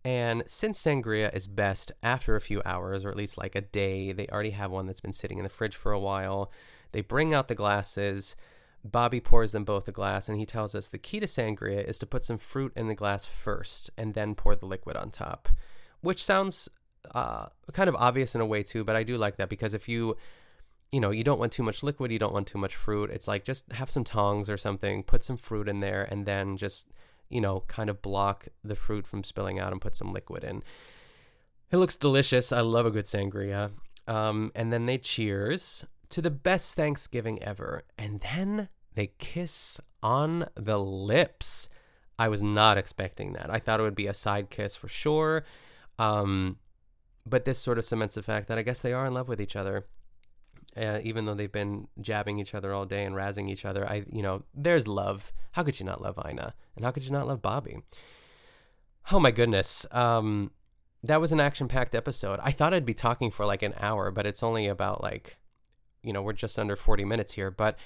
and 0.05 0.43
since 0.45 0.79
sangria 0.79 1.35
is 1.35 1.47
best 1.47 1.91
after 2.03 2.35
a 2.35 2.41
few 2.41 2.61
hours, 2.63 3.03
or 3.03 3.09
at 3.09 3.17
least 3.17 3.39
like 3.39 3.55
a 3.55 3.61
day, 3.61 4.11
they 4.11 4.27
already 4.27 4.51
have 4.51 4.69
one 4.69 4.85
that's 4.85 5.01
been 5.01 5.11
sitting 5.11 5.39
in 5.39 5.43
the 5.43 5.49
fridge 5.49 5.75
for 5.75 5.91
a 5.91 5.99
while. 5.99 6.51
They 6.91 7.01
bring 7.01 7.33
out 7.33 7.47
the 7.47 7.55
glasses. 7.55 8.35
Bobby 8.83 9.19
pours 9.19 9.51
them 9.51 9.65
both 9.65 9.87
a 9.87 9.91
glass, 9.91 10.29
and 10.29 10.37
he 10.37 10.45
tells 10.45 10.75
us 10.75 10.89
the 10.89 10.99
key 10.99 11.19
to 11.19 11.25
sangria 11.25 11.83
is 11.83 11.97
to 11.99 12.05
put 12.05 12.23
some 12.23 12.37
fruit 12.37 12.71
in 12.75 12.87
the 12.87 12.93
glass 12.93 13.25
first 13.25 13.89
and 13.97 14.13
then 14.13 14.35
pour 14.35 14.55
the 14.55 14.67
liquid 14.67 14.95
on 14.95 15.09
top, 15.09 15.49
which 16.01 16.23
sounds 16.23 16.69
uh, 17.15 17.47
kind 17.73 17.89
of 17.89 17.95
obvious 17.95 18.35
in 18.35 18.41
a 18.41 18.45
way 18.45 18.61
too, 18.61 18.83
but 18.83 18.95
I 18.95 19.01
do 19.01 19.17
like 19.17 19.37
that 19.37 19.49
because 19.49 19.73
if 19.73 19.89
you 19.89 20.15
you 20.91 20.99
know, 21.01 21.09
you 21.09 21.23
don't 21.23 21.39
want 21.39 21.51
too 21.51 21.63
much 21.63 21.81
liquid, 21.81 22.11
you 22.11 22.19
don't 22.19 22.31
want 22.31 22.47
too 22.47 22.59
much 22.59 22.75
fruit. 22.75 23.09
It's 23.09 23.27
like 23.27 23.43
just 23.43 23.69
have 23.73 23.89
some 23.89 24.03
tongs 24.03 24.51
or 24.51 24.55
something, 24.55 25.01
put 25.01 25.23
some 25.23 25.35
fruit 25.35 25.67
in 25.67 25.79
there, 25.79 26.03
and 26.03 26.27
then 26.27 26.57
just 26.57 26.93
you 27.29 27.41
know, 27.41 27.63
kind 27.67 27.89
of 27.89 28.01
block 28.01 28.47
the 28.63 28.75
fruit 28.75 29.07
from 29.07 29.23
spilling 29.23 29.59
out 29.59 29.71
and 29.71 29.81
put 29.81 29.95
some 29.95 30.13
liquid 30.13 30.43
in. 30.43 30.63
It 31.71 31.77
looks 31.77 31.97
delicious. 31.97 32.51
I 32.51 32.61
love 32.61 32.85
a 32.85 32.91
good 32.91 33.05
sangria. 33.05 33.71
Um, 34.07 34.51
and 34.55 34.71
then 34.71 34.85
they 34.85 34.97
cheers 34.97 35.85
to 36.09 36.21
the 36.21 36.31
best 36.31 36.75
Thanksgiving 36.75 37.41
ever. 37.41 37.83
And 37.97 38.21
then 38.21 38.69
they 38.93 39.07
kiss 39.17 39.79
on 40.03 40.45
the 40.55 40.79
lips. 40.79 41.69
I 42.17 42.27
was 42.29 42.43
not 42.43 42.77
expecting 42.77 43.33
that. 43.33 43.49
I 43.49 43.59
thought 43.59 43.79
it 43.79 43.83
would 43.83 43.95
be 43.95 44.07
a 44.07 44.13
side 44.13 44.49
kiss 44.49 44.75
for 44.75 44.87
sure. 44.87 45.43
Um, 45.99 46.57
but 47.25 47.45
this 47.45 47.59
sort 47.59 47.77
of 47.77 47.85
cements 47.85 48.15
the 48.15 48.21
fact 48.21 48.47
that 48.47 48.57
I 48.57 48.61
guess 48.61 48.81
they 48.81 48.93
are 48.93 49.05
in 49.05 49.13
love 49.13 49.27
with 49.27 49.41
each 49.41 49.55
other. 49.55 49.85
Uh, 50.77 50.99
even 51.03 51.25
though 51.25 51.33
they've 51.33 51.51
been 51.51 51.87
jabbing 52.01 52.39
each 52.39 52.53
other 52.53 52.73
all 52.73 52.85
day 52.85 53.05
and 53.05 53.15
razzing 53.15 53.49
each 53.49 53.65
other. 53.65 53.87
I, 53.87 54.05
you 54.11 54.21
know, 54.21 54.43
there's 54.53 54.87
love. 54.87 55.31
How 55.51 55.63
could 55.63 55.79
you 55.79 55.85
not 55.85 56.01
love 56.01 56.19
Ina? 56.27 56.53
And 56.75 56.85
how 56.85 56.91
could 56.91 57.03
you 57.03 57.11
not 57.11 57.27
love 57.27 57.41
Bobby? 57.41 57.77
Oh 59.11 59.19
my 59.19 59.31
goodness. 59.31 59.85
Um, 59.91 60.51
that 61.03 61.21
was 61.21 61.31
an 61.31 61.39
action-packed 61.39 61.95
episode. 61.95 62.39
I 62.41 62.51
thought 62.51 62.73
I'd 62.73 62.85
be 62.85 62.93
talking 62.93 63.31
for 63.31 63.45
like 63.45 63.61
an 63.61 63.75
hour, 63.79 64.11
but 64.11 64.25
it's 64.25 64.43
only 64.43 64.67
about 64.67 65.01
like, 65.03 65.37
you 66.03 66.11
know, 66.11 66.21
we're 66.21 66.33
just 66.33 66.57
under 66.57 66.75
40 66.75 67.05
minutes 67.05 67.33
here. 67.33 67.51
But 67.51 67.77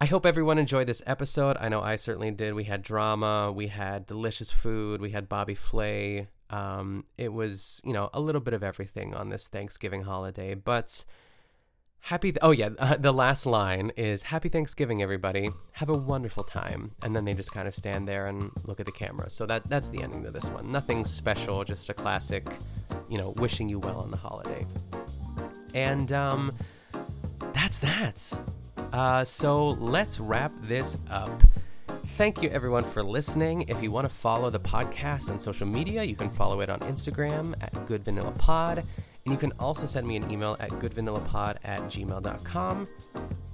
I 0.00 0.06
hope 0.06 0.24
everyone 0.24 0.58
enjoyed 0.58 0.86
this 0.86 1.02
episode. 1.06 1.56
I 1.60 1.68
know 1.68 1.82
I 1.82 1.96
certainly 1.96 2.30
did. 2.30 2.54
We 2.54 2.64
had 2.64 2.82
drama, 2.82 3.52
we 3.52 3.66
had 3.66 4.06
delicious 4.06 4.50
food, 4.50 5.00
we 5.00 5.10
had 5.10 5.28
Bobby 5.28 5.54
Flay. 5.54 6.28
Um, 6.50 7.04
it 7.18 7.32
was, 7.32 7.82
you 7.84 7.92
know, 7.92 8.08
a 8.14 8.20
little 8.20 8.40
bit 8.40 8.54
of 8.54 8.62
everything 8.62 9.14
on 9.14 9.28
this 9.28 9.48
Thanksgiving 9.48 10.02
holiday, 10.02 10.54
but 10.54 11.04
happy. 12.00 12.32
Th- 12.32 12.38
oh, 12.42 12.50
yeah. 12.50 12.70
Uh, 12.78 12.96
the 12.96 13.12
last 13.12 13.46
line 13.46 13.92
is 13.96 14.22
Happy 14.22 14.48
Thanksgiving, 14.48 15.02
everybody. 15.02 15.50
Have 15.72 15.88
a 15.88 15.96
wonderful 15.96 16.44
time. 16.44 16.92
And 17.02 17.14
then 17.14 17.24
they 17.24 17.34
just 17.34 17.52
kind 17.52 17.68
of 17.68 17.74
stand 17.74 18.08
there 18.08 18.26
and 18.26 18.50
look 18.64 18.80
at 18.80 18.86
the 18.86 18.92
camera. 18.92 19.30
So 19.30 19.46
that 19.46 19.68
that's 19.68 19.90
the 19.90 20.02
ending 20.02 20.22
to 20.24 20.30
this 20.30 20.48
one. 20.50 20.70
Nothing 20.70 21.04
special, 21.04 21.64
just 21.64 21.88
a 21.88 21.94
classic, 21.94 22.46
you 23.08 23.18
know, 23.18 23.30
wishing 23.36 23.68
you 23.68 23.78
well 23.78 24.00
on 24.00 24.10
the 24.10 24.16
holiday. 24.16 24.66
And 25.74 26.12
um, 26.12 26.52
that's 27.52 27.80
that. 27.80 28.40
Uh, 28.92 29.24
so 29.24 29.70
let's 29.70 30.18
wrap 30.18 30.52
this 30.62 30.96
up. 31.10 31.42
Thank 32.04 32.42
you, 32.42 32.48
everyone, 32.50 32.84
for 32.84 33.02
listening. 33.02 33.62
If 33.68 33.82
you 33.82 33.92
want 33.92 34.08
to 34.08 34.14
follow 34.14 34.50
the 34.50 34.60
podcast 34.60 35.30
on 35.30 35.38
social 35.38 35.66
media, 35.66 36.02
you 36.02 36.16
can 36.16 36.30
follow 36.30 36.60
it 36.62 36.70
on 36.70 36.80
Instagram 36.80 37.54
at 37.60 37.86
Good 37.86 38.04
Vanilla 38.04 38.32
Pod. 38.32 38.84
And 39.28 39.34
you 39.34 39.38
can 39.38 39.52
also 39.60 39.84
send 39.84 40.08
me 40.08 40.16
an 40.16 40.30
email 40.30 40.56
at 40.58 40.70
goodvanillapod 40.70 41.58
at 41.62 41.80
gmail.com. 41.80 42.88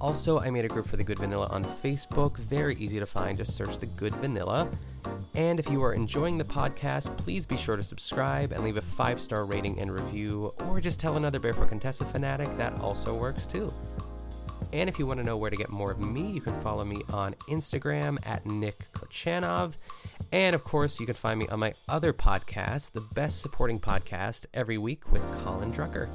Also, 0.01 0.39
I 0.39 0.49
made 0.49 0.65
a 0.65 0.69
group 0.69 0.87
for 0.87 0.97
the 0.97 1.03
Good 1.03 1.19
Vanilla 1.19 1.49
on 1.49 1.65
Facebook. 1.65 2.37
Very 2.37 2.77
easy 2.77 3.01
to 3.01 3.07
find. 3.07 3.37
Just 3.37 3.57
search 3.57 3.81
the 3.81 3.87
Good 3.87 4.15
Vanilla. 4.15 4.69
And 5.35 5.59
if 5.59 5.69
you 5.69 5.83
are 5.83 5.93
enjoying 5.93 6.39
the 6.39 6.45
podcast, 6.45 7.17
please 7.17 7.45
be 7.45 7.57
sure 7.57 7.75
to 7.75 7.83
subscribe 7.83 8.53
and 8.53 8.63
leave 8.63 8.77
a 8.77 8.83
five 8.83 9.21
star 9.21 9.47
rating 9.47 9.81
and 9.81 9.91
review, 9.91 10.55
or 10.69 10.81
just 10.81 11.01
tell 11.01 11.17
another 11.17 11.41
Barefoot 11.41 11.71
Contessa 11.71 12.05
fanatic. 12.05 12.57
That 12.57 12.79
also 12.79 13.13
works 13.13 13.45
too. 13.45 13.75
And 14.73 14.89
if 14.89 14.97
you 15.01 15.09
want 15.09 15.19
to 15.19 15.25
know 15.25 15.37
where 15.37 15.51
to 15.51 15.57
get 15.57 15.71
more 15.71 15.91
of 15.91 15.99
me, 15.99 16.31
you 16.31 16.41
can 16.41 16.55
follow 16.61 16.85
me 16.85 17.03
on 17.13 17.35
Instagram 17.49 18.19
at 18.25 18.47
Nick 18.47 18.93
Kochanov. 18.93 19.73
And 20.33 20.55
of 20.55 20.65
course, 20.65 21.01
you 21.01 21.07
can 21.07 21.15
find 21.15 21.39
me 21.39 21.49
on 21.49 21.61
my 21.61 21.73
other 21.89 22.13
podcast, 22.13 22.93
the 22.93 23.01
Best 23.01 23.41
Supporting 23.41 23.79
Podcast, 23.79 24.47
every 24.55 24.79
week 24.79 25.13
with 25.13 25.23
Colin 25.45 25.73
Drucker. 25.73 26.09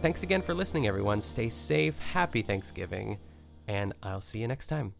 Thanks 0.00 0.22
again 0.22 0.42
for 0.42 0.54
listening, 0.54 0.86
everyone. 0.86 1.20
Stay 1.20 1.48
safe, 1.48 1.98
happy 1.98 2.42
Thanksgiving, 2.42 3.18
and 3.66 3.92
I'll 4.02 4.20
see 4.20 4.40
you 4.40 4.48
next 4.48 4.66
time. 4.66 4.94